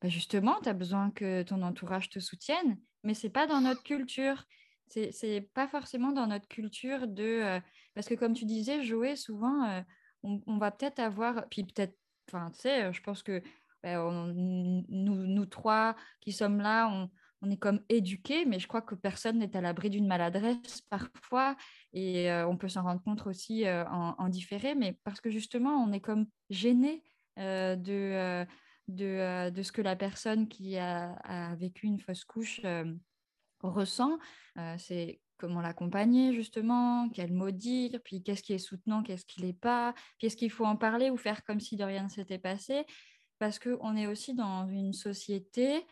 Bah 0.00 0.08
Justement, 0.08 0.60
tu 0.60 0.68
as 0.68 0.74
besoin 0.74 1.12
que 1.12 1.44
ton 1.44 1.62
entourage 1.62 2.10
te 2.10 2.18
soutienne, 2.18 2.80
mais 3.04 3.14
c'est 3.14 3.30
pas 3.30 3.46
dans 3.46 3.60
notre 3.60 3.84
culture. 3.84 4.44
C'est 4.88 5.48
pas 5.54 5.68
forcément 5.68 6.10
dans 6.10 6.26
notre 6.26 6.48
culture 6.48 7.06
de... 7.06 7.60
parce 7.94 8.08
que 8.08 8.14
comme 8.14 8.34
tu 8.34 8.44
disais, 8.44 8.82
jouer 8.82 9.14
souvent, 9.14 9.84
on, 10.24 10.42
on, 10.48 10.58
va 10.58 10.72
peut-être 10.72 10.98
avoir... 10.98 11.48
Puis 11.48 11.62
peut-être, 11.62 11.96
enfin, 12.28 12.50
tu 12.50 12.62
sais, 12.62 12.92
je 12.92 13.00
pense 13.02 13.22
que 13.22 13.40
ben, 13.82 14.32
nous, 14.34 15.26
nous 15.26 15.46
trois 15.46 15.96
qui 16.20 16.32
sommes 16.32 16.60
là, 16.60 16.88
on, 16.88 17.10
on 17.42 17.50
est 17.50 17.56
comme 17.56 17.80
éduqués, 17.88 18.44
mais 18.44 18.58
je 18.58 18.68
crois 18.68 18.82
que 18.82 18.94
personne 18.94 19.38
n'est 19.38 19.56
à 19.56 19.60
l'abri 19.60 19.90
d'une 19.90 20.06
maladresse 20.06 20.80
parfois, 20.88 21.56
et 21.92 22.30
euh, 22.30 22.46
on 22.46 22.56
peut 22.56 22.68
s'en 22.68 22.84
rendre 22.84 23.02
compte 23.02 23.26
aussi 23.26 23.66
euh, 23.66 23.84
en, 23.86 24.28
différé, 24.28 24.74
mais 24.74 24.98
parce 25.04 25.20
que 25.20 25.30
justement, 25.30 25.82
on 25.82 25.92
est 25.92 26.00
comme 26.00 26.26
gêné 26.50 27.02
euh, 27.38 27.74
de, 27.76 28.46
de, 28.88 29.62
ce 29.62 29.72
que 29.72 29.82
la 29.82 29.96
personne 29.96 30.48
qui 30.48 30.78
a, 30.78 31.12
a 31.24 31.54
vécu 31.56 31.86
une 31.86 31.98
fausse 31.98 32.24
couche 32.24 32.60
ressent. 33.60 34.18
c'est 34.78 35.20
comment 35.38 35.60
l'accompagner 35.60 36.32
justement, 36.32 37.08
quel 37.08 37.32
mot 37.32 37.50
dire, 37.50 37.98
puis 38.04 38.22
qu'est-ce 38.22 38.44
qui 38.44 38.52
est 38.52 38.58
soutenant, 38.58 39.02
qu'est-ce 39.02 39.24
qui 39.24 39.40
l'est 39.40 39.58
pas, 39.58 39.92
puis 40.18 40.28
est-ce 40.28 40.36
qu'il 40.36 40.52
faut 40.52 40.64
en 40.64 40.76
parler 40.76 41.10
ou 41.10 41.16
faire 41.16 41.42
comme 41.42 41.58
si 41.58 41.76
de 41.76 41.82
rien 41.82 42.04
ne 42.04 42.08
s'était 42.08 42.38
passé 42.38 42.84
parce 43.38 43.58
qu'on 43.58 43.96
est 43.96 44.06
aussi 44.06 44.34
dans 44.34 44.68
une 44.68 44.92
société, 44.92 45.84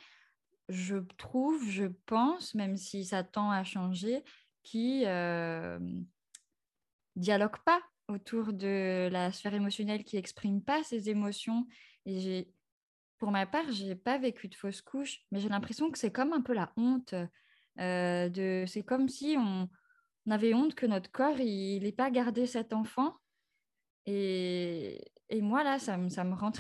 je 0.69 0.97
trouve, 1.19 1.69
je 1.69 1.87
pense, 2.07 2.55
même 2.55 2.77
si 2.77 3.05
ça 3.05 3.25
tend 3.25 3.51
à 3.51 3.65
changer, 3.65 4.23
qui 4.63 5.05
euh, 5.07 5.79
dialogue 7.17 7.59
pas 7.65 7.81
autour 8.09 8.53
de 8.53 9.09
la 9.11 9.33
sphère 9.33 9.55
émotionnelle, 9.55 10.05
qui 10.05 10.17
exprime 10.17 10.63
pas 10.63 10.83
ses 10.83 11.11
émotions. 11.11 11.67
Et 12.07 12.49
pour 13.19 13.31
ma 13.31 13.47
part, 13.47 13.71
j'ai 13.71 13.95
pas 13.95 14.19
vécu 14.19 14.49
de 14.49 14.55
fausse 14.55 14.83
couche, 14.83 15.21
mais 15.31 15.41
j'ai 15.41 15.49
l'impression 15.49 15.91
que 15.91 15.99
c'est 15.99 16.13
comme 16.13 16.33
un 16.33 16.41
peu 16.41 16.55
la 16.55 16.73
honte. 16.77 17.15
Euh, 17.79 18.29
de, 18.29 18.65
c'est 18.67 18.83
comme 18.83 19.09
si 19.09 19.37
on, 19.39 19.69
avait 20.31 20.55
honte 20.55 20.75
que 20.75 20.87
notre 20.87 21.11
corps, 21.11 21.41
il 21.41 21.83
n'ait 21.83 21.93
pas 21.93 22.11
gardé 22.11 22.47
cet 22.47 22.73
enfant. 22.73 23.17
Et, 24.07 25.01
et 25.29 25.41
moi, 25.41 25.65
là, 25.65 25.79
ça, 25.79 25.99
ça 26.09 26.25
me 26.25 26.35
rend 26.35 26.53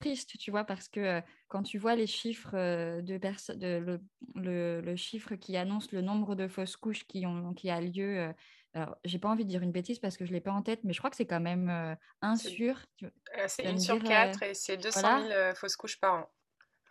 triste, 0.00 0.38
tu 0.38 0.50
vois, 0.50 0.64
parce 0.64 0.88
que 0.88 1.22
quand 1.48 1.62
tu 1.62 1.78
vois 1.78 1.96
les 1.96 2.06
chiffres 2.06 3.00
de, 3.00 3.18
personnes, 3.18 3.60
le, 4.34 4.80
le, 4.80 4.96
chiffre 4.96 5.34
qui 5.34 5.56
annonce 5.56 5.92
le 5.92 6.00
nombre 6.00 6.34
de 6.34 6.48
fausses 6.48 6.76
couches 6.76 7.06
qui, 7.06 7.26
ont, 7.26 7.54
qui 7.54 7.70
a 7.70 7.80
lieu, 7.80 8.32
alors 8.74 8.96
j'ai 9.04 9.18
pas 9.18 9.28
envie 9.28 9.44
de 9.44 9.48
dire 9.48 9.62
une 9.62 9.72
bêtise 9.72 9.98
parce 9.98 10.16
que 10.16 10.26
je 10.26 10.32
l'ai 10.32 10.40
pas 10.40 10.52
en 10.52 10.62
tête, 10.62 10.80
mais 10.84 10.92
je 10.92 10.98
crois 10.98 11.10
que 11.10 11.16
c'est 11.16 11.26
quand 11.26 11.40
même 11.40 11.96
un 12.22 12.36
sur. 12.36 12.78
c'est 13.46 13.64
une 13.64 13.78
sur 13.78 14.02
quatre 14.02 14.42
et 14.42 14.54
c'est 14.54 14.76
200 14.76 15.28
000 15.28 15.54
fausses 15.54 15.76
couches 15.76 16.00
par 16.00 16.14
an. 16.14 16.30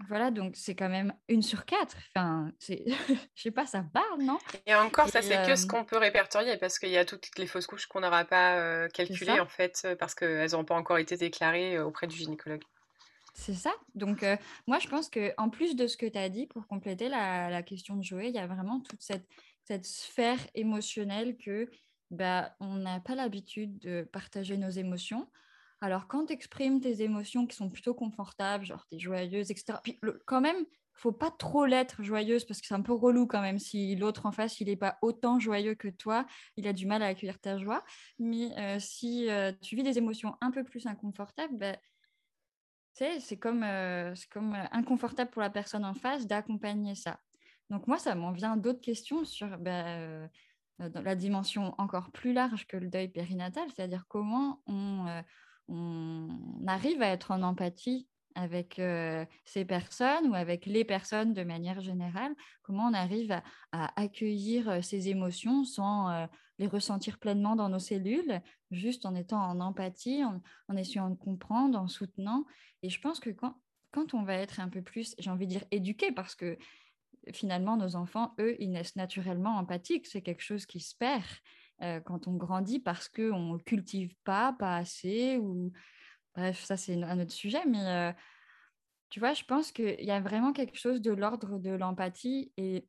Voilà, 0.07 0.31
donc 0.31 0.55
c'est 0.55 0.75
quand 0.75 0.89
même 0.89 1.13
une 1.29 1.41
sur 1.41 1.65
quatre. 1.65 1.97
Enfin, 2.09 2.51
c'est, 2.59 2.83
je 3.35 3.41
sais 3.41 3.51
pas, 3.51 3.65
ça 3.65 3.85
parle, 3.93 4.21
non? 4.21 4.37
Et 4.65 4.75
encore, 4.75 5.07
ça 5.07 5.21
c'est 5.21 5.45
que 5.45 5.55
ce 5.55 5.65
qu'on 5.65 5.85
peut 5.85 5.97
répertorier 5.97 6.57
parce 6.57 6.79
qu'il 6.79 6.89
y 6.89 6.97
a 6.97 7.05
toutes 7.05 7.37
les 7.37 7.47
fausses 7.47 7.67
couches 7.67 7.85
qu'on 7.87 8.01
n'aura 8.01 8.25
pas 8.25 8.89
calculées 8.89 9.39
en 9.39 9.47
fait 9.47 9.87
parce 9.99 10.15
qu'elles 10.15 10.51
n'ont 10.51 10.65
pas 10.65 10.75
encore 10.75 10.97
été 10.97 11.15
déclarées 11.15 11.79
auprès 11.79 12.07
du 12.07 12.17
gynécologue. 12.17 12.63
C'est 13.33 13.53
ça. 13.53 13.73
Donc, 13.95 14.25
moi, 14.67 14.79
je 14.79 14.87
pense 14.87 15.09
qu'en 15.09 15.49
plus 15.49 15.75
de 15.75 15.87
ce 15.87 15.97
que 15.97 16.05
tu 16.05 16.17
as 16.17 16.29
dit, 16.29 16.47
pour 16.47 16.67
compléter 16.67 17.09
la, 17.09 17.63
question 17.63 17.95
de 17.95 18.03
Joé, 18.03 18.27
il 18.27 18.35
y 18.35 18.39
a 18.39 18.47
vraiment 18.47 18.79
toute 18.79 19.01
cette, 19.01 19.85
sphère 19.85 20.39
émotionnelle 20.55 21.37
que 21.37 21.69
bah, 22.11 22.55
on 22.59 22.75
n'a 22.75 22.99
pas 22.99 23.15
l'habitude 23.15 23.79
de 23.79 24.07
partager 24.11 24.57
nos 24.57 24.69
émotions. 24.69 25.27
Alors, 25.81 26.07
quand 26.07 26.27
tu 26.27 26.33
exprimes 26.33 26.79
tes 26.79 27.01
émotions 27.01 27.47
qui 27.47 27.55
sont 27.55 27.69
plutôt 27.69 27.93
confortables, 27.93 28.65
genre 28.65 28.85
tu 28.87 28.95
es 28.95 28.99
joyeuse, 28.99 29.51
etc., 29.51 29.79
puis 29.83 29.99
quand 30.25 30.41
même, 30.41 30.65
faut 30.93 31.11
pas 31.11 31.31
trop 31.31 31.65
l'être 31.65 32.03
joyeuse 32.03 32.45
parce 32.45 32.61
que 32.61 32.67
c'est 32.67 32.73
un 32.73 32.81
peu 32.81 32.93
relou 32.93 33.25
quand 33.27 33.41
même 33.41 33.59
si 33.59 33.95
l'autre 33.95 34.25
en 34.25 34.31
face 34.31 34.59
il 34.61 34.67
n'est 34.67 34.75
pas 34.75 34.97
autant 35.01 35.39
joyeux 35.39 35.75
que 35.75 35.87
toi 35.87 36.25
il 36.55 36.67
a 36.67 36.73
du 36.73 36.85
mal 36.85 37.01
à 37.01 37.07
accueillir 37.07 37.39
ta 37.39 37.57
joie 37.57 37.83
mais 38.19 38.51
euh, 38.59 38.79
si 38.79 39.29
euh, 39.29 39.51
tu 39.61 39.75
vis 39.75 39.83
des 39.83 39.97
émotions 39.97 40.35
un 40.39 40.51
peu 40.51 40.63
plus 40.63 40.85
inconfortables 40.85 41.57
ben, 42.99 43.19
c'est 43.19 43.37
comme, 43.37 43.63
euh, 43.63 44.13
comme 44.31 44.55
inconfortable 44.71 45.31
pour 45.31 45.41
la 45.41 45.49
personne 45.49 45.85
en 45.85 45.93
face 45.93 46.27
d'accompagner 46.27 46.95
ça. 46.95 47.19
Donc 47.69 47.87
moi 47.87 47.97
ça 47.97 48.15
m'en 48.15 48.31
vient 48.31 48.57
d'autres 48.57 48.81
questions 48.81 49.25
sur 49.25 49.57
ben, 49.57 50.29
dans 50.79 51.01
la 51.01 51.15
dimension 51.15 51.73
encore 51.77 52.11
plus 52.11 52.33
large 52.33 52.67
que 52.67 52.77
le 52.77 52.89
deuil 52.89 53.07
périnatal 53.07 53.63
c'est-à-dire 53.73 54.05
comment 54.07 54.61
on, 54.67 55.23
on 55.69 56.27
arrive 56.67 57.01
à 57.01 57.07
être 57.07 57.31
en 57.31 57.41
empathie 57.41 58.07
avec 58.35 58.81
ces 59.45 59.65
personnes 59.65 60.27
ou 60.27 60.35
avec 60.35 60.65
les 60.65 60.83
personnes 60.83 61.33
de 61.33 61.43
manière 61.43 61.79
générale, 61.81 62.33
comment 62.63 62.87
on 62.87 62.93
arrive 62.93 63.31
à, 63.71 64.01
accueillir 64.01 64.83
ces 64.83 65.09
émotions 65.09 65.63
sans 65.63 66.27
les 66.59 66.67
ressentir 66.67 67.19
pleinement 67.19 67.55
dans 67.55 67.69
nos 67.69 67.79
cellules, 67.79 68.41
juste 68.71 69.05
en 69.05 69.15
étant 69.15 69.41
en 69.41 69.59
empathie, 69.59 70.23
en, 70.23 70.77
essayant 70.77 71.09
de 71.09 71.15
comprendre, 71.15 71.79
en 71.79 71.87
soutenant. 71.87 72.45
Et 72.81 72.89
je 72.89 72.99
pense 73.01 73.19
que 73.19 73.29
quand, 73.29 74.13
on 74.13 74.23
va 74.23 74.35
être 74.35 74.59
un 74.59 74.69
peu 74.69 74.81
plus, 74.81 75.15
j'ai 75.17 75.29
envie 75.29 75.47
de 75.47 75.51
dire, 75.51 75.65
éduqué, 75.71 76.11
parce 76.11 76.35
que 76.35 76.57
finalement, 77.33 77.77
nos 77.77 77.95
enfants, 77.95 78.33
eux, 78.39 78.55
ils 78.59 78.71
naissent 78.71 78.95
naturellement 78.95 79.57
empathiques, 79.57 80.07
c'est 80.07 80.21
quelque 80.21 80.43
chose 80.43 80.65
qui 80.65 80.79
se 80.79 80.95
perd. 80.95 81.25
quand 82.05 82.27
on 82.27 82.33
grandit 82.33 82.79
parce 82.79 83.09
qu'on 83.09 83.53
ne 83.53 83.57
cultive 83.57 84.13
pas, 84.23 84.53
pas 84.53 84.77
assez, 84.77 85.37
ou 85.37 85.71
Bref, 86.35 86.63
ça, 86.63 86.77
c'est 86.77 87.01
un 87.03 87.19
autre 87.19 87.31
sujet, 87.31 87.63
mais 87.67 88.15
tu 89.09 89.19
vois, 89.19 89.33
je 89.33 89.43
pense 89.43 89.71
qu'il 89.71 90.03
y 90.03 90.09
a 90.09 90.19
vraiment 90.19 90.53
quelque 90.53 90.77
chose 90.77 90.99
de 91.01 91.11
l'ordre 91.11 91.59
de 91.59 91.69
l'empathie 91.69 92.51
et 92.57 92.87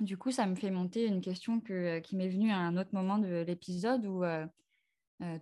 du 0.00 0.16
coup, 0.16 0.30
ça 0.30 0.46
me 0.46 0.54
fait 0.54 0.70
monter 0.70 1.06
une 1.06 1.20
question 1.20 1.60
que, 1.60 2.00
qui 2.00 2.16
m'est 2.16 2.28
venue 2.28 2.50
à 2.50 2.58
un 2.58 2.76
autre 2.76 2.90
moment 2.92 3.18
de 3.18 3.44
l'épisode 3.46 4.04
où 4.06 4.22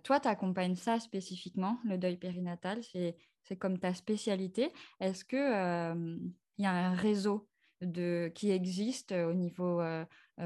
toi, 0.03 0.19
tu 0.19 0.27
accompagnes 0.27 0.75
ça 0.75 0.99
spécifiquement, 0.99 1.79
le 1.83 1.97
deuil 1.97 2.17
périnatal, 2.17 2.81
c'est 2.83 3.57
comme 3.57 3.79
ta 3.79 3.93
spécialité. 3.93 4.71
Est-ce 4.99 5.25
qu'il 5.25 6.31
il 6.59 6.63
y 6.63 6.67
a 6.67 6.71
un 6.71 6.93
réseau 6.93 7.49
qui 7.81 8.51
existe 8.51 9.11
au 9.11 9.33
niveau 9.33 9.81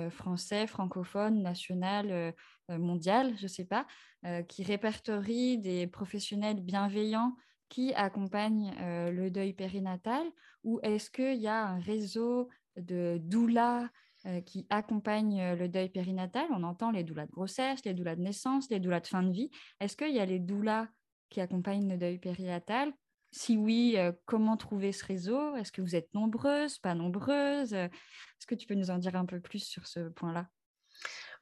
français, 0.10 0.66
francophone, 0.66 1.43
national, 1.43 2.34
mondial, 2.70 3.36
je 3.38 3.43
ne 3.43 3.47
sais 3.47 3.66
pas, 3.66 3.86
qui 4.47 4.64
répertorie 4.64 5.60
des 5.60 5.86
professionnels 5.86 6.62
bienveillants 6.62 7.36
qui 7.70 7.93
accompagnent 7.93 8.74
le 8.80 9.30
deuil 9.30 9.53
périnatal? 9.53 10.26
Ou 10.64 10.80
est-ce 10.82 11.12
qu'il 11.12 11.39
y 11.41 11.47
a 11.47 11.68
un 11.68 11.80
réseau 11.80 12.49
de 12.78 13.17
doulas 13.21 13.89
qui 14.45 14.65
accompagnent 14.69 15.55
le 15.55 15.67
deuil 15.67 15.89
périnatal. 15.89 16.47
On 16.51 16.63
entend 16.63 16.91
les 16.91 17.03
doulas 17.03 17.25
de 17.25 17.32
grossesse, 17.32 17.84
les 17.86 17.93
doulas 17.93 18.15
de 18.15 18.21
naissance, 18.21 18.69
les 18.69 18.80
doulas 18.80 18.99
de 18.99 19.07
fin 19.07 19.23
de 19.23 19.32
vie. 19.32 19.51
Est-ce 19.80 19.95
qu'il 19.95 20.13
y 20.13 20.19
a 20.19 20.25
les 20.25 20.39
doulas 20.39 20.88
qui 21.30 21.41
accompagnent 21.41 21.89
le 21.89 21.97
deuil 21.97 22.19
périnatal? 22.19 22.93
Si 23.32 23.57
oui, 23.57 23.97
comment 24.25 24.57
trouver 24.57 24.91
ce 24.91 25.05
réseau? 25.05 25.55
Est-ce 25.55 25.71
que 25.71 25.82
vous 25.82 25.95
êtes 25.95 26.13
nombreuses, 26.13 26.80
pas 26.80 26.95
nombreuses? 26.95 27.73
Est-ce 27.73 28.47
que 28.47 28.55
tu 28.55 28.67
peux 28.67 28.75
nous 28.75 28.89
en 28.89 28.97
dire 28.97 29.15
un 29.15 29.25
peu 29.25 29.39
plus 29.39 29.63
sur 29.63 29.86
ce 29.86 30.09
point-là? 30.09 30.47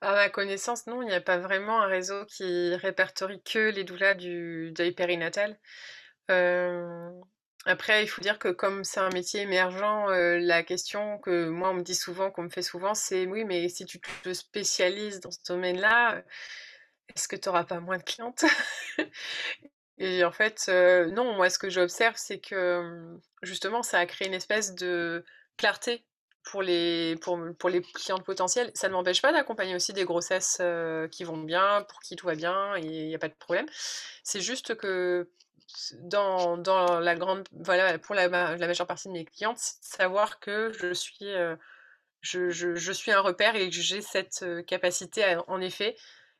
À 0.01 0.13
ma 0.13 0.29
connaissance, 0.29 0.87
non, 0.87 1.01
il 1.01 1.07
n'y 1.07 1.13
a 1.13 1.21
pas 1.21 1.37
vraiment 1.37 1.81
un 1.81 1.87
réseau 1.87 2.25
qui 2.25 2.75
répertorie 2.75 3.41
que 3.43 3.71
les 3.71 3.83
doulas 3.83 4.13
du 4.13 4.71
deuil 4.73 4.91
périnatal. 4.91 5.57
Après, 7.65 8.03
il 8.03 8.07
faut 8.07 8.21
dire 8.21 8.37
que 8.39 8.49
comme 8.49 8.83
c'est 8.83 8.99
un 8.99 9.09
métier 9.09 9.41
émergent, 9.41 10.07
la 10.09 10.63
question 10.63 11.17
que 11.19 11.49
moi 11.49 11.69
on 11.71 11.75
me 11.75 11.81
dit 11.81 11.95
souvent, 11.95 12.29
qu'on 12.31 12.43
me 12.43 12.49
fait 12.49 12.61
souvent, 12.61 12.93
c'est 12.93 13.25
oui, 13.25 13.43
mais 13.43 13.69
si 13.69 13.85
tu 13.85 13.99
te 14.23 14.33
spécialises 14.33 15.19
dans 15.19 15.31
ce 15.31 15.39
domaine-là, 15.47 16.23
est-ce 17.15 17.27
que 17.27 17.35
tu 17.35 17.49
n'auras 17.49 17.63
pas 17.65 17.79
moins 17.79 17.97
de 17.97 18.03
clientes? 18.03 18.45
Et 19.97 20.23
en 20.25 20.31
fait, 20.31 20.67
non, 20.69 21.33
moi 21.35 21.49
ce 21.49 21.57
que 21.59 21.69
j'observe, 21.69 22.15
c'est 22.17 22.39
que 22.39 23.17
justement, 23.41 23.81
ça 23.83 23.99
a 23.99 24.05
créé 24.05 24.27
une 24.27 24.33
espèce 24.33 24.75
de 24.75 25.25
clarté 25.57 26.05
pour 26.43 26.61
les, 26.61 27.15
pour, 27.21 27.39
pour 27.57 27.69
les 27.69 27.81
clientes 27.81 28.23
potentielles. 28.25 28.71
Ça 28.75 28.87
ne 28.89 28.93
m'empêche 28.93 29.21
pas 29.21 29.31
d'accompagner 29.31 29.75
aussi 29.75 29.93
des 29.93 30.05
grossesses 30.05 30.61
qui 31.11 31.23
vont 31.23 31.37
bien, 31.37 31.83
pour 31.89 31.99
qui 32.01 32.15
tout 32.15 32.27
va 32.27 32.35
bien, 32.35 32.75
et 32.75 32.81
il 32.81 33.07
n'y 33.07 33.15
a 33.15 33.19
pas 33.19 33.29
de 33.29 33.33
problème. 33.35 33.65
C'est 34.23 34.41
juste 34.41 34.75
que 34.75 35.29
dans, 36.01 36.99
la 36.99 37.15
grande, 37.15 37.47
voilà, 37.51 37.97
pour 37.99 38.15
la, 38.15 38.29
majeure 38.29 38.87
partie 38.87 39.07
de 39.07 39.13
mes 39.13 39.25
clientes, 39.25 39.59
savoir 39.81 40.39
que 40.39 40.71
je 40.79 40.93
suis, 40.93 41.31
je, 42.21 42.49
je, 42.49 42.91
suis 42.91 43.11
un 43.11 43.21
repère 43.21 43.55
et 43.55 43.69
que 43.69 43.75
j'ai 43.75 44.01
cette 44.01 44.45
capacité 44.67 45.23
à, 45.23 45.49
en 45.49 45.61
effet, 45.61 45.95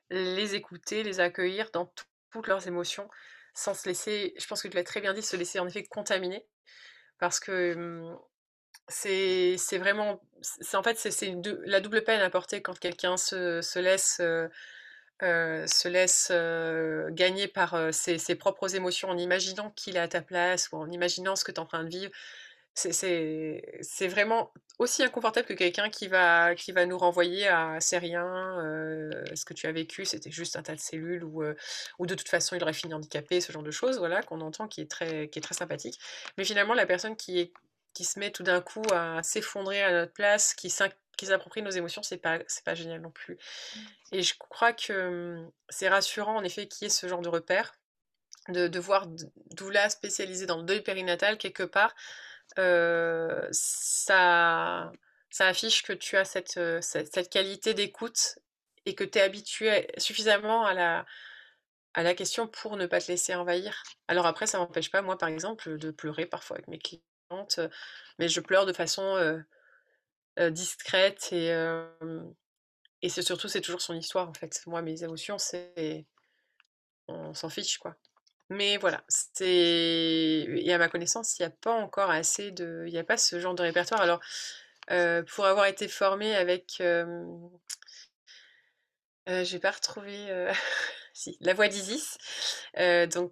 les 0.10 0.56
écouter, 0.56 1.04
les 1.04 1.20
accueillir 1.20 1.70
dans 1.72 1.92
toutes 2.32 2.48
leurs 2.48 2.68
émotions 2.68 3.10
sans 3.56 3.74
se 3.74 3.88
laisser, 3.88 4.34
je 4.38 4.46
pense 4.48 4.62
que 4.62 4.68
tu 4.68 4.76
l'as 4.76 4.84
très 4.84 5.02
bien 5.02 5.14
dit, 5.14 5.22
se 5.22 5.38
laisser 5.38 5.60
en 5.60 5.68
effet 5.68 5.84
contaminer. 5.84 6.46
Parce 7.18 7.40
que 7.40 8.14
c'est 8.90 9.78
vraiment, 9.78 10.22
c'est 10.42 10.76
en 10.76 10.84
fait, 10.84 10.98
c'est 10.98 11.36
la 11.66 11.80
double 11.80 12.04
peine 12.04 12.22
à 12.22 12.30
porter 12.30 12.62
quand 12.62 12.78
quelqu'un 12.78 13.18
se, 13.18 13.62
se, 13.62 13.80
laisse, 13.80 14.22
se 15.22 15.88
laisse 15.88 16.32
gagner 17.14 17.48
par 17.48 17.94
ses, 17.94 18.18
ses, 18.18 18.36
propres 18.36 18.76
émotions 18.76 19.10
en 19.10 19.18
imaginant 19.18 19.72
qu'il 19.72 19.96
est 19.96 20.00
à 20.00 20.08
ta 20.08 20.22
place 20.22 20.70
ou 20.72 20.78
en 20.78 20.90
imaginant 20.90 21.36
ce 21.36 21.44
que 21.44 21.52
tu 21.52 21.56
es 21.56 21.60
en 21.60 21.66
train 21.66 21.84
de 21.84 21.90
vivre 21.90 22.12
c'est 22.76 24.08
vraiment 24.08 24.52
aussi 24.80 25.02
inconfortable 25.04 25.48
que 25.48 25.54
quelqu'un 25.54 25.90
qui 25.90 26.08
va, 26.08 26.56
qui 26.56 26.74
va 26.74 26.86
nous 26.86 26.98
renvoyer 26.98 27.48
à 27.48 27.80
c'est 27.80 27.98
rien, 27.98 28.60
euh, 28.60 29.24
ce 29.34 29.46
que 29.46 29.54
tu 29.54 29.68
as 29.68 29.72
vécu, 29.72 30.04
c'était 30.06 30.32
juste 30.32 30.58
un 30.58 30.64
tas 30.64 30.76
de 30.76 30.80
cellules, 30.80 31.24
ou, 31.24 31.44
euh, 31.44 31.56
ou 32.00 32.06
de 32.06 32.16
toute 32.16 32.28
façon 32.28 32.56
il 32.56 32.64
aurait 32.64 32.74
fini 32.74 32.94
handicapé, 32.94 33.40
ce 33.40 33.52
genre 33.54 33.64
de 33.64 33.72
choses, 33.72 33.98
voilà, 33.98 34.22
qu'on 34.22 34.42
entend 34.42 34.68
qui 34.68 34.82
est, 34.82 34.92
très, 34.92 35.30
qui 35.30 35.40
est 35.40 35.42
très 35.42 35.56
sympathique. 35.56 36.00
Mais 36.38 36.44
finalement, 36.44 36.74
la 36.74 36.86
personne 36.86 37.16
qui, 37.16 37.40
est, 37.40 37.54
qui 37.96 38.04
se 38.04 38.20
met 38.20 38.30
tout 38.30 38.44
d'un 38.44 38.62
coup 38.62 38.84
à 38.94 39.24
s'effondrer 39.24 39.82
à 39.82 39.92
notre 39.92 40.14
place, 40.14 40.54
qui 40.54 40.70
s'approprie 40.70 41.64
nos 41.64 41.72
émotions, 41.72 42.04
c'est 42.04 42.18
pas, 42.18 42.38
pas 42.64 42.76
génial 42.76 43.02
non 43.02 43.10
plus. 43.10 43.36
Mmh. 43.36 43.80
Et 44.12 44.22
je 44.22 44.36
crois 44.38 44.74
que 44.74 44.94
hum, 45.08 45.52
c'est 45.70 45.90
rassurant 45.90 46.36
en 46.36 46.44
effet 46.44 46.68
qu'il 46.68 46.86
y 46.86 46.88
ait 46.88 46.90
ce 46.90 47.08
genre 47.08 47.22
de 47.22 47.30
repère, 47.30 47.74
de, 48.50 48.68
de 48.68 48.80
voir 48.80 49.08
doula 49.56 49.90
spécialisée 49.90 50.46
dans 50.46 50.58
le 50.58 50.64
deuil 50.64 50.82
périnatal 50.82 51.40
quelque 51.40 51.64
part 51.64 51.96
euh, 52.60 53.48
ça, 53.52 54.92
ça 55.30 55.48
affiche 55.48 55.84
que 55.84 55.94
tu 55.94 56.18
as 56.18 56.26
cette, 56.26 56.58
euh, 56.58 56.80
cette, 56.82 57.30
qualité 57.30 57.74
d'écoute 57.74 58.40
et 58.86 58.96
que 58.96 59.04
tu 59.04 59.18
es 59.20 59.22
habitué 59.22 59.88
suffisamment 59.98 60.66
à 60.66 60.74
la, 60.74 61.06
à 61.94 62.04
la 62.04 62.14
question 62.14 62.48
pour 62.48 62.78
ne 62.78 62.86
pas 62.86 63.02
te 63.02 63.08
laisser 63.08 63.36
envahir. 63.36 63.84
Alors 64.08 64.26
après, 64.26 64.48
ça 64.48 64.60
m'empêche 64.60 64.92
pas, 64.92 65.02
moi 65.02 65.18
par 65.18 65.30
exemple, 65.30 65.78
de 65.78 65.92
pleurer 65.92 66.26
parfois 66.26 66.58
avec 66.58 66.68
mes 66.68 66.80
clientes, 66.80 67.04
mais 68.20 68.28
je 68.28 68.40
pleure 68.42 68.66
de 68.66 68.74
façon 68.74 69.44
discrète 70.52 71.30
et, 71.32 71.50
et 73.02 73.10
c'est 73.10 73.22
surtout, 73.22 73.48
c'est 73.48 73.62
toujours 73.62 73.82
son 73.82 73.96
histoire 73.96 74.30
en 74.30 74.34
fait. 74.34 74.62
Moi, 74.68 74.82
mes 74.82 75.04
émotions, 75.04 75.38
c'est. 75.38 76.06
On 77.08 77.34
s'en 77.34 77.50
fiche 77.50 77.78
quoi. 77.78 77.96
Mais 78.50 78.78
voilà, 78.78 79.04
c'est 79.08 79.46
et 79.46 80.74
à 80.74 80.78
ma 80.78 80.88
connaissance, 80.88 81.40
il 81.40 81.42
n'y 81.44 81.48
a 81.48 81.52
pas 81.52 81.74
encore 81.74 82.12
assez 82.12 82.52
de 82.52 82.84
il 82.88 82.94
n'y 82.94 83.00
a 83.00 83.04
pas 83.04 83.18
ce 83.18 83.40
genre 83.40 83.56
de 83.56 83.64
répertoire. 83.64 84.02
Alors, 84.02 84.20
pour 85.28 85.46
avoir 85.46 85.66
été 85.66 85.88
formée 85.88 86.36
avec, 86.36 86.82
euh, 89.28 89.42
euh, 89.42 89.44
j'ai 89.44 89.60
pas 89.60 89.72
retrouvé, 89.72 90.28
si, 91.14 91.38
La 91.42 91.54
Voix 91.54 91.68
d'Isis, 91.68 92.18
donc 93.14 93.32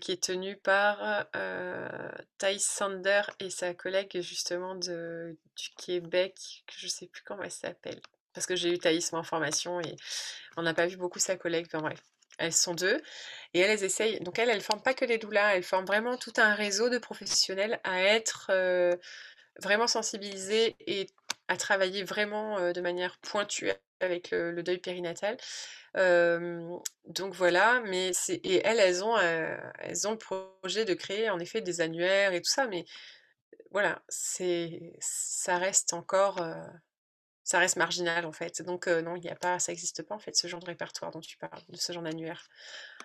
qui 0.00 0.12
est 0.12 0.22
tenue 0.22 0.56
par, 0.56 1.26
Thaïs 2.38 2.64
Sander 2.64 3.22
et 3.40 3.50
sa 3.50 3.74
collègue 3.74 4.20
justement 4.20 4.74
de 4.74 5.36
du 5.56 5.68
Québec, 5.76 6.64
que 6.66 6.74
je 6.76 6.88
sais 6.88 7.06
plus 7.06 7.22
comment 7.22 7.42
elle 7.42 7.50
s'appelle. 7.50 8.00
Parce 8.34 8.46
que 8.46 8.56
j'ai 8.56 8.70
eu 8.72 8.78
Thaïs 8.78 9.12
en 9.12 9.22
formation 9.22 9.80
et 9.80 9.94
on 10.56 10.62
n'a 10.62 10.72
pas 10.72 10.86
vu 10.86 10.96
beaucoup 10.96 11.18
sa 11.18 11.36
collègue. 11.36 11.66
Elles 12.38 12.52
sont 12.52 12.74
deux. 12.74 13.02
Et 13.52 13.60
elles, 13.60 13.84
essayent. 13.84 14.20
Donc, 14.20 14.38
elles, 14.38 14.48
elles 14.48 14.56
ne 14.56 14.62
forment 14.62 14.82
pas 14.82 14.94
que 14.94 15.04
les 15.04 15.18
doulas, 15.18 15.54
elles 15.54 15.62
forment 15.62 15.84
vraiment 15.84 16.16
tout 16.16 16.32
un 16.38 16.54
réseau 16.54 16.88
de 16.88 16.96
professionnels 16.96 17.78
à 17.84 18.02
être 18.02 18.50
vraiment 19.60 19.86
sensibilisés 19.86 20.76
et 20.86 21.06
à 21.48 21.56
travailler 21.56 22.04
vraiment 22.04 22.72
de 22.72 22.80
manière 22.80 23.18
pointue 23.18 23.70
avec 24.00 24.30
le, 24.30 24.62
deuil 24.62 24.78
périnatal. 24.78 25.36
donc 25.94 27.34
voilà, 27.34 27.80
mais 27.86 28.12
c'est 28.12 28.36
et 28.36 28.62
elles, 28.64 28.80
elles 28.80 29.04
ont, 29.04 29.16
elles 29.18 30.08
ont 30.08 30.12
le 30.12 30.18
projet 30.18 30.84
de 30.84 30.94
créer 30.94 31.30
en 31.30 31.38
effet 31.38 31.60
des 31.60 31.80
annuaires 31.80 32.32
et 32.32 32.40
tout 32.40 32.50
ça, 32.50 32.66
mais 32.66 32.84
voilà, 33.70 34.02
c'est 34.08 34.92
ça 35.00 35.58
reste 35.58 35.92
encore 35.94 36.38
ça 37.52 37.58
reste 37.58 37.76
marginal 37.76 38.24
en 38.24 38.32
fait. 38.32 38.62
Donc 38.62 38.86
non, 38.86 39.14
il 39.16 39.24
y 39.24 39.28
a 39.28 39.34
pas, 39.34 39.58
ça 39.58 39.72
n'existe 39.72 40.02
pas 40.02 40.14
en 40.14 40.18
fait 40.18 40.34
ce 40.34 40.46
genre 40.46 40.60
de 40.60 40.64
répertoire 40.64 41.10
dont 41.10 41.20
tu 41.20 41.36
parles, 41.36 41.60
de 41.68 41.76
ce 41.76 41.92
genre 41.92 42.02
d'annuaire. 42.02 42.48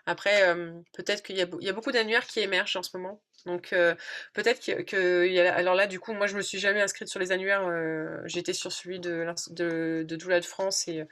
Après, 0.05 0.55
peut-être 0.93 1.21
qu'il 1.21 1.35
y, 1.35 1.41
a 1.41 1.73
beaucoup 1.73 1.91
d'annuaires 1.91 2.25
qui 2.25 2.39
émergent 2.39 2.77
en 2.77 2.83
ce 2.83 2.95
moment. 2.95 3.21
Donc 3.45 3.75
peut-être 4.33 4.85
que, 4.85 5.47
alors 5.49 5.75
là 5.75 5.85
du 5.85 5.99
coup, 5.99 6.13
moi 6.13 6.27
je 6.27 6.37
me 6.37 6.41
suis 6.41 6.59
jamais 6.59 6.81
inscrite 6.81 7.09
sur 7.09 7.19
les 7.19 7.33
annuaires. 7.33 7.69
J'étais 8.25 8.53
sur 8.53 8.71
celui 8.71 9.01
de, 9.01 9.25
de, 9.49 10.05
de 10.07 10.15
Doula 10.15 10.39
de 10.39 10.45
France 10.45 10.87
et 10.87 11.03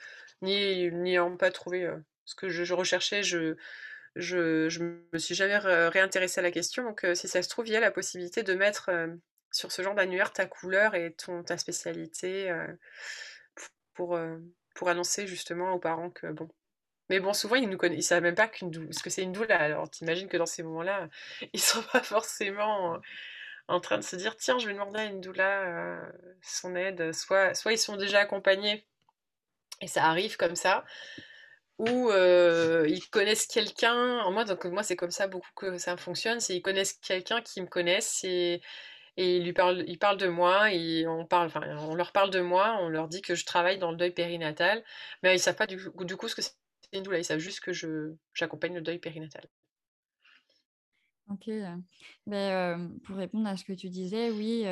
ni 0.42 0.90
n'ayant 0.92 1.36
pas 1.36 1.52
trouvé 1.52 1.90
ce 2.24 2.36
que 2.36 2.48
je, 2.48 2.74
recherchais, 2.74 3.22
je 3.22 3.58
je, 4.16 4.70
je 4.70 4.80
me 4.82 5.20
suis 5.20 5.36
jamais 5.36 5.58
réintéressée 5.58 6.40
à 6.40 6.44
la 6.44 6.52
question. 6.52 6.86
Donc 6.86 7.06
si 7.16 7.28
ça 7.28 7.42
se 7.42 7.50
trouve, 7.50 7.68
il 7.68 7.74
y 7.74 7.76
a 7.76 7.82
la 7.82 7.92
possibilité 7.92 8.44
de 8.44 8.54
mettre 8.54 8.90
sur 9.56 9.72
ce 9.72 9.82
genre 9.82 9.96
d'annuaire 9.96 10.34
ta 10.34 10.46
couleur 10.46 10.96
et 10.96 11.14
ton, 11.14 11.42
ta 11.42 11.58
spécialité 11.58 12.50
euh, 12.52 12.68
pour, 13.94 14.16
euh, 14.16 14.38
pour 14.76 14.90
annoncer 14.90 15.28
justement 15.28 15.72
aux 15.74 15.80
parents 15.80 16.10
que 16.10 16.28
bon. 16.28 16.50
Mais 17.10 17.20
bon, 17.20 17.34
souvent 17.34 17.56
ils 17.56 17.70
ne 17.70 18.02
savent 18.02 18.24
même 18.24 18.36
pas 18.36 18.50
qu'une 18.50 18.92
ce 18.92 19.02
que 19.02 19.10
c'est 19.10 19.24
une 19.24 19.32
doula. 19.32 19.58
Alors 19.58 19.90
t'imagines 19.90 20.28
que 20.28 20.38
dans 20.38 20.46
ces 20.46 20.62
moments-là, 20.64 21.08
ils 21.54 21.62
sont 21.62 21.84
pas 21.84 22.04
forcément 22.04 23.00
en 23.68 23.80
train 23.80 23.98
de 23.98 24.04
se 24.04 24.18
dire 24.18 24.36
tiens, 24.36 24.60
je 24.60 24.68
vais 24.68 24.74
demander 24.74 25.00
à 25.00 25.06
une 25.06 25.22
doula 25.22 25.62
euh, 25.62 26.12
son 26.42 26.76
aide. 26.76 27.14
Soit, 27.14 27.54
ils 27.72 27.78
sont 27.78 27.96
déjà 27.96 28.20
accompagnés 28.20 28.86
et 29.82 29.88
ça 29.88 30.04
arrive 30.06 30.36
comme 30.36 30.56
ça 30.56 30.84
ou 31.78 32.12
ils 32.12 33.10
connaissent 33.10 33.48
quelqu'un. 33.48 34.30
Moi, 34.32 34.44
donc 34.44 34.66
moi 34.66 34.84
c'est 34.84 34.96
comme 34.98 35.12
ça 35.12 35.28
beaucoup 35.28 35.54
que 35.56 35.78
ça 35.78 35.96
fonctionne. 35.96 36.42
C'est 36.42 36.56
ils 36.56 36.62
connaissent 36.62 36.94
quelqu'un 36.94 37.42
qui 37.42 37.62
me 37.62 37.68
connaissent 37.68 38.24
et 38.26 38.62
et 39.18 39.38
ils 39.38 39.44
lui 39.44 39.54
parlent, 39.54 39.84
ils 39.88 40.00
parlent 40.00 40.18
de 40.18 40.28
moi, 40.28 40.72
et 40.74 41.08
on 41.08 41.26
parle, 41.26 41.52
on 41.80 41.96
leur 41.96 42.12
parle 42.12 42.30
de 42.30 42.42
moi, 42.42 42.78
on 42.82 42.90
leur 42.90 43.08
dit 43.08 43.22
que 43.22 43.36
je 43.36 43.46
travaille 43.46 43.78
dans 43.78 43.92
le 43.92 43.98
deuil 43.98 44.12
périnatal, 44.12 44.84
mais 45.24 45.36
ils 45.36 45.40
savent 45.40 45.56
pas 45.56 45.68
du, 45.68 45.80
du 46.02 46.18
coup 46.18 46.28
ce 46.28 46.36
que 46.36 46.42
c'est 46.42 46.54
une 46.94 47.04
doula, 47.04 47.20
ils 47.20 47.26
savent 47.26 47.40
juste 47.40 47.60
que 47.62 47.74
je 47.74 48.14
j'accompagne 48.34 48.76
le 48.76 48.82
deuil 48.82 49.00
périnatal. 49.00 49.48
Ok, 51.28 51.50
mais 52.28 52.76
pour 53.04 53.16
répondre 53.16 53.48
à 53.48 53.58
ce 53.58 53.64
que 53.64 53.74
tu 53.74 53.90
disais, 53.90 54.30
oui, 54.30 54.64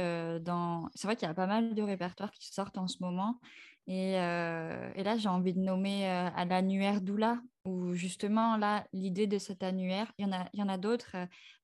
dans... 0.42 0.88
c'est 0.94 1.08
vrai 1.08 1.16
qu'il 1.16 1.28
y 1.28 1.32
a 1.32 1.34
pas 1.34 1.48
mal 1.48 1.74
de 1.74 1.82
répertoires 1.82 2.32
qui 2.32 2.54
sortent 2.54 2.78
en 2.78 2.88
ce 2.88 2.98
moment. 3.02 3.40
Et, 3.88 4.12
et 4.12 5.04
là, 5.04 5.18
j'ai 5.18 5.30
envie 5.30 5.54
de 5.54 5.60
nommer 5.60 6.08
à 6.08 6.46
l'annuaire 6.46 7.02
Doula, 7.02 7.42
où 7.66 7.94
justement, 7.96 8.56
là, 8.58 8.86
l'idée 8.94 9.26
de 9.26 9.40
cet 9.40 9.64
annuaire, 9.64 10.12
il 10.20 10.26
y 10.26 10.30
en 10.30 10.32
a, 10.32 10.48
il 10.54 10.60
y 10.60 10.64
en 10.64 10.70
a 10.70 10.78
d'autres, 10.78 11.16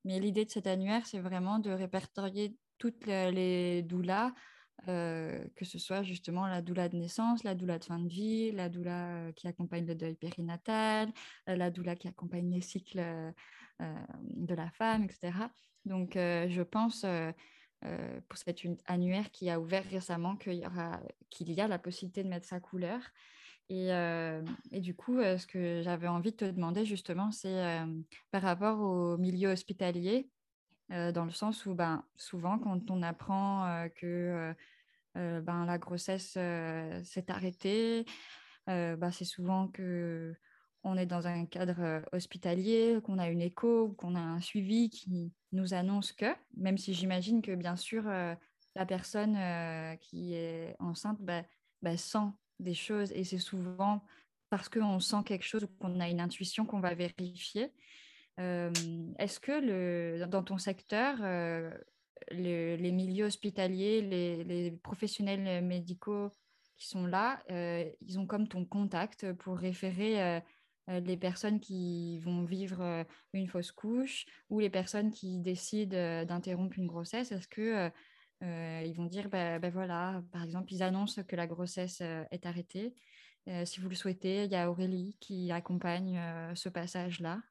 mais 0.06 0.20
l'idée 0.20 0.46
de 0.46 0.50
cet 0.50 0.66
annuaire, 0.66 1.06
c'est 1.06 1.20
vraiment 1.20 1.60
de 1.60 1.70
répertorier 1.70 2.56
toutes 2.80 3.06
les 3.06 3.84
doulas, 3.84 4.34
euh, 4.88 5.44
que 5.56 5.66
ce 5.66 5.78
soit 5.78 6.04
justement 6.04 6.48
la 6.48 6.62
doula 6.62 6.88
de 6.88 6.96
naissance, 6.96 7.44
la 7.44 7.54
doula 7.54 7.80
de 7.80 7.84
fin 7.84 8.00
de 8.00 8.08
vie, 8.08 8.52
la 8.52 8.70
doula 8.70 9.08
euh, 9.08 9.32
qui 9.34 9.48
accompagne 9.48 9.86
le 9.86 9.96
deuil 9.96 10.16
périnatal, 10.16 11.12
euh, 11.50 11.56
la 11.56 11.70
doula 11.70 11.96
qui 11.96 12.08
accompagne 12.08 12.50
les 12.52 12.62
cycles 12.62 13.04
de 14.20 14.56
la 14.56 14.70
femme, 14.72 15.06
etc. 15.06 15.32
Donc, 15.86 16.12
je 16.16 16.62
pense 16.62 17.06
pour 18.28 18.38
cet 18.38 18.60
annuaire 18.88 19.32
qui 19.32 19.50
a 19.50 19.58
ouvert 19.58 19.86
récemment 19.90 20.36
qu'il 20.36 20.56
y, 20.56 21.62
a 21.62 21.68
la 21.68 21.80
possibilité 21.80 22.24
de 22.24 22.28
mettre 22.28 22.46
sa 22.46 22.60
couleur. 22.60 23.00
Et, 23.70 23.88
et 24.72 24.82
du 24.82 24.96
coup, 24.96 25.22
ce 25.22 25.48
que 25.48 25.82
j'avais 25.82 26.10
envie 26.10 26.32
de 26.32 26.36
te 26.36 26.46
demander 26.46 26.84
justement, 26.84 27.32
c'est 27.32 27.80
par 28.32 28.42
rapport 28.42 28.82
au 28.82 29.18
milieu 29.18 29.50
hospitalier, 29.50 30.30
euh, 30.92 31.12
dans 31.12 31.26
le 31.26 31.32
sens 31.32 31.66
où 31.66 31.76
ben, 31.76 32.04
souvent 32.16 32.58
quand 32.58 32.90
on 32.90 33.04
apprend 33.04 33.66
euh, 33.66 33.90
que 33.90 34.54
euh, 35.18 35.42
ben, 35.42 35.66
la 35.66 35.78
grossesse 35.78 36.32
s'est 36.32 37.26
arrêtée, 37.32 38.06
ben, 38.68 39.12
c'est 39.12 39.26
souvent 39.26 39.68
que 39.68 40.36
on 40.84 40.96
est 40.96 41.08
dans 41.08 41.28
un 41.28 41.46
cadre 41.46 42.04
hospitalier, 42.14 43.00
qu'on 43.04 43.18
a 43.18 43.28
une 43.28 43.42
écho, 43.42 43.90
qu'on 43.98 44.16
a 44.16 44.20
un 44.20 44.40
suivi 44.40 44.90
qui 44.90 45.34
nous 45.52 45.74
annonce 45.74 46.14
que, 46.14 46.34
même 46.56 46.78
si 46.78 46.94
j'imagine 46.94 47.42
que 47.42 47.54
bien 47.56 47.76
sûr 47.76 48.04
la 48.04 48.86
personne 48.88 49.38
qui 50.00 50.36
est 50.36 50.76
enceinte 50.80 51.20
ben, 51.22 51.44
sent 51.98 52.30
des 52.60 52.76
choses 52.76 53.12
et 53.12 53.24
c'est 53.24 53.40
souvent 53.40 54.06
parce 54.50 54.70
qu'on 54.70 55.00
sent 55.00 55.24
quelque 55.26 55.46
chose 55.46 55.64
ou 55.64 55.68
qu'on 55.68 56.00
a 56.00 56.08
une 56.08 56.22
intuition 56.22 56.66
qu'on 56.66 56.80
va 56.80 56.94
vérifier. 56.94 57.74
Est-ce 58.40 59.40
que 59.40 60.26
dans 60.26 60.44
ton 60.44 60.58
secteur, 60.58 61.18
les 62.32 62.92
milieux 62.92 63.26
hospitaliers, 63.26 64.02
les, 64.02 64.72
professionnels 64.72 65.64
médicaux 65.64 66.30
qui 66.78 66.88
sont 66.88 67.06
là, 67.06 67.44
ils 67.50 68.18
ont 68.18 68.26
comme 68.26 68.48
ton 68.48 68.66
contact 68.66 69.34
pour 69.34 69.58
référer 69.58 70.42
les 70.88 71.18
personnes 71.18 71.60
qui 71.60 72.20
vont 72.20 72.44
vivre 72.46 73.06
une 73.34 73.48
fausse 73.48 73.72
couche 73.72 74.26
ou 74.50 74.60
les 74.60 74.70
personnes 74.70 75.12
qui 75.12 75.40
décident 75.40 76.24
d'interrompre 76.26 76.80
une 76.80 76.88
grossesse? 76.88 77.34
Est-ce 77.34 77.48
que 77.50 77.92
ils 78.42 78.94
vont 78.94 79.06
dire, 79.06 79.28
ben 79.30 79.60
voilà, 79.70 80.24
par 80.32 80.44
exemple, 80.44 80.74
ils 80.74 80.82
annoncent 80.82 81.24
que 81.24 81.36
la 81.36 81.46
grossesse 81.48 82.00
est 82.00 82.46
arrêtée. 82.46 82.96
si 83.66 83.82
vous 83.82 83.90
le 83.90 83.96
souhaitez, 83.96 84.46
il 84.46 84.52
y 84.52 84.56
a 84.56 84.72
Aurélie 84.72 85.18
qui 85.20 85.52
accompagne 85.52 86.22
ce 86.56 86.70
passage-là. 86.70 87.42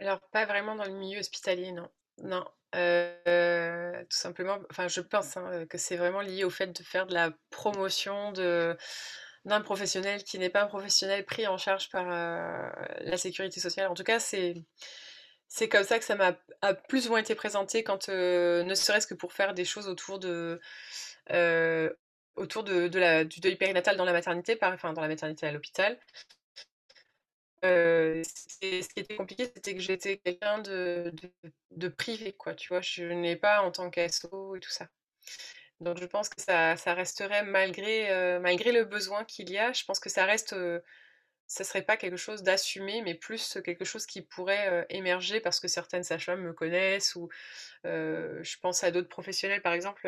Alors, 0.00 0.20
pas 0.32 0.46
vraiment 0.46 0.74
dans 0.74 0.84
le 0.84 0.92
milieu 0.92 1.18
hospitalier, 1.20 1.72
non. 1.72 1.88
Non. 2.22 2.44
Euh, 2.74 4.00
tout 4.02 4.16
simplement, 4.16 4.58
enfin, 4.70 4.88
je 4.88 5.00
pense 5.00 5.36
hein, 5.36 5.66
que 5.68 5.78
c'est 5.78 5.96
vraiment 5.96 6.20
lié 6.20 6.44
au 6.44 6.50
fait 6.50 6.68
de 6.68 6.82
faire 6.82 7.06
de 7.06 7.14
la 7.14 7.32
promotion 7.50 8.32
de, 8.32 8.76
d'un 9.44 9.60
professionnel 9.60 10.22
qui 10.24 10.38
n'est 10.38 10.50
pas 10.50 10.62
un 10.62 10.66
professionnel 10.66 11.24
pris 11.24 11.46
en 11.46 11.58
charge 11.58 11.90
par 11.90 12.06
euh, 12.10 12.70
la 13.00 13.16
sécurité 13.16 13.60
sociale. 13.60 13.88
En 13.88 13.94
tout 13.94 14.04
cas, 14.04 14.20
c'est, 14.20 14.54
c'est 15.48 15.68
comme 15.68 15.84
ça 15.84 15.98
que 15.98 16.04
ça 16.04 16.16
m'a 16.16 16.32
plus 16.88 17.06
ou 17.06 17.10
moins 17.10 17.20
été 17.20 17.34
présenté 17.34 17.84
quand, 17.84 18.08
euh, 18.08 18.62
ne 18.62 18.74
serait-ce 18.74 19.06
que 19.06 19.14
pour 19.14 19.32
faire 19.32 19.52
des 19.54 19.64
choses 19.64 19.88
autour 19.88 20.18
de, 20.18 20.60
autour 22.36 22.64
de, 22.64 22.88
de 22.88 22.98
la, 22.98 23.24
du 23.24 23.40
deuil 23.40 23.56
périnatal 23.56 23.96
dans 23.96 24.04
la 24.04 24.12
maternité, 24.12 24.56
par, 24.56 24.72
enfin 24.72 24.92
dans 24.92 25.02
la 25.02 25.08
maternité 25.08 25.46
à 25.46 25.52
l'hôpital. 25.52 25.98
Ce 27.62 28.88
qui 28.88 29.00
était 29.00 29.16
compliqué, 29.16 29.44
c'était 29.44 29.74
que 29.74 29.80
j'étais 29.80 30.18
quelqu'un 30.18 30.58
de, 30.58 31.12
privé, 31.88 32.32
quoi, 32.32 32.54
tu 32.54 32.68
vois? 32.68 32.80
Je 32.80 33.04
n'ai 33.04 33.36
pas 33.36 33.62
en 33.62 33.70
tant 33.70 33.90
qu'asso 33.90 34.56
et 34.56 34.60
tout 34.60 34.70
ça. 34.70 34.88
Donc 35.80 35.98
je 35.98 36.04
pense 36.04 36.28
que 36.28 36.40
ça, 36.40 36.74
resterait, 36.94 37.42
malgré, 37.44 38.38
malgré 38.40 38.72
le 38.72 38.84
besoin 38.84 39.24
qu'il 39.24 39.50
y 39.50 39.58
a, 39.58 39.72
je 39.72 39.84
pense 39.84 39.98
que 39.98 40.10
ça 40.10 40.24
reste, 40.26 40.54
ça 41.46 41.64
serait 41.64 41.82
pas 41.82 41.96
quelque 41.96 42.16
chose 42.16 42.42
d'assumé, 42.42 43.02
mais 43.02 43.14
plus 43.14 43.58
quelque 43.64 43.84
chose 43.84 44.06
qui 44.06 44.22
pourrait 44.22 44.86
émerger 44.90 45.40
parce 45.40 45.58
que 45.58 45.68
certaines 45.68 46.04
sages-femmes 46.04 46.42
me 46.42 46.52
connaissent 46.52 47.14
ou 47.14 47.28
je 47.84 48.58
pense 48.60 48.84
à 48.84 48.90
d'autres 48.90 49.08
professionnels, 49.08 49.62
par 49.62 49.72
exemple 49.72 50.06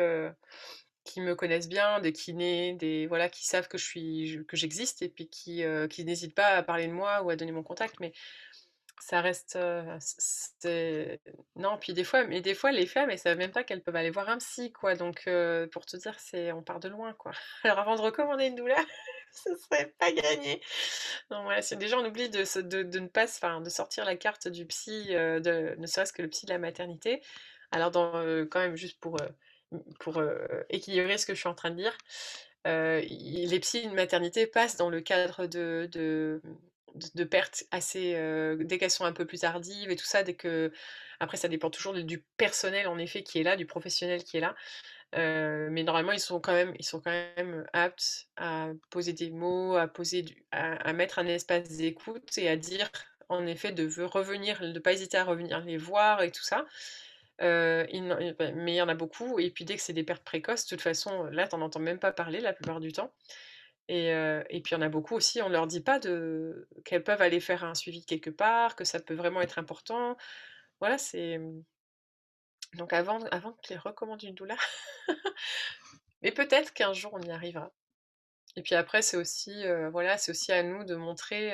qui 1.03 1.21
me 1.21 1.35
connaissent 1.35 1.69
bien, 1.69 1.99
des 1.99 2.13
kinés, 2.13 2.73
des 2.73 3.07
voilà, 3.07 3.29
qui 3.29 3.45
savent 3.45 3.67
que 3.67 3.77
je 3.77 3.85
suis 3.85 4.45
que 4.47 4.55
j'existe 4.57 5.01
et 5.01 5.09
puis 5.09 5.29
qui, 5.29 5.63
euh, 5.63 5.87
qui 5.87 6.05
n'hésitent 6.05 6.35
pas 6.35 6.47
à 6.49 6.63
parler 6.63 6.87
de 6.87 6.93
moi 6.93 7.21
ou 7.23 7.29
à 7.29 7.35
donner 7.35 7.51
mon 7.51 7.63
contact, 7.63 7.99
mais 7.99 8.13
ça 8.99 9.19
reste 9.19 9.57
euh, 9.57 11.17
non 11.57 11.77
puis 11.77 11.91
des 11.91 12.05
fois 12.05 12.23
mais 12.23 12.39
des 12.39 12.53
fois 12.53 12.71
les 12.71 12.85
femmes 12.85 13.09
elles 13.09 13.19
savent 13.19 13.37
même 13.37 13.51
pas 13.51 13.65
qu'elles 13.65 13.83
peuvent 13.83 13.97
aller 13.97 14.11
voir 14.11 14.29
un 14.29 14.37
psy 14.37 14.71
quoi 14.71 14.95
donc 14.95 15.23
euh, 15.27 15.67
pour 15.67 15.85
te 15.85 15.97
dire 15.97 16.17
c'est 16.19 16.53
on 16.53 16.63
part 16.63 16.79
de 16.79 16.87
loin 16.87 17.11
quoi. 17.13 17.33
Alors 17.63 17.79
avant 17.79 17.95
de 17.97 18.01
recommander 18.01 18.45
une 18.45 18.55
douleur 18.55 18.79
ce 19.33 19.49
serait 19.57 19.93
pas 19.99 20.11
gagné. 20.11 20.61
Donc 21.29 21.43
voilà 21.43 21.61
c'est 21.61 21.75
déjà 21.75 21.97
on 21.99 22.05
oublie 22.05 22.29
de, 22.29 22.61
de, 22.61 22.99
ne 22.99 23.07
pas 23.07 23.25
enfin 23.25 23.59
de 23.59 23.69
sortir 23.69 24.05
la 24.05 24.15
carte 24.15 24.47
du 24.47 24.65
psy 24.67 25.07
de 25.09 25.75
ne 25.77 25.87
serait-ce 25.87 26.13
que 26.13 26.21
le 26.21 26.29
psy 26.29 26.45
de 26.45 26.51
la 26.51 26.59
maternité. 26.59 27.21
Alors 27.71 27.91
quand 27.91 28.59
même 28.59 28.77
juste 28.77 28.99
pour 29.01 29.17
pour 29.99 30.21
équilibrer 30.69 31.17
ce 31.17 31.25
que 31.25 31.33
je 31.33 31.39
suis 31.39 31.49
en 31.49 31.55
train 31.55 31.71
de 31.71 31.75
dire, 31.75 31.97
les 32.65 33.59
psys 33.59 33.87
de 33.87 33.93
maternité 33.93 34.47
passent 34.47 34.77
dans 34.77 34.89
le 34.89 35.01
cadre 35.01 35.47
de, 35.47 35.89
de, 35.91 37.23
pertes 37.23 37.65
assez 37.71 38.13
dès 38.59 38.77
qu'elles 38.77 38.91
sont 38.91 39.05
un 39.05 39.13
peu 39.13 39.25
plus 39.25 39.39
tardives 39.39 39.89
et 39.91 39.95
tout 39.95 40.05
ça 40.05 40.23
dès 40.23 40.35
que 40.35 40.71
après 41.19 41.37
ça 41.37 41.47
dépend 41.47 41.69
toujours 41.69 41.93
du 41.93 42.19
personnel 42.37 42.87
en 42.87 42.97
effet 42.97 43.23
qui 43.23 43.39
est 43.39 43.43
là 43.43 43.55
du 43.55 43.65
professionnel 43.65 44.23
qui 44.23 44.37
est 44.37 44.41
là. 44.41 44.55
Mais 45.15 45.83
normalement 45.83 46.11
ils 46.11 46.19
sont 46.19 46.39
quand 46.39 46.53
même 46.53 46.73
ils 46.79 46.85
sont 46.85 47.01
quand 47.01 47.11
même 47.11 47.65
aptes 47.73 48.27
à 48.37 48.69
poser 48.89 49.13
des 49.13 49.29
mots 49.29 49.75
à 49.75 49.87
poser 49.87 50.25
à, 50.51 50.93
mettre 50.93 51.19
un 51.19 51.27
espace 51.27 51.69
d'écoute 51.69 52.37
et 52.37 52.49
à 52.49 52.55
dire 52.55 52.89
en 53.29 53.45
effet 53.47 53.71
de 53.71 54.03
revenir 54.03 54.61
de 54.61 54.79
pas 54.79 54.93
hésiter 54.93 55.17
à 55.17 55.23
revenir 55.23 55.61
les 55.61 55.77
voir 55.77 56.21
et 56.21 56.31
tout 56.31 56.43
ça 56.43 56.65
mais 57.39 57.87
il 57.91 58.75
y 58.75 58.81
en 58.81 58.89
a 58.89 58.95
beaucoup 58.95 59.39
et 59.39 59.49
puis 59.51 59.65
dès 59.65 59.75
que 59.75 59.81
c'est 59.81 59.93
des 59.93 60.03
pertes 60.03 60.23
précoces, 60.23 60.65
de 60.65 60.69
toute 60.69 60.81
façon, 60.81 61.25
là, 61.25 61.47
tu 61.47 61.55
en 61.55 61.61
entends 61.61 61.79
même 61.79 61.99
pas 61.99 62.11
parler 62.11 62.39
la 62.41 62.53
plupart 62.53 62.79
du 62.79 62.91
temps 62.91 63.13
et 63.89 64.09
et 64.09 64.61
puis 64.61 64.71
il 64.73 64.75
y 64.75 64.77
en 64.77 64.81
a 64.81 64.89
beaucoup 64.89 65.15
aussi, 65.15 65.41
on 65.41 65.49
leur 65.49 65.67
dit 65.67 65.81
pas 65.81 65.99
qu'elles 65.99 67.03
peuvent 67.03 67.21
aller 67.21 67.39
faire 67.39 67.63
un 67.65 67.75
suivi 67.75 68.05
quelque 68.05 68.29
part, 68.29 68.75
que 68.75 68.85
ça 68.85 68.99
peut 68.99 69.15
vraiment 69.15 69.41
être 69.41 69.59
important. 69.59 70.17
Voilà, 70.79 70.97
c'est, 70.97 71.37
mmh 71.39 71.63
donc 72.75 72.91
avant 72.93 73.19
avant 73.25 73.53
qu'ils 73.61 73.77
recommandent 73.77 74.23
une 74.23 74.33
doula 74.35 74.55
mais 76.23 76.31
peut-être 76.31 76.73
qu'un 76.73 76.93
jour 76.93 77.13
on 77.13 77.21
y 77.21 77.31
arrivera 77.31 77.71
et 78.55 78.61
puis 78.61 78.75
après 78.75 79.01
c'est 79.01 79.17
aussi, 79.17 79.63
voilà, 79.91 80.17
c'est 80.17 80.31
aussi 80.31 80.51
à 80.51 80.63
nous 80.63 80.83
de 80.83 80.95
montrer, 80.95 81.53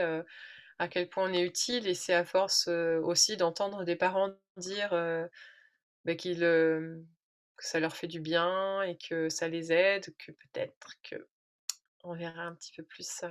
à 0.80 0.88
quel 0.90 1.10
point 1.10 1.30
on 1.30 1.34
est 1.34 1.42
utile 1.44 1.88
et 1.88 1.94
c'est 1.94 2.14
à 2.14 2.26
force, 2.26 2.68
aussi 2.68 3.38
d'entendre 3.38 3.84
des 3.86 3.96
parents 3.96 4.32
dire, 4.58 4.94
bah, 6.06 6.16
que 6.16 7.04
ça 7.58 7.80
leur 7.80 7.96
fait 7.96 8.08
du 8.08 8.20
bien 8.20 8.82
et 8.84 8.98
que 8.98 9.30
ça 9.30 9.48
les 9.48 9.72
aide, 9.72 10.06
que 10.18 10.32
peut-être 10.32 10.94
qu'on 12.02 12.16
verra 12.16 12.44
un 12.44 12.56
petit 12.56 12.72
peu 12.76 12.84
plus, 12.84 13.24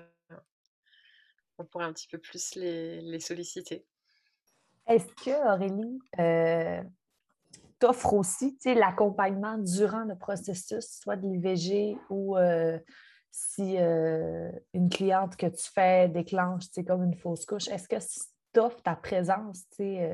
on 1.59 1.65
pourrait 1.65 1.87
un 1.87 1.93
petit 1.93 2.09
peu 2.09 2.19
plus 2.19 2.55
les 2.55 3.01
les 3.01 3.21
solliciter. 3.21 3.87
Est-ce 4.87 5.07
que 5.25 5.55
Aurélie, 5.55 5.99
t'offre 7.79 8.15
aussi 8.15 8.59
l'accompagnement 8.65 9.59
durant 9.59 10.05
le 10.05 10.17
processus, 10.17 11.01
soit 11.01 11.17
de 11.17 11.27
l'IVG 11.27 11.97
ou 12.11 12.37
si 13.31 13.77
une 13.77 14.89
cliente 14.91 15.37
que 15.37 15.47
tu 15.47 15.71
fais 15.73 16.09
déclenche 16.09 16.65
comme 16.87 17.05
une 17.05 17.15
fausse 17.15 17.47
couche, 17.47 17.69
est-ce 17.69 17.89
que 17.89 17.97
t'offres 18.53 18.83
ta 18.83 18.97
présence 18.97 19.65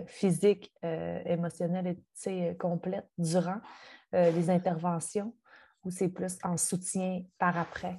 physique, 0.07 0.73
émotionnelle 0.83 1.97
et 2.27 2.57
complète 2.57 3.09
durant 3.19 3.61
les 4.13 4.51
interventions 4.51 5.35
ou 5.85 5.91
c'est 5.91 6.09
plus 6.09 6.39
en 6.43 6.57
soutien 6.57 7.23
par 7.39 7.59
après? 7.59 7.99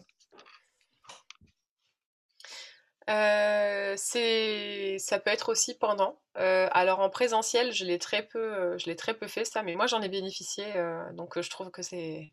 ça 4.98 5.20
peut 5.20 5.30
être 5.30 5.50
aussi 5.50 5.78
pendant. 5.78 6.20
alors 6.36 7.00
en 7.00 7.10
présentiel, 7.10 7.72
je 7.72 7.86
l'ai 7.86 8.00
très 8.00 8.24
peu, 8.24 8.78
je 8.78 8.86
l'ai 8.88 8.96
très 8.96 9.14
peu 9.14 9.28
fait 9.28 9.46
ça, 9.46 9.64
mais 9.64 9.76
moi 9.76 9.88
j'en 9.88 10.02
ai 10.02 10.10
bénéficié, 10.10 10.66
donc 11.14 11.40
je 11.40 11.50
trouve 11.50 11.72
que 11.72 11.82
c'est 11.82 12.32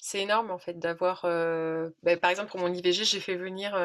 c'est 0.00 0.20
énorme 0.20 0.50
en 0.50 0.58
fait 0.58 0.78
d'avoir, 0.78 1.22
bah, 2.02 2.16
par 2.16 2.30
exemple 2.30 2.50
pour 2.50 2.60
mon 2.60 2.72
IVG, 2.72 3.04
j'ai 3.04 3.20
fait 3.20 3.36
venir, 3.36 3.76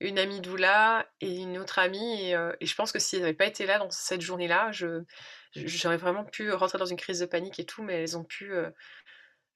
une 0.00 0.18
amie 0.18 0.40
doula 0.40 1.08
et 1.20 1.34
une 1.36 1.58
autre 1.58 1.78
amie 1.78 2.30
et 2.30 2.36
et 2.60 2.66
je 2.66 2.74
pense 2.74 2.92
que 2.92 2.98
si 2.98 3.16
elles 3.16 3.22
n'avaient 3.22 3.34
pas 3.34 3.46
été 3.46 3.66
là 3.66 3.78
dans 3.78 3.90
cette 3.90 4.20
journée-là, 4.20 4.70
j'aurais 5.54 5.96
vraiment 5.96 6.24
pu 6.24 6.52
rentrer 6.52 6.78
dans 6.78 6.86
une 6.86 6.96
crise 6.96 7.20
de 7.20 7.26
panique 7.26 7.58
et 7.60 7.66
tout, 7.66 7.82
mais 7.82 8.02
elles 8.02 8.16
ont 8.16 8.24
pu, 8.24 8.52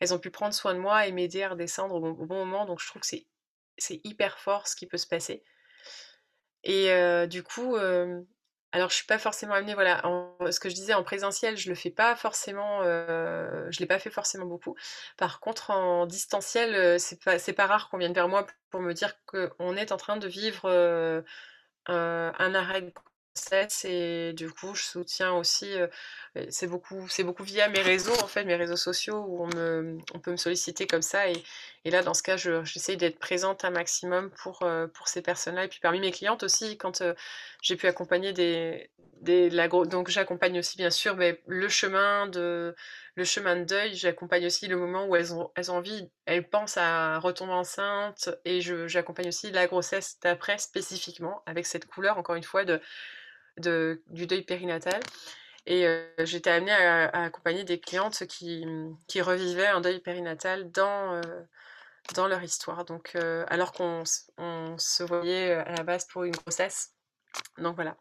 elles 0.00 0.14
ont 0.14 0.18
pu 0.18 0.30
prendre 0.30 0.54
soin 0.54 0.74
de 0.74 0.78
moi 0.80 1.06
et 1.06 1.12
m'aider 1.12 1.42
à 1.42 1.50
redescendre 1.50 1.94
au 1.94 2.00
bon 2.00 2.10
au 2.10 2.26
bon 2.26 2.44
moment, 2.46 2.66
donc 2.66 2.80
je 2.80 2.86
trouve 2.86 3.02
que 3.02 3.08
c'est 3.08 3.26
c'est 3.78 4.00
hyper 4.04 4.38
fort 4.38 4.68
ce 4.68 4.76
qui 4.76 4.86
peut 4.86 4.98
se 4.98 5.06
passer. 5.06 5.42
Et 6.64 6.90
du 7.28 7.42
coup, 7.42 7.76
alors 8.72 8.90
je 8.90 8.96
suis 8.96 9.06
pas 9.06 9.18
forcément 9.18 9.54
amenée, 9.54 9.74
voilà, 9.74 10.02
ce 10.50 10.60
que 10.60 10.68
je 10.68 10.74
disais 10.74 10.94
en 10.94 11.02
présentiel, 11.02 11.56
je 11.56 11.68
le 11.68 11.74
fais 11.74 11.90
pas 11.90 12.16
forcément, 12.16 12.82
je 12.82 13.78
l'ai 13.80 13.86
pas 13.86 13.98
fait 13.98 14.10
forcément 14.10 14.46
beaucoup. 14.46 14.76
Par 15.16 15.40
contre, 15.40 15.70
en 15.70 16.06
distanciel, 16.06 17.00
c'est 17.00 17.22
pas, 17.22 17.38
c'est 17.38 17.52
pas 17.54 17.66
rare 17.66 17.88
qu'on 17.88 17.98
vienne 17.98 18.12
vers 18.12 18.28
moi 18.28 18.46
pour 18.70 18.80
me 18.80 18.92
dire 18.92 19.14
qu'on 19.26 19.76
est 19.76 19.92
en 19.92 19.96
train 19.96 20.16
de 20.16 20.28
vivre 20.28 20.68
un 21.86 22.54
arrêt 22.54 22.92
et 23.84 24.32
du 24.32 24.50
coup 24.50 24.74
je 24.74 24.82
soutiens 24.82 25.32
aussi 25.32 25.70
c'est 26.50 26.66
beaucoup 26.66 27.08
c'est 27.08 27.24
beaucoup 27.24 27.44
via 27.44 27.68
mes 27.68 27.80
réseaux 27.80 28.14
en 28.22 28.26
fait 28.26 28.44
mes 28.44 28.54
réseaux 28.56 28.76
sociaux 28.76 29.24
où 29.26 29.44
on, 29.44 29.46
me, 29.48 29.98
on 30.14 30.18
peut 30.18 30.30
me 30.30 30.36
solliciter 30.36 30.86
comme 30.86 31.02
ça 31.02 31.28
et, 31.28 31.42
et 31.84 31.90
là 31.90 32.02
dans 32.02 32.14
ce 32.14 32.22
cas 32.22 32.36
j'essaye 32.36 32.96
d'être 32.96 33.18
présente 33.18 33.64
un 33.64 33.70
maximum 33.70 34.30
pour, 34.30 34.64
pour 34.94 35.08
ces 35.08 35.22
personnes 35.22 35.54
là 35.56 35.64
et 35.64 35.68
puis 35.68 35.80
parmi 35.80 36.00
mes 36.00 36.12
clientes 36.12 36.42
aussi 36.42 36.76
quand 36.76 37.02
j'ai 37.62 37.76
pu 37.76 37.86
accompagner 37.86 38.32
des, 38.32 38.90
des 39.22 39.50
la, 39.50 39.68
donc 39.68 40.08
j'accompagne 40.08 40.58
aussi 40.58 40.76
bien 40.76 40.90
sûr 40.90 41.16
le 41.46 41.68
chemin 41.68 42.26
de 42.26 42.74
le 43.14 43.24
chemin 43.24 43.56
de 43.56 43.64
deuil 43.64 43.94
j'accompagne 43.94 44.46
aussi 44.46 44.68
le 44.68 44.76
moment 44.76 45.06
où 45.06 45.16
elles 45.16 45.34
ont 45.34 45.50
elles 45.56 45.70
ont 45.70 45.76
envie 45.76 46.10
elles 46.26 46.48
pensent 46.48 46.76
à 46.76 47.18
retomber 47.18 47.52
enceinte 47.52 48.30
et 48.44 48.60
j'accompagne 48.60 49.28
aussi 49.28 49.50
la 49.50 49.66
grossesse 49.66 50.18
d'après 50.22 50.58
spécifiquement 50.58 51.42
avec 51.46 51.66
cette 51.66 51.86
couleur 51.86 52.18
encore 52.18 52.36
une 52.36 52.44
fois 52.44 52.64
de 52.64 52.80
du 53.58 54.26
deuil 54.26 54.42
périnatal. 54.42 55.00
Et 55.66 55.86
j'étais 56.20 56.50
amenée 56.50 56.72
à, 56.72 57.24
accompagner 57.24 57.64
des 57.64 57.78
clientes 57.78 58.26
qui, 58.26 58.64
qui, 59.06 59.20
revivaient 59.20 59.66
un 59.66 59.80
deuil 59.80 60.00
périnatal 60.00 60.70
dans, 60.70 61.20
dans 62.14 62.26
leur 62.26 62.42
histoire. 62.42 62.84
Donc, 62.84 63.16
alors 63.48 63.72
qu'on 63.72 64.02
on 64.38 64.78
se 64.78 65.02
voyait 65.02 65.52
à 65.52 65.76
la 65.76 65.82
base 65.82 66.06
pour 66.06 66.24
une 66.24 66.34
grossesse. 66.34 66.94
Donc 67.58 67.74
voilà. 67.74 67.96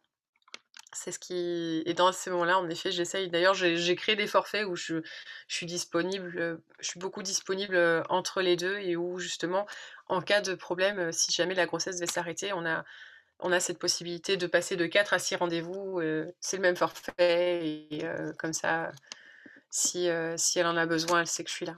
C'est 0.93 1.11
ce 1.11 1.19
qui. 1.19 1.83
Et 1.85 1.93
dans 1.93 2.11
ces 2.11 2.29
moments-là, 2.29 2.57
en 2.57 2.69
effet, 2.69 2.91
j'essaye. 2.91 3.29
D'ailleurs, 3.29 3.53
j'ai 3.53 3.95
créé 3.95 4.15
des 4.15 4.27
forfaits 4.27 4.65
où 4.65 4.75
je, 4.75 5.01
je, 5.47 5.55
suis 5.55 5.65
disponible, 5.65 6.61
je 6.79 6.87
suis 6.87 6.99
beaucoup 6.99 7.21
disponible 7.21 8.03
entre 8.09 8.41
les 8.41 8.55
deux 8.55 8.77
et 8.79 8.95
où 8.95 9.19
justement, 9.19 9.67
en 10.07 10.21
cas 10.21 10.41
de 10.41 10.55
problème, 10.55 11.11
si 11.11 11.31
jamais 11.31 11.55
la 11.55 11.65
grossesse 11.65 11.97
devait 11.97 12.07
s'arrêter, 12.11 12.53
on 12.53 12.65
a 12.65 12.85
on 13.39 13.51
a 13.51 13.59
cette 13.59 13.79
possibilité 13.79 14.37
de 14.37 14.47
passer 14.47 14.75
de 14.75 14.85
4 14.85 15.13
à 15.13 15.19
6 15.19 15.35
rendez-vous. 15.35 15.99
Euh, 15.99 16.31
c'est 16.39 16.57
le 16.57 16.63
même 16.63 16.75
forfait. 16.75 17.67
Et 17.67 18.03
euh, 18.03 18.33
comme 18.37 18.53
ça, 18.53 18.91
si, 19.69 20.09
euh, 20.09 20.35
si 20.37 20.59
elle 20.59 20.67
en 20.67 20.77
a 20.77 20.85
besoin, 20.85 21.21
elle 21.21 21.27
sait 21.27 21.43
que 21.43 21.49
je 21.49 21.55
suis 21.55 21.65
là. 21.65 21.75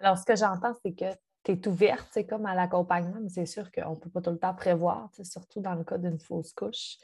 Alors, 0.00 0.18
ce 0.18 0.24
que 0.24 0.34
j'entends, 0.34 0.74
c'est 0.82 0.94
que 0.94 1.12
tu 1.44 1.52
es 1.52 1.68
ouverte, 1.68 2.08
c'est 2.12 2.26
comme 2.26 2.46
à 2.46 2.54
l'accompagnement, 2.54 3.20
mais 3.20 3.28
c'est 3.28 3.46
sûr 3.46 3.70
qu'on 3.70 3.90
ne 3.90 3.96
peut 3.96 4.10
pas 4.10 4.20
tout 4.20 4.30
le 4.30 4.38
temps 4.38 4.54
prévoir, 4.54 5.10
surtout 5.22 5.60
dans 5.60 5.74
le 5.74 5.84
cas 5.84 5.98
d'une 5.98 6.18
fausse 6.18 6.52
couche. 6.52 6.96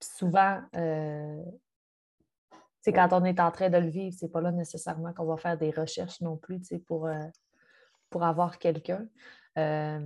Puis 0.00 0.10
souvent, 0.16 0.62
c'est 2.80 2.92
quand 2.92 3.12
on 3.12 3.24
est 3.24 3.38
en 3.40 3.50
train 3.50 3.68
de 3.68 3.76
le 3.76 3.88
vivre, 3.88 4.16
c'est 4.18 4.30
pas 4.30 4.40
là 4.40 4.50
nécessairement 4.50 5.12
qu'on 5.12 5.26
va 5.26 5.36
faire 5.36 5.58
des 5.58 5.70
recherches 5.70 6.20
non 6.22 6.38
plus 6.38 6.60
pour, 6.86 7.08
pour 8.08 8.24
avoir 8.24 8.58
quelqu'un. 8.58 9.06
Euh, 9.58 10.00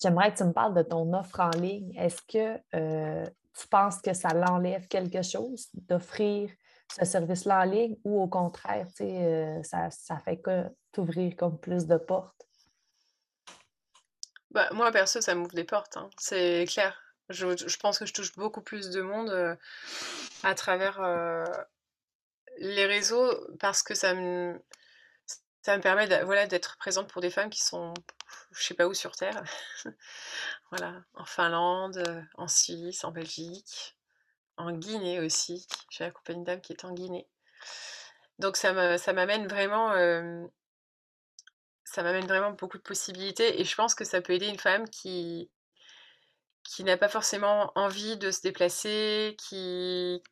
j'aimerais 0.00 0.32
que 0.32 0.38
tu 0.38 0.44
me 0.44 0.52
parles 0.52 0.74
de 0.74 0.82
ton 0.82 1.12
offre 1.12 1.40
en 1.40 1.50
ligne. 1.50 1.94
Est-ce 1.96 2.22
que 2.22 2.60
euh, 2.74 3.26
tu 3.58 3.68
penses 3.68 4.00
que 4.00 4.14
ça 4.14 4.28
l'enlève 4.28 4.86
quelque 4.88 5.22
chose 5.22 5.68
d'offrir 5.74 6.50
ce 6.98 7.04
service-là 7.04 7.60
en 7.60 7.64
ligne 7.64 7.96
ou 8.04 8.22
au 8.22 8.28
contraire, 8.28 8.86
euh, 9.00 9.62
ça, 9.62 9.90
ça 9.90 10.18
fait 10.18 10.38
que 10.38 10.64
t'ouvrir 10.92 11.36
comme 11.36 11.58
plus 11.58 11.86
de 11.86 11.96
portes? 11.96 12.46
Bah, 14.50 14.68
moi, 14.72 14.90
perso, 14.90 15.20
ça 15.20 15.34
m'ouvre 15.34 15.52
des 15.52 15.64
portes, 15.64 15.98
hein. 15.98 16.08
c'est 16.18 16.64
clair. 16.66 16.98
Je, 17.28 17.54
je, 17.54 17.76
pense 17.76 17.98
que 17.98 18.06
je 18.06 18.14
touche 18.14 18.34
beaucoup 18.36 18.62
plus 18.62 18.88
de 18.88 19.02
monde 19.02 19.58
à 20.42 20.54
travers 20.54 20.98
les 22.56 22.86
réseaux 22.86 23.30
parce 23.58 23.82
que 23.82 23.94
ça 23.94 24.14
me, 24.14 24.58
ça 25.68 25.76
me 25.76 25.82
permet 25.82 26.06
voilà, 26.24 26.46
d'être 26.46 26.78
présente 26.78 27.12
pour 27.12 27.20
des 27.20 27.28
femmes 27.28 27.50
qui 27.50 27.62
sont 27.62 27.92
je 28.52 28.62
sais 28.62 28.72
pas 28.72 28.86
où 28.86 28.94
sur 28.94 29.14
Terre. 29.14 29.44
voilà, 30.70 30.94
en 31.12 31.26
Finlande, 31.26 31.98
euh, 31.98 32.22
en 32.36 32.48
Suisse, 32.48 33.04
en 33.04 33.10
Belgique, 33.10 33.94
en 34.56 34.72
Guinée 34.72 35.20
aussi. 35.20 35.66
J'ai 35.90 36.04
accompagné 36.04 36.38
une 36.38 36.44
dame 36.44 36.62
qui 36.62 36.72
est 36.72 36.86
en 36.86 36.94
Guinée. 36.94 37.28
Donc 38.38 38.56
ça 38.56 38.72
m'amène 38.72 39.46
vraiment, 39.46 39.92
euh, 39.92 40.42
ça 41.84 42.02
m'amène 42.02 42.26
vraiment 42.26 42.52
beaucoup 42.52 42.78
de 42.78 42.82
possibilités 42.82 43.60
et 43.60 43.64
je 43.66 43.74
pense 43.74 43.94
que 43.94 44.04
ça 44.04 44.22
peut 44.22 44.32
aider 44.32 44.48
une 44.48 44.58
femme 44.58 44.88
qui 44.88 45.50
qui 46.64 46.82
n'a 46.82 46.96
pas 46.96 47.08
forcément 47.08 47.72
envie 47.74 48.16
de 48.16 48.30
se 48.30 48.40
déplacer, 48.40 49.36
qui, 49.38 50.22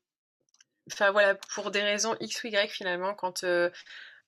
enfin 0.91 1.11
voilà, 1.11 1.35
pour 1.35 1.71
des 1.71 1.83
raisons 1.83 2.17
X 2.21 2.43
ou 2.43 2.47
Y 2.47 2.71
finalement, 2.71 3.15
quand 3.15 3.45
euh, 3.45 3.71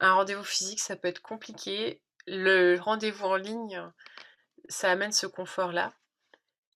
un 0.01 0.14
rendez-vous 0.14 0.44
physique 0.44 0.80
ça 0.80 0.96
peut 0.96 1.09
être 1.09 1.22
compliqué, 1.22 2.01
le 2.26 2.78
rendez-vous 2.78 3.26
en 3.26 3.36
ligne, 3.36 3.82
ça 4.68 4.90
amène 4.90 5.12
ce 5.12 5.26
confort-là. 5.26 5.92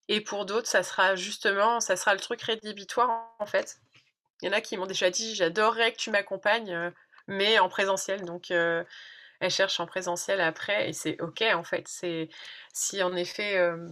Et 0.09 0.21
pour 0.21 0.47
d'autres, 0.47 0.69
ça 0.69 0.83
sera 0.83 1.17
justement, 1.17 1.81
ça 1.81 1.97
sera 1.97 2.15
le 2.15 2.21
truc 2.21 2.43
rédhibitoire 2.43 3.35
en 3.39 3.47
fait. 3.47 3.79
Il 4.43 4.47
y 4.47 4.49
en 4.49 4.53
a 4.53 4.61
qui 4.61 4.77
m'ont 4.77 4.87
déjà 4.87 5.11
dit, 5.11 5.35
j'adorerais 5.35 5.93
que 5.93 5.99
tu 5.99 6.11
m'accompagnes, 6.11 6.75
euh, 6.75 6.91
mais 7.29 7.59
en 7.61 7.69
présentiel. 7.69 8.25
Donc, 8.25 8.51
euh, 8.51 8.85
elles 9.41 9.51
cherchent 9.51 9.81
en 9.81 9.87
présentiel 9.87 10.41
après, 10.41 10.89
et 10.89 10.93
c'est 10.93 11.21
ok 11.21 11.43
en 11.55 11.65
fait. 11.65 11.87
C'est 11.89 12.29
si 12.75 13.03
en 13.03 13.15
effet, 13.17 13.57
euh, 13.59 13.89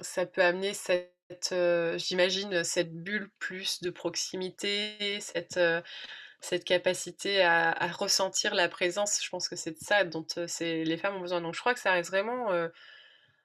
ça 0.00 0.26
peut 0.26 0.42
amener 0.42 0.74
cette, 0.74 1.54
j'imagine, 1.96 2.64
cette 2.64 2.94
bulle 2.94 3.30
plus 3.38 3.82
de 3.82 3.90
proximité, 3.90 5.20
cette 5.20 5.58
cette 6.42 6.64
capacité 6.64 7.42
à, 7.42 7.72
ressentir 7.92 8.54
la 8.54 8.68
présence, 8.68 9.22
je 9.22 9.30
pense 9.30 9.48
que 9.48 9.56
c'est 9.56 9.70
de 9.70 9.78
ça 9.80 10.04
dont 10.04 10.26
les 10.60 10.96
femmes 10.96 11.16
ont 11.16 11.20
besoin. 11.20 11.40
Donc 11.40 11.54
je 11.54 11.60
crois 11.60 11.72
que 11.72 11.80
ça 11.80 11.92
reste 11.92 12.10
vraiment 12.10 12.50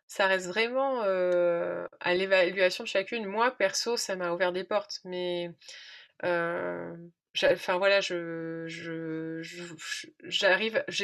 ça 0.07 0.25
reste 0.25 0.47
vraiment 0.47 1.01
à 1.01 2.13
l'évaluation 2.15 2.83
de 2.83 2.89
chacune. 2.89 3.27
Moi, 3.27 3.51
perso, 3.51 3.97
ça 3.97 4.15
m'a 4.15 4.31
ouvert 4.31 4.51
des 4.51 4.63
portes, 4.63 4.99
mais 5.05 5.51
j'ai 7.35 7.55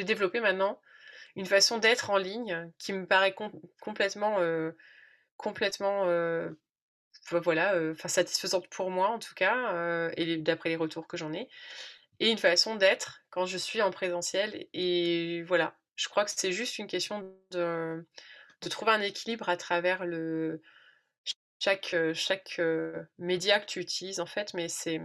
développé 0.04 0.40
maintenant 0.40 0.80
une 1.36 1.46
façon 1.46 1.78
d'être 1.78 2.10
en 2.10 2.18
ligne 2.18 2.72
qui 2.80 2.94
me 2.94 3.06
paraît 3.06 3.36
complètement, 3.82 4.40
complètement, 5.38 6.08
voilà, 7.32 7.76
enfin 7.92 8.10
satisfaisante 8.10 8.68
pour 8.70 8.90
moi 8.90 9.10
en 9.10 9.20
tout 9.20 9.34
cas, 9.34 10.10
et 10.18 10.38
d'après 10.38 10.70
les 10.70 10.76
retours 10.76 11.08
que 11.08 11.18
j'en 11.18 11.34
ai, 11.34 11.50
et 12.20 12.32
une 12.32 12.38
façon 12.38 12.76
d'être 12.76 13.24
quand 13.30 13.46
je 13.46 13.58
suis 13.58 13.82
en 13.82 13.92
présentiel. 13.92 14.68
Et 14.74 15.44
voilà, 15.44 15.76
je 15.96 16.10
crois 16.10 16.26
que 16.26 16.32
c'est 16.32 16.52
juste 16.52 16.80
une 16.80 16.88
question 16.88 17.34
de, 17.52 18.06
de 18.62 18.70
trouver 18.70 18.92
un 18.92 19.02
équilibre 19.02 19.50
à 19.50 19.58
travers 19.58 20.06
le 20.06 20.62
chaque, 21.60 21.96
chaque 22.14 22.62
média 23.18 23.60
que 23.60 23.66
tu 23.66 23.80
utilises 23.80 24.20
en 24.20 24.26
fait, 24.26 24.54
mais 24.54 24.68
c'est 24.68 25.02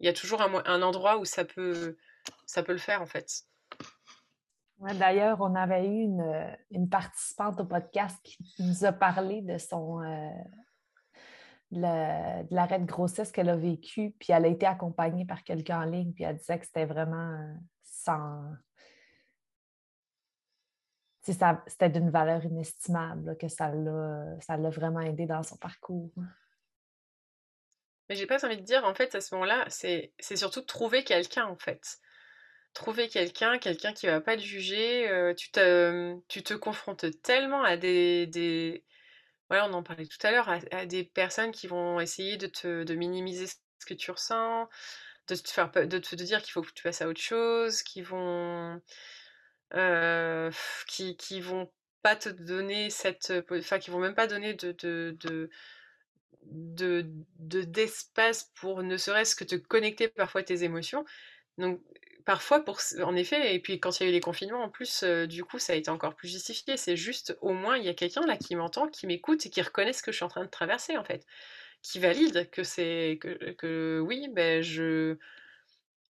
il 0.00 0.06
y 0.06 0.08
a 0.08 0.12
toujours 0.12 0.42
un, 0.42 0.62
un, 0.64 0.82
endroit 0.82 1.18
où 1.18 1.24
ça 1.24 1.44
peut, 1.44 1.96
ça 2.46 2.62
peut 2.62 2.72
le 2.72 2.78
faire 2.78 3.02
en 3.02 3.06
fait. 3.06 3.44
D'ailleurs, 4.98 5.42
on 5.42 5.54
avait 5.54 5.86
eu 5.86 6.00
une, 6.00 6.56
une, 6.70 6.88
participante 6.88 7.60
au 7.60 7.66
podcast 7.66 8.18
qui 8.24 8.38
nous 8.60 8.86
a 8.86 8.92
parlé 8.92 9.42
de 9.42 9.58
son 9.58 10.00
l'arrêt 11.70 12.78
de 12.78 12.86
grossesse 12.86 13.32
qu'elle 13.32 13.48
a 13.48 13.56
vécu, 13.56 14.14
puis 14.18 14.32
elle 14.32 14.44
a 14.44 14.48
été 14.48 14.66
accompagnée 14.66 15.24
par 15.24 15.44
quelqu'un 15.44 15.82
en 15.82 15.84
ligne, 15.84 16.12
puis 16.12 16.24
elle 16.24 16.36
disait 16.36 16.58
que 16.58 16.66
c'était 16.66 16.86
vraiment 16.86 17.38
sans, 17.82 18.42
c'était 21.22 21.90
d'une 21.90 22.10
valeur 22.10 22.44
inestimable, 22.44 23.36
que 23.38 23.48
ça 23.48 23.68
l'a 23.68 24.70
vraiment 24.70 25.00
aidé 25.00 25.26
dans 25.26 25.42
son 25.42 25.56
parcours. 25.56 26.12
Mais 28.08 28.16
j'ai 28.16 28.26
pas 28.26 28.44
envie 28.44 28.56
de 28.56 28.62
dire, 28.62 28.84
en 28.84 28.94
fait, 28.94 29.14
à 29.14 29.20
ce 29.20 29.34
moment-là, 29.34 29.64
c'est 29.68 30.12
surtout 30.36 30.62
trouver 30.62 31.04
quelqu'un, 31.04 31.46
en 31.46 31.56
fait. 31.56 31.98
Trouver 32.74 33.08
quelqu'un, 33.08 33.58
quelqu'un 33.58 33.92
qui 33.92 34.06
va 34.06 34.20
pas 34.20 34.36
te 34.36 34.42
juger. 34.42 35.08
Euh, 35.08 35.34
tu, 35.34 35.50
te, 35.50 36.16
tu 36.28 36.42
te 36.42 36.54
confrontes 36.54 37.04
tellement 37.22 37.62
à 37.62 37.76
des... 37.76 38.84
Ouais, 39.50 39.58
on 39.62 39.72
en 39.72 39.82
parlait 39.82 40.06
tout 40.06 40.24
à 40.24 40.30
l'heure, 40.30 40.48
à, 40.70 40.86
des 40.86 41.02
personnes 41.04 41.50
qui 41.50 41.66
vont 41.66 41.98
essayer 42.00 42.36
de, 42.36 42.94
minimiser 42.94 43.46
ce 43.46 43.86
que 43.86 43.94
tu 43.94 44.10
ressens, 44.12 44.68
de 45.28 45.34
te, 45.34 45.50
faire, 45.50 45.70
de 45.72 45.98
te 45.98 46.14
dire 46.14 46.40
qu'il 46.42 46.52
faut 46.52 46.62
que 46.62 46.72
tu 46.72 46.82
passes 46.84 47.02
à 47.02 47.08
autre 47.08 47.20
chose, 47.20 47.82
qui 47.82 48.02
vont 48.02 48.80
euh, 49.74 50.50
vont 51.42 51.72
pas 52.02 52.16
te 52.16 52.28
donner 52.28 52.90
cette, 52.90 53.32
enfin 53.50 53.78
qui 53.78 53.90
vont 53.90 53.98
même 53.98 54.14
pas 54.14 54.26
donner 54.28 54.54
de, 54.54 54.72
de, 54.72 55.16
de, 55.20 55.50
de, 56.44 57.62
d'espace 57.62 58.50
pour 58.54 58.82
ne 58.82 58.96
serait-ce 58.96 59.36
que 59.36 59.44
te 59.44 59.56
connecter 59.56 60.08
parfois 60.08 60.42
tes 60.42 60.62
émotions. 60.64 61.04
Donc 61.58 61.80
parfois, 62.24 62.64
pour, 62.64 62.80
en 63.02 63.16
effet, 63.16 63.54
et 63.54 63.60
puis 63.60 63.80
quand 63.80 63.98
il 63.98 64.04
y 64.04 64.06
a 64.06 64.10
eu 64.10 64.12
les 64.12 64.20
confinements, 64.20 64.62
en 64.62 64.68
plus, 64.68 65.02
euh, 65.02 65.26
du 65.26 65.44
coup, 65.44 65.58
ça 65.58 65.72
a 65.74 65.76
été 65.76 65.90
encore 65.90 66.14
plus 66.14 66.28
justifié. 66.28 66.76
C'est 66.76 66.96
juste, 66.96 67.36
au 67.40 67.52
moins, 67.52 67.76
il 67.76 67.84
y 67.84 67.88
a 67.88 67.94
quelqu'un 67.94 68.26
là 68.26 68.36
qui 68.36 68.54
m'entend, 68.56 68.88
qui 68.88 69.06
m'écoute 69.06 69.46
et 69.46 69.50
qui 69.50 69.62
reconnaît 69.62 69.92
ce 69.92 70.02
que 70.02 70.12
je 70.12 70.16
suis 70.16 70.24
en 70.24 70.28
train 70.28 70.44
de 70.44 70.50
traverser, 70.50 70.96
en 70.96 71.04
fait. 71.04 71.26
Qui 71.82 71.98
valide 71.98 72.50
que 72.50 72.62
c'est, 72.62 73.18
que, 73.20 73.52
que 73.52 74.00
oui, 74.04 74.28
ben, 74.32 74.62
je, 74.62 75.16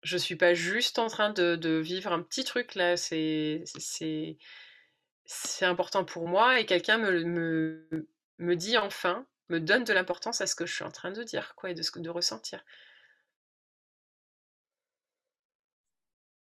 je 0.03 0.17
suis 0.17 0.37
pas 0.37 0.55
juste 0.55 0.99
en 0.99 1.09
train 1.09 1.31
de, 1.31 1.79
vivre 1.79 2.13
un 2.13 2.23
petit 2.23 2.45
truc 2.45 2.75
là, 2.75 2.97
c'est 2.97 3.65
c'est 5.31 5.67
important 5.67 6.05
pour 6.05 6.27
moi 6.27 6.59
et 6.59 6.65
quelqu'un 6.67 6.99
me, 6.99 7.23
me, 7.25 8.09
me, 8.39 8.57
dit 8.57 8.79
enfin, 8.79 9.27
me 9.51 9.61
donne 9.61 9.85
de 9.85 9.93
l'importance 9.93 10.41
à 10.41 10.47
ce 10.47 10.55
que 10.55 10.65
je 10.65 10.75
suis 10.75 10.85
en 10.85 10.91
train 10.91 11.11
de 11.11 11.23
dire 11.23 11.55
quoi 11.55 11.71
et 11.71 11.75
de, 11.75 11.83
ce, 11.83 11.99
de 11.99 12.11
ressentir. 12.11 12.65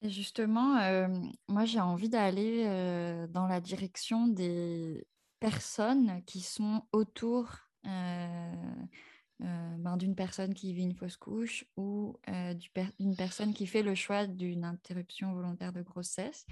Justement, 0.03 0.77
euh, 0.79 1.07
moi 1.47 1.63
j'ai 1.63 1.79
envie 1.79 2.09
d'aller 2.09 2.65
euh, 2.65 3.25
dans 3.27 3.47
la 3.47 3.61
direction 3.61 4.27
des 4.27 5.07
personnes 5.39 6.21
qui 6.25 6.41
sont 6.41 6.83
autour 6.91 7.49
euh, 7.87 8.53
ben, 9.39 9.95
d'une 9.95 10.15
personne 10.15 10.53
qui 10.53 10.73
vit 10.73 10.83
une 10.83 10.95
fausse 10.95 11.15
couche 11.15 11.65
ou 11.77 12.17
d'une 12.27 13.15
personne 13.15 13.53
qui 13.53 13.65
fait 13.65 13.81
le 13.81 13.95
choix 13.95 14.27
d'une 14.27 14.65
interruption 14.65 15.33
volontaire 15.33 15.71
de 15.71 15.81
grossesse. 15.81 16.45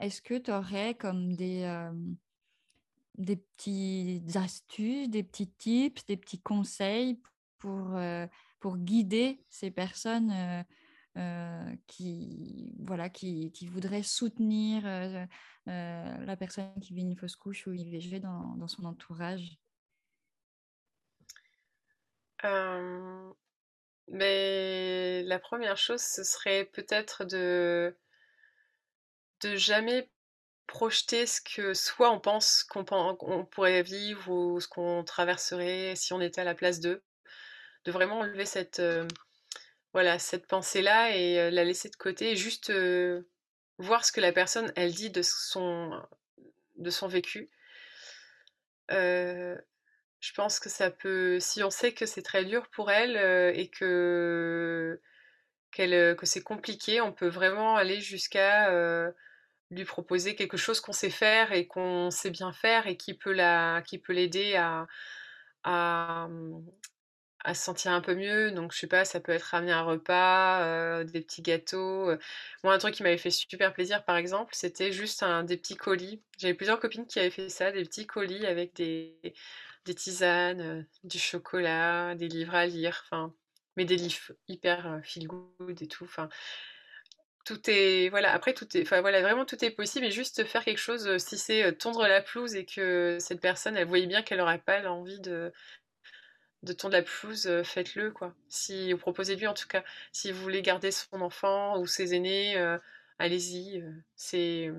Est-ce 0.00 0.20
que 0.20 0.34
tu 0.34 0.50
aurais 0.50 0.94
comme 0.94 1.34
des, 1.34 1.88
des 3.18 3.36
petites 3.36 4.36
astuces, 4.36 5.08
des 5.08 5.22
petits 5.22 5.50
tips, 5.50 6.04
des 6.06 6.16
petits 6.16 6.40
conseils 6.40 7.20
pour, 7.58 7.96
pour 8.60 8.78
guider 8.78 9.44
ces 9.48 9.70
personnes 9.70 10.32
qui, 11.86 12.74
voilà, 12.80 13.08
qui, 13.08 13.52
qui, 13.52 13.66
voudraient 13.66 14.02
soutenir 14.02 14.82
la 15.66 16.36
personne 16.36 16.72
qui 16.80 16.94
vit 16.94 17.02
une 17.02 17.16
fausse 17.16 17.36
couche 17.36 17.66
ou 17.66 17.72
IVG 17.72 18.20
dans, 18.20 18.54
dans 18.56 18.68
son 18.68 18.84
entourage? 18.84 19.58
Mais 24.08 25.22
la 25.24 25.38
première 25.38 25.76
chose, 25.76 26.00
ce 26.02 26.22
serait 26.24 26.64
peut-être 26.66 27.24
de 27.24 27.96
de 29.42 29.56
jamais 29.56 30.08
projeter 30.66 31.26
ce 31.26 31.40
que 31.40 31.74
soit 31.74 32.10
on 32.10 32.20
pense 32.20 32.64
qu'on 32.64 32.84
pourrait 33.50 33.82
vivre 33.82 34.30
ou 34.30 34.60
ce 34.60 34.68
qu'on 34.68 35.04
traverserait 35.04 35.94
si 35.96 36.12
on 36.12 36.20
était 36.20 36.40
à 36.40 36.44
la 36.44 36.54
place 36.54 36.80
d'eux. 36.80 37.02
De 37.84 37.92
vraiment 37.92 38.20
enlever 38.20 38.46
cette, 38.46 38.80
voilà, 39.96 40.18
cette 40.18 40.46
pensée-là 40.46 41.16
et 41.16 41.50
la 41.50 41.64
laisser 41.64 41.88
de 41.88 41.96
côté 41.96 42.32
et 42.32 42.36
juste, 42.36 42.70
voir 43.78 44.04
ce 44.04 44.12
que 44.12 44.20
la 44.20 44.30
personne, 44.30 44.70
elle 44.76 44.92
dit 44.92 45.08
de 45.08 45.22
son 45.22 45.90
de 46.76 46.90
son 46.90 47.08
vécu. 47.08 47.48
Je 48.90 50.32
pense 50.34 50.60
que 50.60 50.68
ça 50.68 50.90
peut, 50.90 51.40
si 51.40 51.62
on 51.62 51.70
sait 51.70 51.94
que 51.94 52.04
c'est 52.04 52.20
très 52.20 52.44
dur 52.44 52.68
pour 52.68 52.90
elle 52.90 53.16
et 53.56 53.68
que, 53.68 55.00
euh, 55.78 56.14
que 56.14 56.26
c'est 56.26 56.42
compliqué, 56.42 57.00
on 57.00 57.12
peut 57.12 57.28
vraiment 57.28 57.76
aller 57.76 58.00
jusqu'à 58.02 58.70
lui 59.70 59.84
proposer 59.86 60.36
quelque 60.36 60.58
chose 60.58 60.80
qu'on 60.80 60.92
sait 60.92 61.08
faire 61.08 61.52
et 61.52 61.66
qu'on 61.66 62.10
sait 62.10 62.30
bien 62.30 62.52
faire 62.52 62.86
et 62.86 62.98
qui 62.98 63.14
peut 63.14 63.32
la, 63.32 63.82
qui 63.86 63.98
peut 63.98 64.12
l'aider 64.12 64.56
à, 64.56 64.86
à, 65.64 66.28
à, 67.46 67.54
se 67.54 67.64
sentir 67.64 67.92
un 67.92 68.00
peu 68.00 68.14
mieux. 68.14 68.50
Donc 68.50 68.72
je 68.72 68.78
sais 68.78 68.86
pas, 68.86 69.04
ça 69.04 69.20
peut 69.20 69.32
être 69.32 69.42
ramener 69.44 69.72
un 69.72 69.82
repas, 69.82 71.04
des 71.04 71.20
petits 71.20 71.42
gâteaux. 71.42 72.10
Moi, 72.64 72.74
un 72.74 72.78
truc 72.78 72.94
qui 72.94 73.02
m'avait 73.02 73.18
fait 73.18 73.30
super 73.30 73.72
plaisir, 73.72 74.04
par 74.04 74.16
exemple, 74.16 74.54
c'était 74.54 74.92
juste 74.92 75.22
un, 75.22 75.44
des 75.44 75.56
petits 75.56 75.76
colis. 75.76 76.22
J'avais 76.38 76.54
plusieurs 76.54 76.80
copines 76.80 77.06
qui 77.06 77.18
avaient 77.18 77.30
fait 77.30 77.48
ça, 77.48 77.72
des 77.72 77.84
petits 77.84 78.06
colis 78.06 78.46
avec 78.46 78.74
des 78.74 79.34
des 79.86 79.94
tisanes, 79.94 80.60
euh, 80.60 80.82
du 81.04 81.18
chocolat, 81.18 82.14
des 82.16 82.28
livres 82.28 82.54
à 82.54 82.66
lire, 82.66 83.02
enfin, 83.06 83.32
mais 83.76 83.84
des 83.86 83.96
livres 83.96 84.32
hyper 84.48 84.86
euh, 84.86 85.00
feel 85.02 85.28
good 85.28 85.80
et 85.80 85.88
tout, 85.88 86.04
enfin, 86.04 86.28
tout 87.44 87.60
est, 87.70 88.08
voilà, 88.10 88.32
après 88.32 88.52
tout 88.54 88.76
est, 88.76 88.82
enfin 88.82 89.00
voilà, 89.00 89.22
vraiment 89.22 89.44
tout 89.46 89.64
est 89.64 89.70
possible 89.70 90.06
et 90.06 90.10
juste 90.10 90.44
faire 90.44 90.64
quelque 90.64 90.78
chose, 90.78 91.06
euh, 91.06 91.18
si 91.18 91.38
c'est 91.38 91.72
tondre 91.78 92.06
la 92.06 92.20
pelouse 92.20 92.56
et 92.56 92.66
que 92.66 93.18
cette 93.20 93.40
personne, 93.40 93.76
elle 93.76 93.86
voyait 93.86 94.06
bien 94.06 94.22
qu'elle 94.22 94.38
n'aurait 94.38 94.58
pas 94.58 94.80
l'envie 94.80 95.20
de, 95.20 95.52
de 96.62 96.72
tondre 96.72 96.94
la 96.94 97.02
pelouse, 97.02 97.62
faites-le, 97.64 98.10
quoi. 98.10 98.34
Si, 98.48 98.92
vous 98.92 98.98
proposez-lui 98.98 99.46
en 99.46 99.54
tout 99.54 99.68
cas, 99.68 99.84
si 100.12 100.32
vous 100.32 100.42
voulez 100.42 100.62
garder 100.62 100.90
son 100.90 101.20
enfant 101.20 101.78
ou 101.78 101.86
ses 101.86 102.14
aînés, 102.14 102.56
allez-y, 103.18 103.84
c'est, 104.16 104.70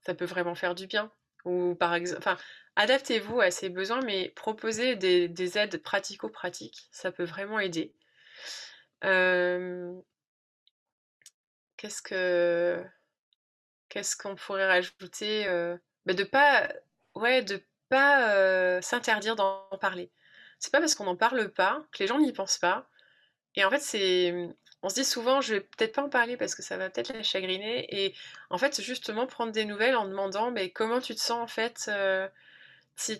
ça 0.00 0.14
peut 0.14 0.24
vraiment 0.24 0.54
faire 0.54 0.74
du 0.74 0.86
bien. 0.86 1.10
Ou 1.44 1.74
par 1.74 1.94
exemple, 1.94 2.28
adaptez-vous 2.76 3.40
à 3.40 3.50
ses 3.50 3.68
besoins, 3.68 4.00
mais 4.02 4.30
proposez 4.36 4.96
des, 4.96 5.58
aides 5.58 5.82
pratico-pratiques. 5.82 6.88
Ça 6.90 7.12
peut 7.12 7.24
vraiment 7.24 7.58
aider. 7.60 7.92
qu'est-ce 11.76 12.02
que 12.02 12.82
qu'est-ce 13.88 14.16
qu'on 14.16 14.34
pourrait 14.34 14.66
rajouter 14.66 15.46
bah, 16.06 16.14
De 16.14 16.24
pas, 16.24 16.68
de 17.16 17.62
pas 17.88 18.80
s'interdire 18.82 19.36
d'en 19.36 19.66
parler. 19.80 20.10
C'est 20.64 20.72
pas 20.72 20.80
parce 20.80 20.94
qu'on 20.94 21.04
n'en 21.04 21.16
parle 21.16 21.50
pas 21.50 21.84
que 21.92 21.98
les 22.02 22.06
gens 22.06 22.18
n'y 22.18 22.32
pensent 22.32 22.56
pas. 22.58 22.88
Et 23.56 23.64
en 23.64 23.70
fait, 23.70 23.80
c'est 23.80 24.34
on 24.82 24.88
se 24.88 24.94
dit 24.94 25.04
souvent, 25.04 25.40
je 25.42 25.54
vais 25.54 25.60
peut-être 25.60 25.94
pas 25.94 26.02
en 26.02 26.08
parler 26.08 26.36
parce 26.38 26.54
que 26.54 26.62
ça 26.62 26.78
va 26.78 26.90
peut-être 26.90 27.12
la 27.12 27.22
chagriner. 27.22 27.86
Et 27.94 28.14
en 28.50 28.58
fait, 28.58 28.80
justement, 28.80 29.26
prendre 29.26 29.52
des 29.52 29.66
nouvelles 29.66 29.96
en 29.96 30.06
demandant 30.06 30.50
mais 30.50 30.70
comment 30.70 31.00
tu 31.00 31.14
te 31.14 31.20
sens 31.20 31.42
en 31.42 31.46
fait 31.46 31.90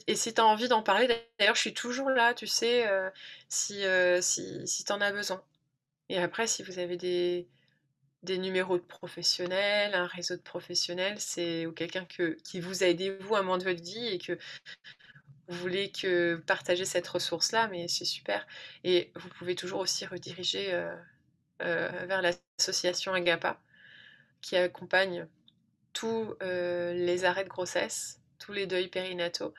et 0.06 0.16
si 0.16 0.32
tu 0.34 0.40
as 0.40 0.46
envie 0.46 0.68
d'en 0.68 0.82
parler, 0.82 1.08
d'ailleurs, 1.38 1.54
je 1.56 1.60
suis 1.60 1.74
toujours 1.74 2.10
là, 2.10 2.34
tu 2.34 2.46
sais, 2.46 2.86
euh, 2.88 3.10
si, 3.48 3.84
euh, 3.84 4.20
si, 4.20 4.66
si 4.66 4.84
tu 4.84 4.92
en 4.92 5.00
as 5.00 5.12
besoin. 5.12 5.42
Et 6.08 6.18
après, 6.18 6.46
si 6.46 6.62
vous 6.62 6.78
avez 6.78 6.96
des, 6.96 7.48
des 8.22 8.38
numéros 8.38 8.78
de 8.78 8.82
professionnels, 8.84 9.94
un 9.94 10.06
réseau 10.06 10.36
de 10.36 10.42
professionnels, 10.42 11.20
c'est 11.20 11.66
ou 11.66 11.72
quelqu'un 11.72 12.04
que, 12.06 12.36
qui 12.44 12.60
vous 12.60 12.84
a 12.84 12.92
vous, 13.20 13.34
à 13.36 13.40
un 13.40 13.42
moment 13.42 13.58
de 13.58 13.64
votre 13.64 13.82
vie 13.82 14.08
et 14.08 14.18
que 14.18 14.38
vous 15.48 15.58
voulez 15.58 15.90
que 15.90 16.36
partager 16.46 16.84
cette 16.84 17.08
ressource-là, 17.08 17.68
mais 17.68 17.88
c'est 17.88 18.04
super. 18.04 18.46
Et 18.82 19.12
vous 19.14 19.28
pouvez 19.30 19.54
toujours 19.54 19.80
aussi 19.80 20.06
rediriger 20.06 20.72
vers 21.60 22.22
l'association 22.22 23.12
Agapa, 23.12 23.60
qui 24.40 24.56
accompagne 24.56 25.26
tous 25.92 26.34
les 26.40 27.24
arrêts 27.24 27.44
de 27.44 27.48
grossesse, 27.48 28.20
tous 28.38 28.52
les 28.52 28.66
deuils 28.66 28.88
périnataux. 28.88 29.54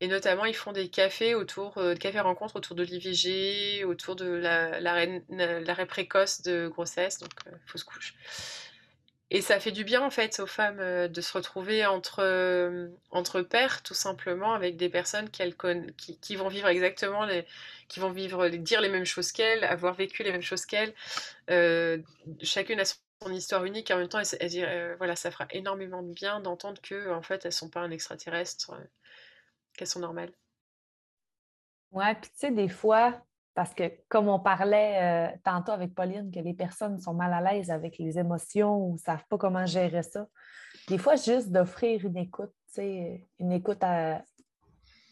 Et 0.00 0.08
notamment, 0.08 0.44
ils 0.44 0.56
font 0.56 0.72
des 0.72 0.88
cafés 0.88 1.34
autour, 1.34 1.80
cafés 2.00 2.20
rencontres 2.20 2.56
autour 2.56 2.74
de 2.76 2.82
l'IVG, 2.82 3.84
autour 3.84 4.16
de 4.16 4.26
l'arrêt 4.26 5.86
précoce 5.86 6.42
de 6.42 6.68
grossesse, 6.68 7.18
donc 7.18 7.30
fausse 7.66 7.84
couche. 7.84 8.14
Et 9.34 9.40
ça 9.40 9.58
fait 9.58 9.72
du 9.72 9.82
bien 9.82 10.00
en 10.00 10.10
fait 10.10 10.38
aux 10.38 10.46
femmes 10.46 11.08
de 11.08 11.20
se 11.20 11.32
retrouver 11.32 11.84
entre, 11.86 12.88
entre 13.10 13.40
pères 13.40 13.82
tout 13.82 13.92
simplement 13.92 14.54
avec 14.54 14.76
des 14.76 14.88
personnes 14.88 15.28
qu'elles 15.28 15.56
qui, 15.96 16.16
qui, 16.20 16.36
vont 16.36 16.46
vivre 16.46 16.68
exactement 16.68 17.24
les, 17.24 17.44
qui 17.88 17.98
vont 17.98 18.12
vivre 18.12 18.48
dire 18.48 18.80
les 18.80 18.88
mêmes 18.88 19.04
choses 19.04 19.32
qu'elles, 19.32 19.64
avoir 19.64 19.94
vécu 19.94 20.22
les 20.22 20.30
mêmes 20.30 20.40
choses 20.40 20.64
qu'elles. 20.66 20.94
chacune 22.42 22.78
a 22.78 22.84
son 22.84 23.32
histoire 23.32 23.64
unique 23.64 23.90
et 23.90 23.94
en 23.94 23.98
même 23.98 24.08
temps 24.08 24.22
voilà 24.98 25.16
ça 25.16 25.32
fera 25.32 25.48
énormément 25.50 26.04
de 26.04 26.12
bien 26.12 26.38
d'entendre 26.38 26.80
que 26.80 27.10
en 27.10 27.22
fait 27.22 27.44
elles 27.44 27.52
sont 27.52 27.68
pas 27.68 27.80
un 27.80 27.90
extraterrestre, 27.90 28.70
qu'elles 29.76 29.88
sont 29.88 29.98
normales. 29.98 30.30
Ouais, 31.90 32.14
puis 32.14 32.30
tu 32.30 32.38
sais 32.38 32.50
des 32.52 32.68
fois 32.68 33.20
parce 33.54 33.72
que, 33.72 33.84
comme 34.08 34.28
on 34.28 34.40
parlait 34.40 35.32
euh, 35.32 35.36
tantôt 35.44 35.72
avec 35.72 35.94
Pauline, 35.94 36.30
que 36.30 36.40
les 36.40 36.54
personnes 36.54 36.98
sont 36.98 37.14
mal 37.14 37.32
à 37.32 37.40
l'aise 37.40 37.70
avec 37.70 37.98
les 37.98 38.18
émotions 38.18 38.76
ou 38.76 38.92
ne 38.94 38.98
savent 38.98 39.24
pas 39.28 39.38
comment 39.38 39.64
gérer 39.64 40.02
ça, 40.02 40.26
des 40.88 40.98
fois, 40.98 41.14
juste 41.14 41.50
d'offrir 41.50 42.04
une 42.04 42.16
écoute, 42.16 42.52
une 42.76 43.52
écoute 43.52 43.82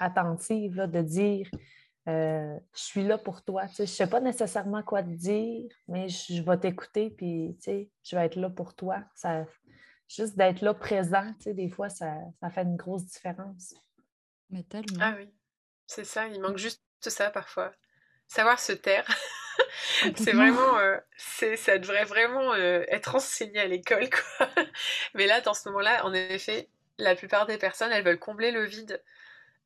attentive, 0.00 0.74
de 0.74 1.02
dire 1.02 1.48
euh, 2.08 2.58
Je 2.74 2.80
suis 2.82 3.04
là 3.04 3.16
pour 3.16 3.44
toi. 3.44 3.66
Je 3.76 3.82
ne 3.82 3.86
sais 3.86 4.08
pas 4.08 4.20
nécessairement 4.20 4.82
quoi 4.82 5.04
te 5.04 5.08
dire, 5.10 5.70
mais 5.86 6.08
je, 6.08 6.42
vais 6.42 6.58
t'écouter, 6.58 7.10
puis 7.10 7.56
je 7.64 8.16
vais 8.16 8.26
être 8.26 8.36
là 8.36 8.50
pour 8.50 8.74
toi. 8.74 9.04
Ça, 9.14 9.46
juste 10.08 10.36
d'être 10.36 10.62
là 10.62 10.74
présent, 10.74 11.32
des 11.46 11.70
fois, 11.70 11.88
ça, 11.88 12.12
ça 12.40 12.50
fait 12.50 12.62
une 12.62 12.76
grosse 12.76 13.04
différence. 13.04 13.74
Mais 14.50 14.64
tellement. 14.64 14.98
Ah 15.00 15.14
oui, 15.16 15.32
c'est 15.86 16.04
ça, 16.04 16.26
il 16.26 16.40
manque 16.40 16.58
juste 16.58 16.82
ça 17.00 17.30
parfois 17.30 17.72
savoir 18.32 18.58
se 18.58 18.72
taire. 18.72 19.06
c'est 20.16 20.32
vraiment, 20.32 20.78
euh, 20.78 20.96
c'est, 21.16 21.56
ça 21.56 21.78
devrait 21.78 22.04
vraiment 22.04 22.54
euh, 22.54 22.82
être 22.88 23.14
enseigné 23.14 23.60
à 23.60 23.66
l'école, 23.66 24.08
quoi. 24.08 24.48
Mais 25.14 25.26
là, 25.26 25.40
dans 25.42 25.54
ce 25.54 25.68
moment-là, 25.68 26.04
en 26.06 26.14
effet, 26.14 26.68
la 26.98 27.14
plupart 27.14 27.46
des 27.46 27.58
personnes, 27.58 27.92
elles 27.92 28.04
veulent 28.04 28.18
combler 28.18 28.50
le 28.50 28.64
vide. 28.64 29.02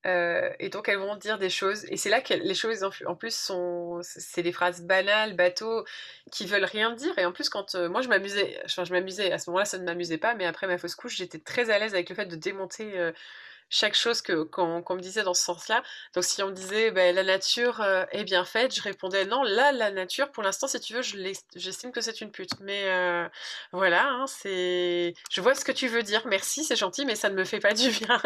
Euh, 0.04 0.52
et 0.60 0.68
donc 0.68 0.88
elles 0.88 0.98
vont 0.98 1.16
dire 1.16 1.38
des 1.38 1.50
choses. 1.50 1.84
Et 1.86 1.96
c'est 1.96 2.10
là 2.10 2.20
que 2.20 2.34
les 2.34 2.54
choses, 2.54 2.84
en 3.06 3.14
plus, 3.16 3.34
sont, 3.34 4.00
c'est 4.02 4.42
des 4.42 4.52
phrases 4.52 4.82
banales, 4.82 5.34
bateaux, 5.34 5.84
qui 6.30 6.46
veulent 6.46 6.64
rien 6.64 6.92
dire. 6.92 7.16
Et 7.18 7.24
en 7.24 7.32
plus, 7.32 7.48
quand 7.48 7.74
moi 7.74 8.02
je 8.02 8.08
m'amusais, 8.08 8.60
enfin 8.64 8.84
je 8.84 8.92
m'amusais, 8.92 9.32
à 9.32 9.38
ce 9.38 9.50
moment-là, 9.50 9.64
ça 9.64 9.78
ne 9.78 9.84
m'amusait 9.84 10.18
pas, 10.18 10.34
mais 10.34 10.46
après 10.46 10.68
ma 10.68 10.78
fausse 10.78 10.94
couche, 10.94 11.16
j'étais 11.16 11.40
très 11.40 11.70
à 11.70 11.78
l'aise 11.78 11.94
avec 11.94 12.08
le 12.08 12.14
fait 12.14 12.26
de 12.26 12.36
démonter 12.36 13.12
chaque 13.68 13.94
chose 13.94 14.22
que 14.22 14.44
qu'on 14.44 14.94
me 14.94 15.00
disait 15.00 15.22
dans 15.22 15.34
ce 15.34 15.42
sens-là. 15.42 15.82
Donc 16.14 16.24
si 16.24 16.42
on 16.42 16.48
me 16.48 16.52
disait 16.52 16.90
ben, 16.90 17.14
la 17.14 17.24
nature 17.24 17.80
euh, 17.80 18.04
est 18.12 18.24
bien 18.24 18.44
faite, 18.44 18.74
je 18.74 18.82
répondais 18.82 19.24
non, 19.24 19.42
là 19.42 19.72
la 19.72 19.90
nature 19.90 20.30
pour 20.32 20.42
l'instant 20.42 20.68
si 20.68 20.78
tu 20.80 20.94
veux, 20.94 21.02
j'estime 21.56 21.92
que 21.92 22.00
c'est 22.00 22.20
une 22.20 22.30
pute. 22.30 22.58
Mais 22.60 22.84
euh, 22.84 23.28
voilà, 23.72 24.08
hein, 24.08 24.26
c'est 24.26 25.14
je 25.30 25.40
vois 25.40 25.54
ce 25.54 25.64
que 25.64 25.72
tu 25.72 25.88
veux 25.88 26.02
dire. 26.02 26.26
Merci, 26.26 26.64
c'est 26.64 26.76
gentil, 26.76 27.04
mais 27.04 27.16
ça 27.16 27.28
ne 27.30 27.34
me 27.34 27.44
fait 27.44 27.60
pas 27.60 27.72
du 27.74 27.90
bien. 27.90 28.20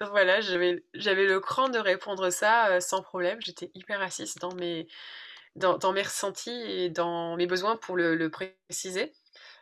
voilà, 0.00 0.40
j'avais 0.40 0.82
le 0.94 1.40
cran 1.40 1.68
de 1.68 1.78
répondre 1.78 2.30
ça 2.30 2.68
euh, 2.68 2.80
sans 2.80 3.02
problème. 3.02 3.38
J'étais 3.40 3.70
hyper 3.74 4.02
assise 4.02 4.34
dans 4.36 4.54
mes 4.54 4.86
dans, 5.56 5.92
mes 5.92 6.02
ressentis 6.02 6.50
et 6.50 6.90
dans 6.90 7.36
mes 7.36 7.46
besoins 7.46 7.76
pour 7.76 7.96
le 7.96 8.30
préciser. 8.30 9.12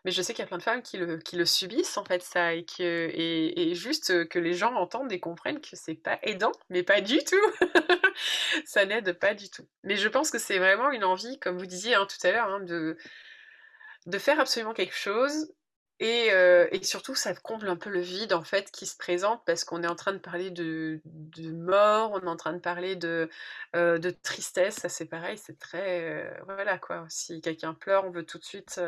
Mais 0.05 0.11
je 0.11 0.23
sais 0.23 0.33
qu'il 0.33 0.43
y 0.43 0.45
a 0.45 0.49
plein 0.49 0.59
de 0.59 0.63
femmes 0.63 0.83
qui 0.83 0.97
le, 0.97 1.19
qui 1.19 1.37
le 1.37 1.45
subissent, 1.45 1.97
en 1.97 2.05
fait, 2.05 2.23
ça, 2.23 2.55
et, 2.55 2.65
que, 2.65 3.11
et, 3.13 3.75
juste 3.75 4.29
que 4.29 4.39
les 4.39 4.55
gens 4.55 4.75
entendent 4.75 5.13
et 5.13 5.21
comprennent 5.21 5.61
que 5.61 5.75
c'est 5.75 5.95
pas 5.95 6.19
aidant, 6.23 6.53
mais 6.71 6.83
pas 6.83 7.01
du 7.01 7.19
tout. 7.25 7.37
ça 8.65 8.85
n'aide 8.87 9.13
pas 9.13 9.35
du 9.35 9.51
tout. 9.51 9.67
Mais 9.85 9.97
je 9.97 10.09
pense 10.09 10.31
que 10.31 10.39
c'est 10.39 10.59
vraiment 10.59 10.91
une 10.91 11.05
envie, 11.05 11.39
comme 11.41 11.59
vous 11.59 11.67
disiez 11.67 11.95
hein, 11.95 12.07
tout 12.07 12.27
à 12.27 12.33
l'heure, 12.33 12.49
hein, 12.49 12.61
de, 12.61 12.97
de 14.07 14.19
faire 14.19 14.41
absolument 14.41 14.75
quelque 14.75 14.97
chose. 14.97 15.53
Et, 16.01 16.29
et, 16.29 16.83
surtout, 16.85 17.17
ça 17.17 17.35
comble 17.35 17.69
un 17.69 17.77
peu 17.77 17.91
le 17.91 18.01
vide 18.01 18.33
en 18.33 18.45
fait 18.45 18.71
qui 18.71 18.87
se 18.87 18.97
présente 18.97 19.43
parce 19.45 19.65
qu'on 19.65 19.83
est 19.83 19.89
en 19.89 19.97
train 19.97 20.13
de 20.13 20.19
parler 20.19 20.51
de, 20.51 21.01
de, 21.05 21.51
mort, 21.51 22.13
on 22.13 22.21
est 22.21 22.29
en 22.29 22.37
train 22.37 22.53
de 22.53 22.61
parler 22.61 22.95
de, 22.95 23.29
de 23.75 24.11
tristesse. 24.11 24.77
Ça, 24.77 24.89
c'est 24.89 25.07
pareil, 25.07 25.39
c'est 25.39 25.59
très. 25.59 26.41
voilà 26.45 26.79
quoi. 26.79 27.05
Si 27.09 27.41
quelqu'un 27.41 27.75
pleure, 27.75 28.05
on 28.05 28.11
veut 28.11 28.25
tout 28.25 28.39
de 28.39 28.45
suite 28.45 28.81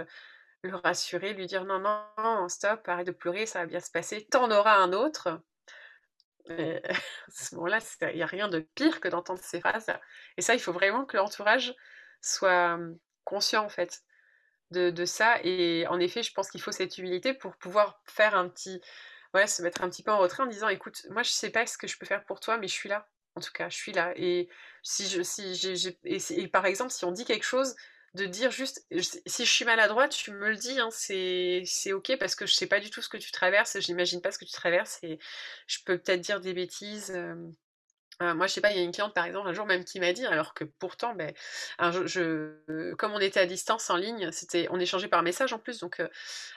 le 0.62 0.76
rassurer, 0.76 1.32
lui 1.34 1.46
dire 1.46 1.64
non, 1.64 1.78
non, 1.78 2.48
stop, 2.48 2.86
arrête 2.88 3.06
de 3.06 3.12
pleurer, 3.12 3.46
ça 3.46 3.60
va 3.60 3.66
bien 3.66 3.80
se 3.80 3.90
passer, 3.90 4.26
t'en 4.30 4.50
auras 4.50 4.76
un 4.76 4.92
autre. 4.92 5.40
à 6.50 7.30
ce 7.30 7.54
moment-là, 7.54 7.78
il 8.02 8.16
n'y 8.16 8.22
a 8.22 8.26
rien 8.26 8.48
de 8.48 8.60
pire 8.74 9.00
que 9.00 9.08
d'entendre 9.08 9.40
ces 9.42 9.60
phrases. 9.60 9.86
Et 10.36 10.42
ça, 10.42 10.54
il 10.54 10.60
faut 10.60 10.72
vraiment 10.72 11.04
que 11.04 11.16
l'entourage 11.16 11.74
soit 12.20 12.78
conscient, 13.24 13.64
en 13.64 13.68
fait, 13.68 14.02
de, 14.70 15.04
ça. 15.04 15.38
Et 15.44 15.86
en 15.88 16.00
effet, 16.00 16.22
je 16.22 16.32
pense 16.32 16.50
qu'il 16.50 16.60
faut 16.60 16.72
cette 16.72 16.98
humilité 16.98 17.34
pour 17.34 17.56
pouvoir 17.56 18.00
faire 18.06 18.34
un 18.36 18.48
petit. 18.48 18.80
Ouais, 19.32 19.46
se 19.46 19.62
mettre 19.62 19.84
un 19.84 19.90
petit 19.90 20.02
peu 20.02 20.10
en 20.10 20.18
retrait 20.18 20.42
en 20.42 20.46
disant 20.46 20.68
écoute, 20.68 21.06
moi, 21.10 21.22
je 21.22 21.30
sais 21.30 21.50
pas 21.50 21.64
ce 21.64 21.78
que 21.78 21.86
je 21.86 21.96
peux 21.96 22.06
faire 22.06 22.24
pour 22.24 22.40
toi, 22.40 22.58
mais 22.58 22.66
je 22.66 22.72
suis 22.74 22.88
là. 22.88 23.08
En 23.36 23.40
tout 23.40 23.52
cas, 23.52 23.68
je 23.68 23.76
suis 23.76 23.92
là. 23.92 24.12
Et 24.16 24.48
si 24.82 25.08
je, 25.08 25.22
si 25.22 25.54
j'ai, 25.54 25.98
et 26.02 26.48
par 26.48 26.66
exemple, 26.66 26.90
si 26.90 27.04
on 27.04 27.12
dit 27.12 27.24
quelque 27.24 27.44
chose, 27.44 27.76
de 28.14 28.26
dire 28.26 28.50
juste 28.50 28.84
si 29.26 29.44
je 29.44 29.50
suis 29.50 29.64
maladroite, 29.64 30.10
tu 30.10 30.32
me 30.32 30.50
le 30.50 30.56
dis, 30.56 30.80
hein, 30.80 30.88
c'est 30.90 31.92
ok 31.92 32.16
parce 32.18 32.34
que 32.34 32.44
je 32.46 32.54
sais 32.54 32.66
pas 32.66 32.80
du 32.80 32.90
tout 32.90 33.02
ce 33.02 33.08
que 33.08 33.16
tu 33.16 33.30
traverses, 33.30 33.78
j'imagine 33.80 34.20
pas 34.20 34.32
ce 34.32 34.38
que 34.38 34.44
tu 34.44 34.52
traverses 34.52 34.98
et 35.02 35.18
je 35.66 35.78
peux 35.84 35.96
peut-être 35.98 36.20
dire 36.20 36.40
des 36.40 36.52
bêtises. 36.52 37.12
moi, 38.20 38.48
je 38.48 38.52
sais 38.52 38.60
pas, 38.60 38.72
il 38.72 38.78
y 38.78 38.80
a 38.80 38.82
une 38.82 38.90
cliente 38.90 39.14
par 39.14 39.26
exemple 39.26 39.48
un 39.48 39.52
jour 39.52 39.64
même 39.64 39.84
qui 39.84 40.00
m'a 40.00 40.12
dit, 40.12 40.26
alors 40.26 40.54
que 40.54 40.64
pourtant, 40.64 41.14
ben, 41.14 41.32
je, 42.06 42.92
comme 42.94 43.12
on 43.12 43.20
était 43.20 43.40
à 43.40 43.46
distance 43.46 43.88
en 43.90 43.96
ligne, 43.96 44.32
c'était, 44.32 44.66
on 44.70 44.80
échangeait 44.80 45.08
par 45.08 45.22
message 45.22 45.52
en 45.52 45.60
plus, 45.60 45.78
donc 45.78 46.02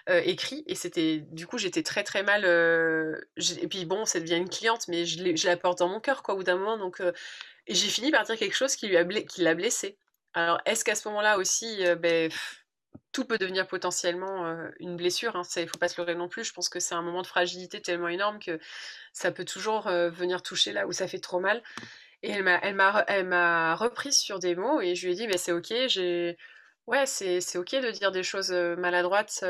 écrit, 0.08 0.64
et 0.68 0.74
c'était, 0.76 1.20
du 1.32 1.46
coup, 1.46 1.60
j'étais 1.60 1.84
très 1.84 2.04
très 2.04 2.24
mal. 2.24 2.46
et 2.46 3.68
puis 3.68 3.86
bon, 3.86 4.06
ça 4.06 4.20
devient 4.20 4.38
une 4.38 4.50
cliente, 4.50 4.88
mais 4.88 5.06
je, 5.06 5.46
la 5.48 5.58
porte 5.58 5.80
dans 5.80 5.88
mon 5.88 6.00
cœur, 6.00 6.24
quoi, 6.24 6.34
au 6.34 6.38
bout 6.38 6.44
d'un 6.44 6.58
moment, 6.58 6.78
donc. 6.80 7.00
et 7.68 7.76
j'ai 7.76 7.90
fini 7.90 8.12
par 8.12 8.24
dire 8.24 8.38
quelque 8.38 8.56
chose 8.56 8.76
qui 8.76 8.88
lui 8.88 8.98
a 8.98 9.06
qui 9.06 9.42
l'a 9.42 9.54
blessée. 9.56 9.98
Alors, 10.34 10.60
est-ce 10.66 10.84
qu'à 10.84 10.96
ce, 10.96 11.08
moment-là 11.08 11.38
aussi, 11.38 11.86
euh, 11.86 11.96
ben, 11.96 12.32
tout 13.12 13.26
peut 13.26 13.38
devenir 13.38 13.68
potentiellement 13.68 14.48
euh, 14.48 14.70
une 14.80 14.96
blessure 14.98 15.36
hein, 15.36 15.44
Il 15.56 15.64
ne 15.64 15.68
faut 15.68 15.78
pas 15.78 15.88
se 15.88 16.00
leurrer 16.02 16.16
non 16.16 16.28
plus. 16.30 16.44
Je 16.44 16.54
pense 16.54 16.70
que 16.70 16.80
c'est 16.80 16.96
un 16.96 17.02
moment 17.02 17.22
de 17.22 17.28
fragilité 17.28 17.82
tellement 17.82 18.08
énorme 18.08 18.40
que 18.40 18.60
ça 19.14 19.32
peut 19.32 19.46
toujours 19.46 19.88
euh, 19.88 20.10
venir 20.10 20.42
toucher 20.42 20.74
là 20.74 20.88
où 20.88 20.92
ça 20.92 21.08
fait 21.08 21.20
trop 21.20 21.40
mal. 21.40 21.62
Et 22.24 22.32
elle 22.32 22.76
m'a, 22.76 23.76
reprise 23.76 24.18
sur 24.18 24.40
des 24.40 24.56
mots 24.56 24.82
et 24.82 24.96
je 24.96 25.06
lui 25.08 25.14
ai 25.14 25.16
dit, 25.16 25.38
c'est 25.38 25.52
ok, 25.52 25.72
ouais, 26.88 27.06
c'est 27.06 27.58
ok 27.58 27.72
de 27.76 27.92
dire 27.92 28.12
des 28.12 28.24
choses 28.24 28.52
maladroites 28.52 29.44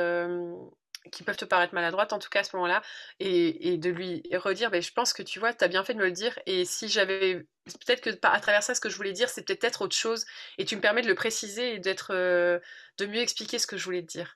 qui 1.11 1.23
peuvent 1.23 1.37
te 1.37 1.45
paraître 1.45 1.73
maladroites 1.73 2.13
en 2.13 2.19
tout 2.19 2.29
cas 2.29 2.41
à 2.41 2.43
ce 2.43 2.55
moment-là 2.55 2.81
et, 3.19 3.77
de 3.77 3.89
lui 3.89 4.23
redire 4.33 4.71
ben, 4.71 4.81
je 4.81 4.91
pense 4.91 5.13
que 5.13 5.23
tu 5.23 5.39
vois 5.39 5.53
tu 5.53 5.63
as 5.63 5.67
bien 5.67 5.83
fait 5.83 5.93
de 5.93 5.99
me 5.99 6.05
le 6.05 6.11
dire 6.11 6.37
et 6.45 6.65
si 6.65 6.87
j'avais 6.87 7.45
peut-être 7.65 8.01
que 8.01 8.09
à 8.23 8.39
travers 8.39 8.63
ça 8.63 8.75
ce 8.75 8.81
que 8.81 8.89
je 8.89 8.95
voulais 8.95 9.13
dire 9.13 9.29
c'est 9.29 9.43
peut-être 9.43 9.81
autre 9.81 9.95
chose 9.95 10.25
et 10.57 10.65
tu 10.65 10.75
me 10.75 10.81
permets 10.81 11.01
de 11.01 11.07
le 11.07 11.15
préciser 11.15 11.75
et 11.75 11.79
d'être 11.79 12.13
euh, 12.13 12.59
de 12.97 13.05
mieux 13.05 13.19
expliquer 13.19 13.59
ce 13.59 13.67
que 13.67 13.77
je 13.77 13.83
voulais 13.85 14.01
te 14.01 14.07
dire. 14.07 14.35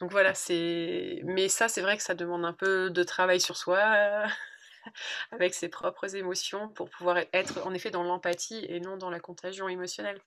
Donc 0.00 0.10
voilà 0.10 0.34
c'est 0.34 1.20
mais 1.24 1.48
ça 1.48 1.68
c'est 1.68 1.80
vrai 1.80 1.96
que 1.96 2.02
ça 2.02 2.14
demande 2.14 2.44
un 2.44 2.52
peu 2.52 2.90
de 2.90 3.02
travail 3.02 3.40
sur 3.40 3.56
soi 3.56 3.78
avec 5.30 5.54
ses 5.54 5.68
propres 5.68 6.16
émotions 6.16 6.68
pour 6.68 6.90
pouvoir 6.90 7.18
être 7.32 7.66
en 7.66 7.72
effet 7.72 7.90
dans 7.90 8.02
l'empathie 8.02 8.64
et 8.68 8.80
non 8.80 8.96
dans 8.96 9.10
la 9.10 9.20
contagion 9.20 9.68
émotionnelle. 9.68 10.20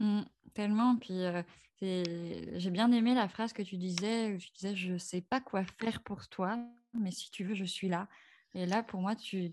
Mmh, 0.00 0.22
tellement 0.54 0.96
puis 0.96 1.24
euh, 1.24 1.42
j'ai 1.80 2.70
bien 2.70 2.90
aimé 2.92 3.14
la 3.14 3.28
phrase 3.28 3.52
que 3.52 3.62
tu 3.62 3.76
disais, 3.76 4.36
tu 4.38 4.50
disais 4.52 4.74
je 4.74 4.94
ne 4.94 4.98
sais 4.98 5.20
pas 5.20 5.40
quoi 5.40 5.64
faire 5.80 6.02
pour 6.02 6.28
toi, 6.28 6.58
mais 6.94 7.10
si 7.10 7.30
tu 7.30 7.44
veux, 7.44 7.54
je 7.54 7.64
suis 7.64 7.88
là. 7.88 8.08
Et 8.54 8.66
là, 8.66 8.82
pour 8.82 9.00
moi, 9.00 9.14
tu 9.14 9.52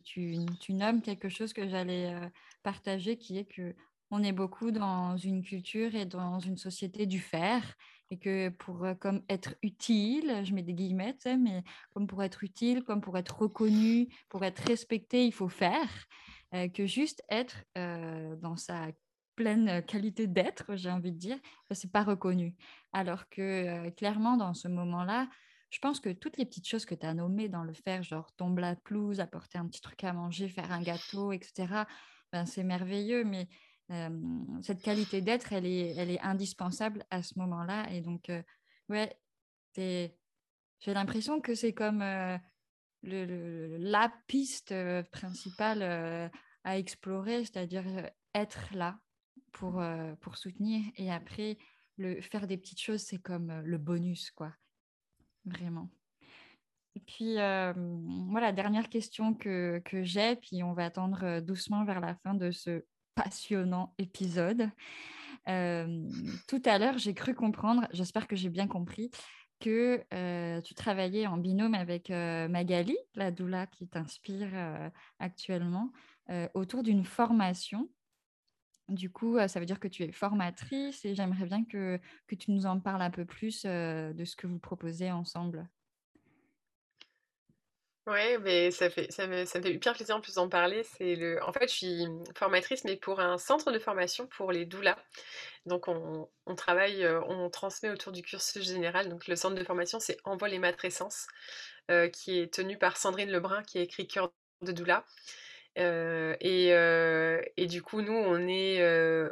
nommes 0.69 1.01
quelque 1.01 1.30
chose 1.30 1.53
que 1.53 1.67
j'allais 1.67 2.13
euh, 2.13 2.30
partager, 2.63 3.17
qui 3.17 3.38
est 3.38 3.45
que 3.45 3.76
on 4.11 4.23
est 4.23 4.32
beaucoup 4.32 4.71
dans 4.71 5.17
une 5.17 5.43
culture 5.43 5.95
et 5.95 6.05
dans 6.05 6.39
une 6.39 6.57
société 6.57 7.05
du 7.05 7.19
faire, 7.19 7.76
et 8.11 8.17
que 8.17 8.49
pour 8.49 8.86
euh, 8.86 8.93
comme 8.93 9.23
être 9.30 9.55
utile, 9.61 10.41
je 10.43 10.53
mets 10.53 10.63
des 10.63 10.73
guillemets, 10.73 11.17
mais 11.26 11.63
comme 11.93 12.07
pour 12.07 12.23
être 12.23 12.43
utile, 12.43 12.84
comme 12.84 13.01
pour 13.01 13.17
être 13.17 13.38
reconnu, 13.39 14.07
pour 14.30 14.45
être 14.45 14.59
respecté, 14.59 15.26
il 15.26 15.34
faut 15.34 15.49
faire. 15.49 15.89
Euh, 16.53 16.69
que 16.69 16.86
juste 16.86 17.23
être 17.30 17.65
dans 17.76 18.55
sa 18.55 18.88
pleine 19.36 19.83
qualité 19.86 20.27
d'être, 20.27 20.75
j'ai 20.75 20.89
envie 20.89 21.11
de 21.11 21.17
dire, 21.17 21.38
c'est 21.71 21.91
pas 21.91 22.03
reconnu. 22.03 22.55
Alors 22.93 23.29
que 23.29 23.89
clairement, 23.91 24.38
dans 24.38 24.53
ce 24.53 24.67
moment-là, 24.67 25.27
je 25.69 25.79
pense 25.79 25.99
que 25.99 26.09
toutes 26.09 26.38
les 26.38 26.45
petites 26.45 26.67
choses 26.67 26.86
que 26.86 26.95
tu 26.95 27.05
as 27.05 27.13
nommées 27.13 27.49
dans 27.49 27.63
le 27.63 27.73
faire, 27.73 28.01
genre 28.01 28.31
tomber 28.33 28.61
la 28.61 28.75
pelouse, 28.75 29.19
apporter 29.19 29.57
un 29.57 29.67
petit 29.67 29.81
truc 29.81 30.03
à 30.03 30.13
manger, 30.13 30.47
faire 30.47 30.71
un 30.71 30.81
gâteau, 30.81 31.31
etc., 31.33 31.83
ben, 32.31 32.45
c'est 32.45 32.63
merveilleux, 32.63 33.23
mais 33.25 33.47
cette 34.61 34.81
qualité 34.81 35.21
d'être, 35.21 35.53
elle 35.53 35.65
est, 35.65 35.95
elle 35.97 36.09
est 36.09 36.21
indispensable 36.21 37.05
à 37.11 37.21
ce 37.21 37.38
moment-là. 37.38 37.91
Et 37.91 38.01
donc, 38.01 38.31
ouais, 38.89 39.19
j'ai 39.75 40.13
l'impression 40.88 41.41
que 41.41 41.55
c'est 41.55 41.73
comme 41.73 41.99
la 43.03 44.13
piste 44.27 44.73
principale 45.11 46.31
à 46.63 46.77
explorer, 46.77 47.45
c'est-à-dire 47.45 47.83
être 48.33 48.73
là 48.73 48.97
pour, 49.55 49.81
pour 50.21 50.37
soutenir. 50.37 50.83
Et 50.97 51.11
après, 51.11 51.57
le, 51.97 52.21
faire 52.21 52.45
des 52.45 52.57
petites 52.57 52.81
choses, 52.81 53.01
c'est 53.01 53.19
comme 53.19 53.61
le 53.63 53.77
bonus, 53.77 54.31
quoi. 54.31 54.53
Vraiment. 55.45 55.89
Et 56.95 56.99
puis, 56.99 57.35
voilà, 57.35 58.51
dernière 58.51 58.89
question 58.89 59.33
que, 59.33 59.81
que 59.85 60.03
j'ai, 60.03 60.35
puis 60.35 60.63
on 60.63 60.73
va 60.73 60.85
attendre 60.85 61.39
doucement 61.39 61.83
vers 61.85 61.99
la 61.99 62.15
fin 62.15 62.33
de 62.33 62.51
ce 62.51 62.85
passionnant 63.15 63.93
épisode. 63.97 64.69
tout 65.45 66.61
à 66.65 66.77
l'heure, 66.77 66.97
j'ai 66.97 67.13
cru 67.13 67.33
comprendre, 67.33 67.87
j'espère 67.91 68.27
que 68.27 68.35
j'ai 68.35 68.49
bien 68.49 68.67
compris, 68.67 69.11
que 69.59 70.03
tu 70.61 70.73
travaillais 70.73 71.27
en 71.27 71.37
binôme 71.37 71.75
avec 71.75 72.09
Magali, 72.09 72.97
la 73.13 73.31
doula 73.31 73.67
qui 73.67 73.87
t'inspire 73.87 74.91
actuellement, 75.19 75.91
autour 76.53 76.83
d'une 76.83 77.05
formation. 77.05 77.89
Du 78.88 79.09
coup, 79.09 79.38
ça 79.47 79.59
veut 79.59 79.65
dire 79.65 79.79
que 79.79 79.88
tu 79.88 80.03
es 80.03 80.11
formatrice 80.11 81.05
et 81.05 81.15
j'aimerais 81.15 81.45
bien 81.45 81.65
que, 81.65 81.99
tu 82.27 82.51
nous 82.51 82.65
en 82.65 82.79
parles 82.79 83.01
un 83.01 83.09
peu 83.09 83.25
plus 83.25 83.63
de 83.63 84.25
ce 84.25 84.36
que 84.36 84.45
vous 84.47 84.59
proposez 84.59 85.11
ensemble. 85.11 85.67
Ouais, 88.07 88.38
mais 88.38 88.69
ça 88.69 88.91
fait 88.91 89.07
me 89.27 89.45
ça 89.45 89.57
me 89.57 89.63
fait 89.63 89.73
hyper 89.73 89.93
plaisir 89.93 90.15
en 90.15 90.21
plus 90.21 90.36
d'en 90.36 90.47
parler. 90.47 90.83
Le 90.99 91.43
en 91.43 91.51
fait, 91.51 91.67
je 91.67 91.73
suis 91.73 92.05
formatrice, 92.38 92.83
mais 92.83 92.97
pour 92.97 93.19
un 93.19 93.39
centre 93.39 93.71
de 93.71 93.79
formation 93.79 94.27
pour 94.27 94.51
les 94.51 94.65
doulas. 94.65 94.97
Donc 95.65 95.88
on 95.88 96.55
travaille, 96.55 97.07
on 97.27 97.49
transmet 97.49 97.89
autour 97.89 98.11
du 98.11 98.21
cursus 98.21 98.63
général. 98.63 99.09
Donc 99.09 99.25
le 99.27 99.36
centre 99.36 99.55
de 99.55 99.63
formation, 99.63 99.99
c'est 99.99 100.17
Envol 100.23 100.53
et 100.53 100.59
Matrescence, 100.59 101.25
qui 102.13 102.39
est 102.39 102.53
tenu 102.53 102.77
par 102.77 102.97
Sandrine 102.97 103.31
Lebrun, 103.31 103.63
qui 103.63 103.79
a 103.79 103.81
écrit 103.81 104.07
Cœur 104.07 104.31
de 104.61 104.71
doula. 104.71 105.03
Euh, 105.78 106.36
et, 106.39 106.69
et 107.57 107.67
du 107.67 107.82
coup, 107.82 108.01
nous, 108.01 108.13
on 108.13 108.47
est, 108.47 108.82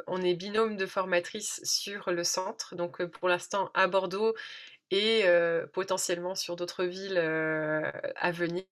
on 0.06 0.22
est 0.22 0.34
binôme 0.34 0.76
de 0.76 0.86
formatrices 0.86 1.60
sur 1.64 2.10
le 2.12 2.24
centre. 2.24 2.74
Donc 2.74 3.04
pour 3.04 3.28
l'instant 3.28 3.70
à 3.74 3.86
Bordeaux 3.86 4.34
et 4.90 5.24
potentiellement 5.72 6.34
sur 6.34 6.56
d'autres 6.56 6.84
villes 6.84 7.18
à 7.18 8.30
venir. 8.32 8.66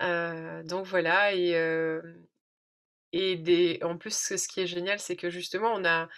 donc 0.00 0.86
voilà, 0.86 1.34
et, 3.12 3.78
en 3.82 3.98
plus, 3.98 4.36
ce 4.36 4.48
qui 4.48 4.60
est 4.60 4.66
génial, 4.66 4.98
c'est 4.98 5.16
que 5.16 5.30
justement, 5.30 5.74
on 5.74 5.84
a, 5.84 6.08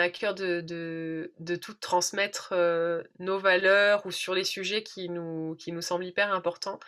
à 0.00 0.10
cœur 0.10 0.34
de, 0.34 1.32
tout 1.60 1.74
transmettre 1.74 2.54
nos 3.18 3.38
valeurs 3.38 4.04
ou 4.06 4.10
sur 4.10 4.34
les 4.34 4.44
sujets 4.44 4.82
qui 4.82 5.08
nous 5.08 5.56
semblent 5.80 6.04
hyper 6.04 6.32
importants. 6.32 6.80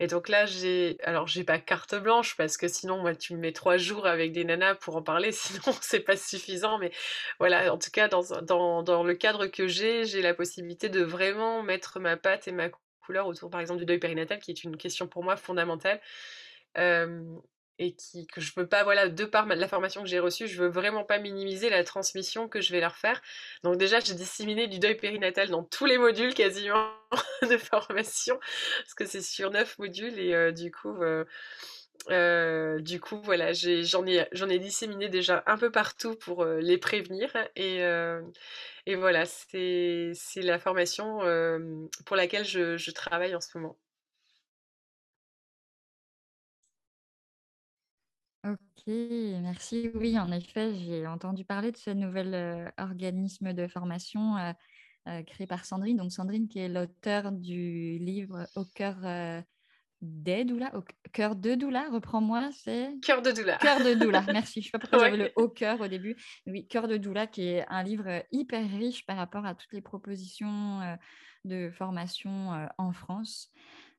Et 0.00 0.06
donc 0.06 0.30
là, 0.30 0.46
j'ai, 0.46 0.96
alors 1.02 1.26
j'ai 1.28 1.44
pas 1.44 1.58
carte 1.58 1.94
blanche 1.94 2.34
parce 2.36 2.56
que 2.56 2.68
sinon, 2.68 2.98
moi, 3.02 3.14
tu 3.14 3.34
me 3.34 3.38
mets 3.40 3.52
trois 3.52 3.76
jours 3.76 4.06
avec 4.06 4.32
des 4.32 4.44
nanas 4.44 4.74
pour 4.76 4.96
en 4.96 5.02
parler, 5.02 5.30
sinon 5.32 5.74
c'est 5.82 6.00
pas 6.00 6.16
suffisant. 6.16 6.78
Mais 6.78 6.90
voilà, 7.38 7.72
en 7.72 7.78
tout 7.78 7.90
cas, 7.92 8.08
dans, 8.08 9.02
le 9.04 9.14
cadre 9.14 9.46
que 9.46 9.68
j'ai, 9.68 10.06
j'ai 10.06 10.22
la 10.22 10.34
possibilité 10.34 10.88
de 10.88 11.02
vraiment 11.02 11.62
mettre 11.62 12.00
ma 12.00 12.16
patte 12.16 12.48
et 12.48 12.52
ma 12.52 12.70
couleur 13.04 13.26
autour, 13.26 13.50
par 13.50 13.60
exemple, 13.60 13.80
du 13.80 13.86
deuil 13.86 13.98
périnatal, 13.98 14.38
qui 14.40 14.50
est 14.50 14.64
une 14.64 14.78
question 14.78 15.06
pour 15.06 15.22
moi 15.22 15.36
fondamentale. 15.36 16.00
Et 17.80 17.92
qui, 17.94 18.26
que 18.26 18.42
je 18.42 18.52
veux 18.56 18.66
pas, 18.66 18.84
voilà, 18.84 19.08
de 19.08 19.24
par 19.24 19.46
la 19.46 19.66
formation 19.66 20.02
que 20.02 20.08
j'ai 20.08 20.18
reçue, 20.18 20.46
je 20.46 20.62
veux 20.62 20.68
vraiment 20.68 21.02
pas 21.02 21.18
minimiser 21.18 21.70
la 21.70 21.82
transmission 21.82 22.46
que 22.46 22.60
je 22.60 22.72
vais 22.72 22.80
leur 22.80 22.96
faire. 22.96 23.22
Donc 23.64 23.78
déjà, 23.78 24.00
j'ai 24.00 24.14
disséminé 24.14 24.68
du 24.68 24.78
deuil 24.78 24.96
périnatal 24.96 25.48
dans 25.48 25.64
tous 25.64 25.86
les 25.86 25.96
modules 25.96 26.34
quasiment 26.34 26.90
de 27.42 27.56
formation, 27.56 28.38
parce 28.80 28.94
que 28.94 29.06
c'est 29.06 29.22
sur 29.22 29.50
neuf 29.50 29.78
modules 29.78 30.18
et 30.18 30.34
euh, 30.34 30.52
du 30.52 30.70
coup, 30.70 31.02
euh, 31.02 31.24
euh, 32.10 32.80
du 32.80 33.00
coup, 33.00 33.18
voilà, 33.24 33.52
j'en 33.54 34.04
ai, 34.04 34.58
disséminé 34.58 35.08
déjà 35.08 35.42
un 35.46 35.56
peu 35.56 35.70
partout 35.70 36.16
pour 36.16 36.44
les 36.44 36.76
prévenir 36.76 37.30
et, 37.56 37.82
voilà, 38.94 39.24
c'est 39.24 40.12
la 40.36 40.58
formation 40.58 41.20
pour 42.04 42.16
laquelle 42.16 42.44
je 42.44 42.90
travaille 42.90 43.34
en 43.34 43.40
ce 43.40 43.56
moment. 43.56 43.78
Ok, 48.80 48.94
merci. 49.42 49.90
Oui, 49.94 50.18
en 50.18 50.32
effet, 50.32 50.74
j'ai 50.74 51.06
entendu 51.06 51.44
parler 51.44 51.70
de 51.70 51.76
ce 51.76 51.90
nouvel 51.90 52.34
euh, 52.34 52.70
organisme 52.78 53.52
de 53.52 53.68
formation 53.68 54.38
euh, 54.38 54.52
euh, 55.08 55.22
créé 55.22 55.46
par 55.46 55.66
Sandrine. 55.66 55.98
Donc 55.98 56.12
Sandrine 56.12 56.48
qui 56.48 56.60
est 56.60 56.68
l'auteur 56.68 57.30
du 57.30 57.98
livre 57.98 58.46
Au 58.56 58.64
cœur 58.64 58.96
des 60.00 60.44
doula, 60.46 60.74
au 60.74 60.82
cœur 61.12 61.36
de 61.36 61.54
doula, 61.56 61.90
reprends-moi, 61.90 62.48
c'est 62.52 62.94
Cœur 63.02 63.20
de 63.20 63.32
doula. 63.32 63.58
Cœur 63.58 63.80
de 63.80 63.92
doula, 63.92 64.22
merci. 64.32 64.62
Je 64.62 64.68
ne 64.68 64.70
sais 64.70 64.70
pas 64.70 64.78
pourquoi 64.78 64.98
j'avais 65.00 65.16
le 65.18 65.32
au 65.36 65.50
cœur 65.50 65.78
au 65.82 65.88
début. 65.88 66.16
Oui, 66.46 66.66
Cœur 66.66 66.88
de 66.88 66.96
doula 66.96 67.26
qui 67.26 67.48
est 67.48 67.66
un 67.68 67.82
livre 67.82 68.24
hyper 68.32 68.66
riche 68.66 69.04
par 69.04 69.18
rapport 69.18 69.44
à 69.44 69.54
toutes 69.54 69.74
les 69.74 69.82
propositions 69.82 70.80
de 71.44 71.70
formation 71.70 72.66
en 72.78 72.92
France. 72.92 73.50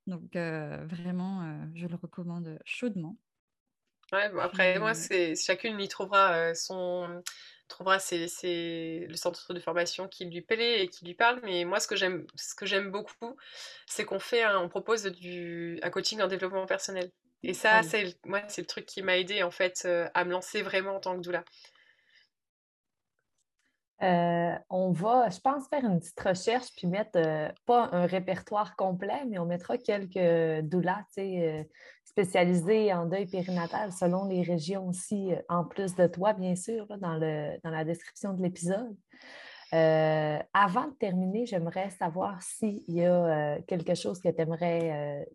Donc 0.08 0.34
vraiment, 0.34 1.70
je 1.76 1.86
le 1.86 1.96
recommande 1.96 2.58
chaudement. 2.66 3.20
Ouais, 4.12 4.30
après, 4.40 4.80
moi, 4.80 4.94
c'est 4.94 5.36
chacune 5.36 5.80
y 5.80 5.88
trouvera 5.88 6.54
son 6.56 7.22
trouvera 7.68 8.00
c'est 8.00 9.06
le 9.08 9.16
centre 9.16 9.54
de 9.54 9.60
formation 9.60 10.08
qui 10.10 10.26
lui 10.26 10.42
plaît 10.42 10.84
et 10.84 10.88
qui 10.90 11.06
lui 11.06 11.14
parle. 11.14 11.40
Mais 11.44 11.64
moi, 11.64 11.80
ce 11.80 11.88
que 11.88 11.96
j'aime, 11.96 12.26
ce 12.36 12.54
que 12.54 12.66
j'aime 12.66 12.92
beaucoup, 12.92 13.38
c'est 13.88 14.04
qu'on 14.04 14.20
fait, 14.20 14.46
on 14.46 14.68
propose 14.68 15.04
du, 15.04 15.80
un 15.82 15.90
coaching 15.90 16.22
en 16.22 16.28
développement 16.28 16.66
personnel. 16.66 17.10
Et 17.44 17.54
ça, 17.54 17.82
c'est 17.82 18.18
moi, 18.26 18.42
c'est 18.50 18.62
le 18.62 18.68
truc 18.68 18.86
qui 18.86 19.02
m'a 19.02 19.18
aidé 19.18 19.42
en 19.42 19.52
fait 19.52 19.88
à 20.14 20.26
me 20.26 20.32
lancer 20.32 20.62
vraiment 20.62 20.98
en 20.98 21.00
tant 21.00 21.16
que 21.16 21.22
doula. 21.22 21.44
Euh, 24.04 24.56
on 24.72 24.92
va, 24.92 25.30
je 25.30 25.40
pense, 25.40 25.68
faire 25.68 25.86
une 25.86 26.00
petite 26.00 26.20
recherche 26.20 26.70
puis 26.76 26.88
mettre 26.88 27.12
euh, 27.18 27.50
pas 27.68 27.90
un 27.92 28.08
répertoire 28.08 28.76
complet, 28.76 29.26
mais 29.30 29.38
on 29.38 29.46
mettra 29.46 29.78
quelques 29.78 30.66
doulas 30.66 31.06
euh, 31.20 31.64
spécialisés 32.04 32.92
en 32.94 33.06
deuil 33.06 33.28
périnatal 33.28 33.92
selon 33.92 34.26
les 34.26 34.42
régions 34.42 34.88
aussi, 34.88 35.34
en 35.50 35.66
plus 35.66 35.96
de 35.96 36.08
toi, 36.08 36.34
bien 36.34 36.56
sûr, 36.56 36.88
dans, 36.98 37.16
le, 37.16 37.60
dans 37.64 37.70
la 37.70 37.84
description 37.86 38.34
de 38.34 38.42
l'épisode. 38.42 38.96
avant 39.72 40.88
de 40.88 40.96
terminer, 41.00 41.46
j'aimerais 41.46 41.92
savoir 41.92 42.42
s'il 42.42 42.84
y 42.88 43.06
a 43.06 43.60
quelque 43.68 43.94
chose 43.94 44.20
que 44.20 44.30
tu 44.30 44.42
aimerais 44.42 45.28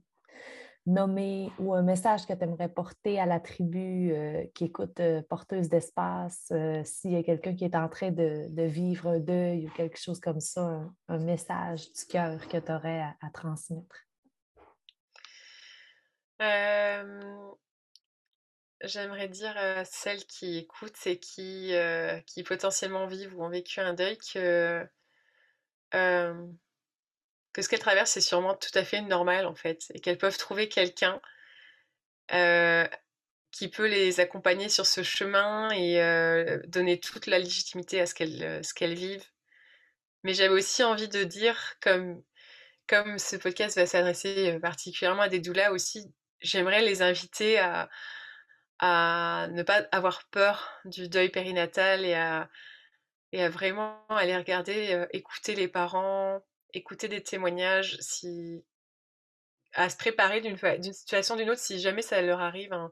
nommer 0.87 1.51
ou 1.59 1.75
un 1.75 1.83
message 1.83 2.27
que 2.27 2.33
tu 2.33 2.45
aimerais 2.45 2.69
porter 2.69 3.19
à 3.19 3.27
la 3.27 3.41
tribu 3.41 4.13
euh, 4.13 4.45
qui 4.55 4.67
écoute 4.67 5.01
euh, 5.01 5.21
Porteuse 5.23 5.69
d'espace, 5.69 6.47
euh, 6.53 6.83
s'il 6.85 7.13
y 7.13 7.17
a 7.17 7.23
quelqu'un 7.25 7.55
qui 7.55 7.65
est 7.65 7.75
en 7.75 7.89
train 7.89 8.13
de, 8.13 8.49
vivre 8.67 9.09
un 9.09 9.19
deuil 9.19 9.67
ou 9.67 9.71
quelque 9.71 9.99
chose 9.99 10.21
comme 10.21 10.41
ça, 10.41 10.81
un, 11.09 11.19
message 11.19 11.93
du 11.93 12.07
cœur 12.07 12.47
que 12.49 12.59
tu 12.59 12.73
aurais 12.73 13.03
à, 13.21 13.31
transmettre? 13.33 13.97
J'aimerais 18.83 19.29
dire 19.29 19.57
à 19.57 19.85
celles 19.85 20.25
qui 20.27 20.59
écoutent 20.59 21.07
et 21.07 21.19
qui, 21.19 21.73
qui 22.27 22.43
potentiellement 22.45 23.07
vivent 23.07 23.35
ou 23.37 23.43
ont 23.43 23.49
vécu 23.49 23.81
un 23.81 23.95
deuil 23.95 24.19
que 24.19 24.87
que 27.57 27.63
ce 27.63 27.71
qu'elles 27.71 27.81
traversent, 27.81 28.11
c'est 28.13 28.21
sûrement 28.21 28.55
tout 28.55 28.71
à 28.75 28.85
fait 28.85 29.01
normal 29.01 29.47
en 29.47 29.55
fait, 29.55 29.87
et 29.95 30.01
qu'elles 30.01 30.19
peuvent 30.19 30.37
trouver 30.37 30.69
quelqu'un 30.69 31.23
qui 33.51 33.69
peut 33.69 33.87
les 33.87 34.21
accompagner 34.21 34.69
sur 34.69 34.85
ce 34.85 35.03
chemin 35.03 35.71
et 35.71 35.99
donner 36.67 37.01
toute 37.01 37.27
la 37.27 37.39
légitimité 37.39 37.99
à 37.99 38.07
ce 38.07 38.15
qu'elles 38.15 38.63
ce 38.63 38.75
qu'elles 38.75 38.95
vivent. 38.95 39.25
Mais 40.23 40.35
j'avais 40.35 40.53
aussi 40.53 40.85
envie 40.85 41.09
de 41.09 41.25
dire, 41.25 41.77
comme, 41.81 42.23
comme 42.87 43.19
ce 43.19 43.37
podcast 43.37 43.79
va 43.79 43.87
s'adresser 43.87 44.59
particulièrement 44.61 45.23
à 45.23 45.29
des 45.29 45.41
doulas 45.41 45.71
aussi, 45.71 46.13
j'aimerais 46.43 46.83
les 46.83 47.01
inviter 47.01 47.59
à, 47.59 47.89
à 48.81 49.49
ne 49.53 49.63
pas 49.63 49.87
avoir 49.93 50.25
peur 50.29 50.71
du 50.85 51.09
deuil 51.09 51.31
périnatal 51.31 52.05
et 52.05 52.15
à, 52.15 52.51
et 53.33 53.43
à 53.43 53.49
vraiment 53.49 54.05
aller 54.11 54.37
regarder, 54.37 55.07
écouter 55.13 55.55
les 55.55 55.69
parents, 55.69 56.43
écouter 56.77 57.09
des 57.09 57.23
témoignages, 57.23 57.97
si 58.01 58.65
à 59.73 59.91
se 59.91 59.97
préparer 59.97 60.41
d'une 60.41 60.57
situation 60.93 61.37
d'une 61.37 61.51
autre 61.51 61.61
si 61.61 61.79
jamais 61.79 62.01
ça 62.01 62.23
leur 62.23 62.41
arrive 62.41 62.73
hein, 62.73 62.91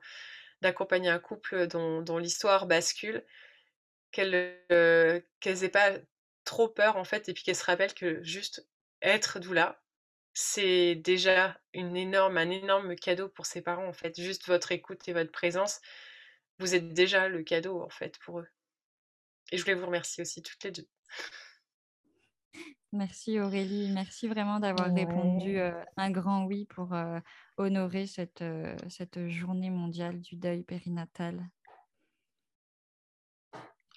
d'accompagner 0.60 1.08
un 1.08 1.18
couple 1.18 1.66
dont, 1.66 2.18
l'histoire 2.18 2.66
bascule, 2.66 3.24
qu'elles 4.12 4.60
euh, 4.70 5.20
n'aient 5.46 5.68
pas 5.68 5.92
trop 6.44 6.68
peur 6.68 6.96
en 6.96 7.04
fait 7.04 7.28
et 7.28 7.32
puis 7.32 7.42
qu'elles 7.42 7.56
se 7.56 7.64
rappellent 7.64 7.94
que 7.94 8.22
juste 8.22 8.66
être 9.00 9.38
doula, 9.40 9.82
c'est 10.34 10.96
déjà 10.96 11.58
une 11.72 11.96
énorme, 11.96 12.36
un 12.36 12.50
énorme 12.50 12.96
cadeau 12.96 13.28
pour 13.28 13.46
ses 13.46 13.62
parents, 13.62 13.86
en 13.86 13.92
fait. 13.92 14.20
Juste 14.20 14.48
votre 14.48 14.72
écoute 14.72 15.06
et 15.08 15.12
votre 15.12 15.30
présence, 15.30 15.80
vous 16.58 16.74
êtes 16.74 16.92
déjà 16.92 17.28
le 17.28 17.42
cadeau, 17.44 17.80
en 17.82 17.90
fait, 17.90 18.18
pour 18.18 18.40
eux. 18.40 18.48
Et 19.52 19.58
je 19.58 19.62
voulais 19.62 19.74
vous 19.74 19.86
remercier 19.86 20.22
aussi 20.22 20.42
toutes 20.42 20.62
les 20.64 20.72
deux. 20.72 20.88
Merci 22.94 23.40
Aurélie, 23.40 23.90
merci 23.90 24.28
vraiment 24.28 24.60
d'avoir 24.60 24.94
répondu 24.94 25.58
un 25.96 26.10
grand 26.12 26.44
oui 26.44 26.64
pour 26.66 26.94
honorer 27.56 28.06
cette, 28.06 28.44
cette 28.88 29.26
journée 29.26 29.68
mondiale 29.68 30.20
du 30.20 30.36
deuil 30.36 30.62
périnatal. 30.62 31.44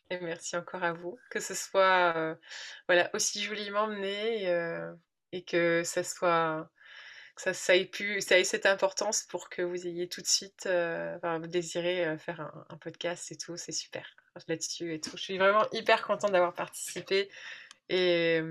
Et 0.10 0.20
merci 0.20 0.58
encore 0.58 0.84
à 0.84 0.94
vous, 0.94 1.16
que 1.30 1.40
ce 1.40 1.54
soit 1.54 2.40
voilà, 2.88 3.12
aussi 3.14 3.44
joliment 3.44 3.86
mené 3.86 4.52
et 5.32 5.44
que 5.44 5.84
ça 5.84 6.04
soit 6.04 6.68
ça, 7.36 7.54
ça, 7.54 7.76
ait 7.76 7.86
pu, 7.86 8.20
ça 8.20 8.40
ait 8.40 8.44
cette 8.44 8.66
importance 8.66 9.22
pour 9.30 9.50
que 9.50 9.62
vous 9.62 9.86
ayez 9.86 10.10
tout 10.10 10.22
de 10.22 10.28
suite 10.28 10.66
enfin, 10.66 11.40
désiré 11.42 12.18
faire 12.18 12.42
un, 12.42 12.66
un, 12.70 12.78
podcast 12.78 13.32
et 13.32 13.38
tout, 13.38 13.58
c'est 13.58 13.72
super 13.72 14.10
là-dessus 14.48 14.96
et 14.96 15.00
tout. 15.00 15.16
Je 15.18 15.22
suis 15.22 15.38
vraiment 15.38 15.68
hyper 15.72 16.02
contente 16.02 16.32
d'avoir 16.32 16.56
participé 16.56 17.30
et 17.90 18.42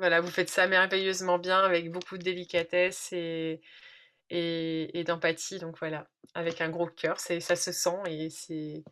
voilà, 0.00 0.20
vous 0.20 0.30
faites 0.30 0.48
ça 0.48 0.66
merveilleusement 0.66 1.38
bien 1.38 1.60
avec 1.60 1.90
beaucoup 1.92 2.16
de 2.16 2.22
délicatesse 2.22 3.12
et, 3.12 3.60
et, 4.30 5.04
d'empathie. 5.04 5.58
Donc 5.58 5.78
voilà, 5.78 6.06
avec 6.34 6.60
un 6.60 6.70
gros 6.70 6.86
cœur, 6.86 7.20
ça 7.20 7.38
se 7.40 7.72
sent 7.72 7.98
et 8.06 8.30
c'est 8.30 8.82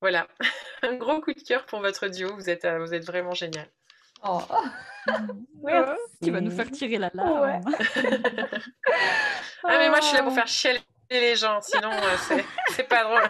voilà, 0.00 0.28
un 0.82 0.96
gros 0.96 1.20
coup 1.20 1.32
de 1.32 1.42
cœur 1.42 1.64
pour 1.64 1.80
votre 1.80 2.08
duo. 2.08 2.34
Vous 2.36 2.50
êtes, 2.50 2.66
vous 2.66 2.92
êtes 2.92 3.06
vraiment 3.06 3.32
génial. 3.32 3.68
Oh. 4.24 4.40
tu 6.22 6.30
vas 6.30 6.40
nous 6.40 6.50
faire 6.50 6.70
tirer 6.70 6.98
la 6.98 7.10
larme. 7.12 7.60
ah 9.64 9.78
mais 9.78 9.88
moi 9.88 10.00
je 10.00 10.06
suis 10.06 10.16
là 10.16 10.22
pour 10.22 10.34
faire 10.34 10.46
chialer 10.46 10.80
les 11.10 11.34
gens, 11.34 11.60
sinon 11.60 11.90
euh, 11.90 12.40
c'est 12.68 12.84
pas 12.84 13.04
drôle. 13.04 13.28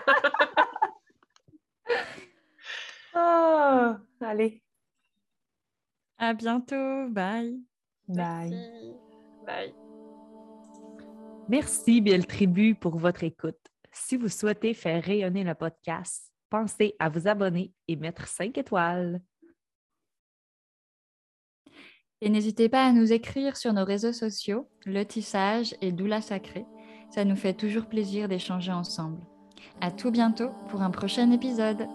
oh, 3.14 3.94
allez, 4.20 4.62
à 6.22 6.34
bientôt. 6.34 7.08
Bye. 7.08 7.60
Bye. 8.06 8.94
Bye. 9.44 9.74
Merci, 11.48 12.00
Belle 12.00 12.26
Tribu, 12.26 12.76
pour 12.76 12.96
votre 12.96 13.24
écoute. 13.24 13.58
Si 13.90 14.16
vous 14.16 14.28
souhaitez 14.28 14.72
faire 14.72 15.02
rayonner 15.02 15.42
le 15.42 15.54
podcast, 15.54 16.32
pensez 16.48 16.94
à 17.00 17.08
vous 17.08 17.26
abonner 17.26 17.72
et 17.88 17.96
mettre 17.96 18.28
5 18.28 18.56
étoiles. 18.56 19.20
Et 22.20 22.30
n'hésitez 22.30 22.68
pas 22.68 22.86
à 22.86 22.92
nous 22.92 23.12
écrire 23.12 23.56
sur 23.56 23.72
nos 23.72 23.84
réseaux 23.84 24.12
sociaux, 24.12 24.70
Le 24.86 25.02
Tissage 25.02 25.74
et 25.80 25.90
Doula 25.90 26.20
Sacré. 26.20 26.64
Ça 27.10 27.24
nous 27.24 27.36
fait 27.36 27.54
toujours 27.54 27.86
plaisir 27.86 28.28
d'échanger 28.28 28.70
ensemble. 28.70 29.20
À 29.80 29.90
tout 29.90 30.12
bientôt 30.12 30.50
pour 30.68 30.82
un 30.82 30.90
prochain 30.90 31.32
épisode. 31.32 31.88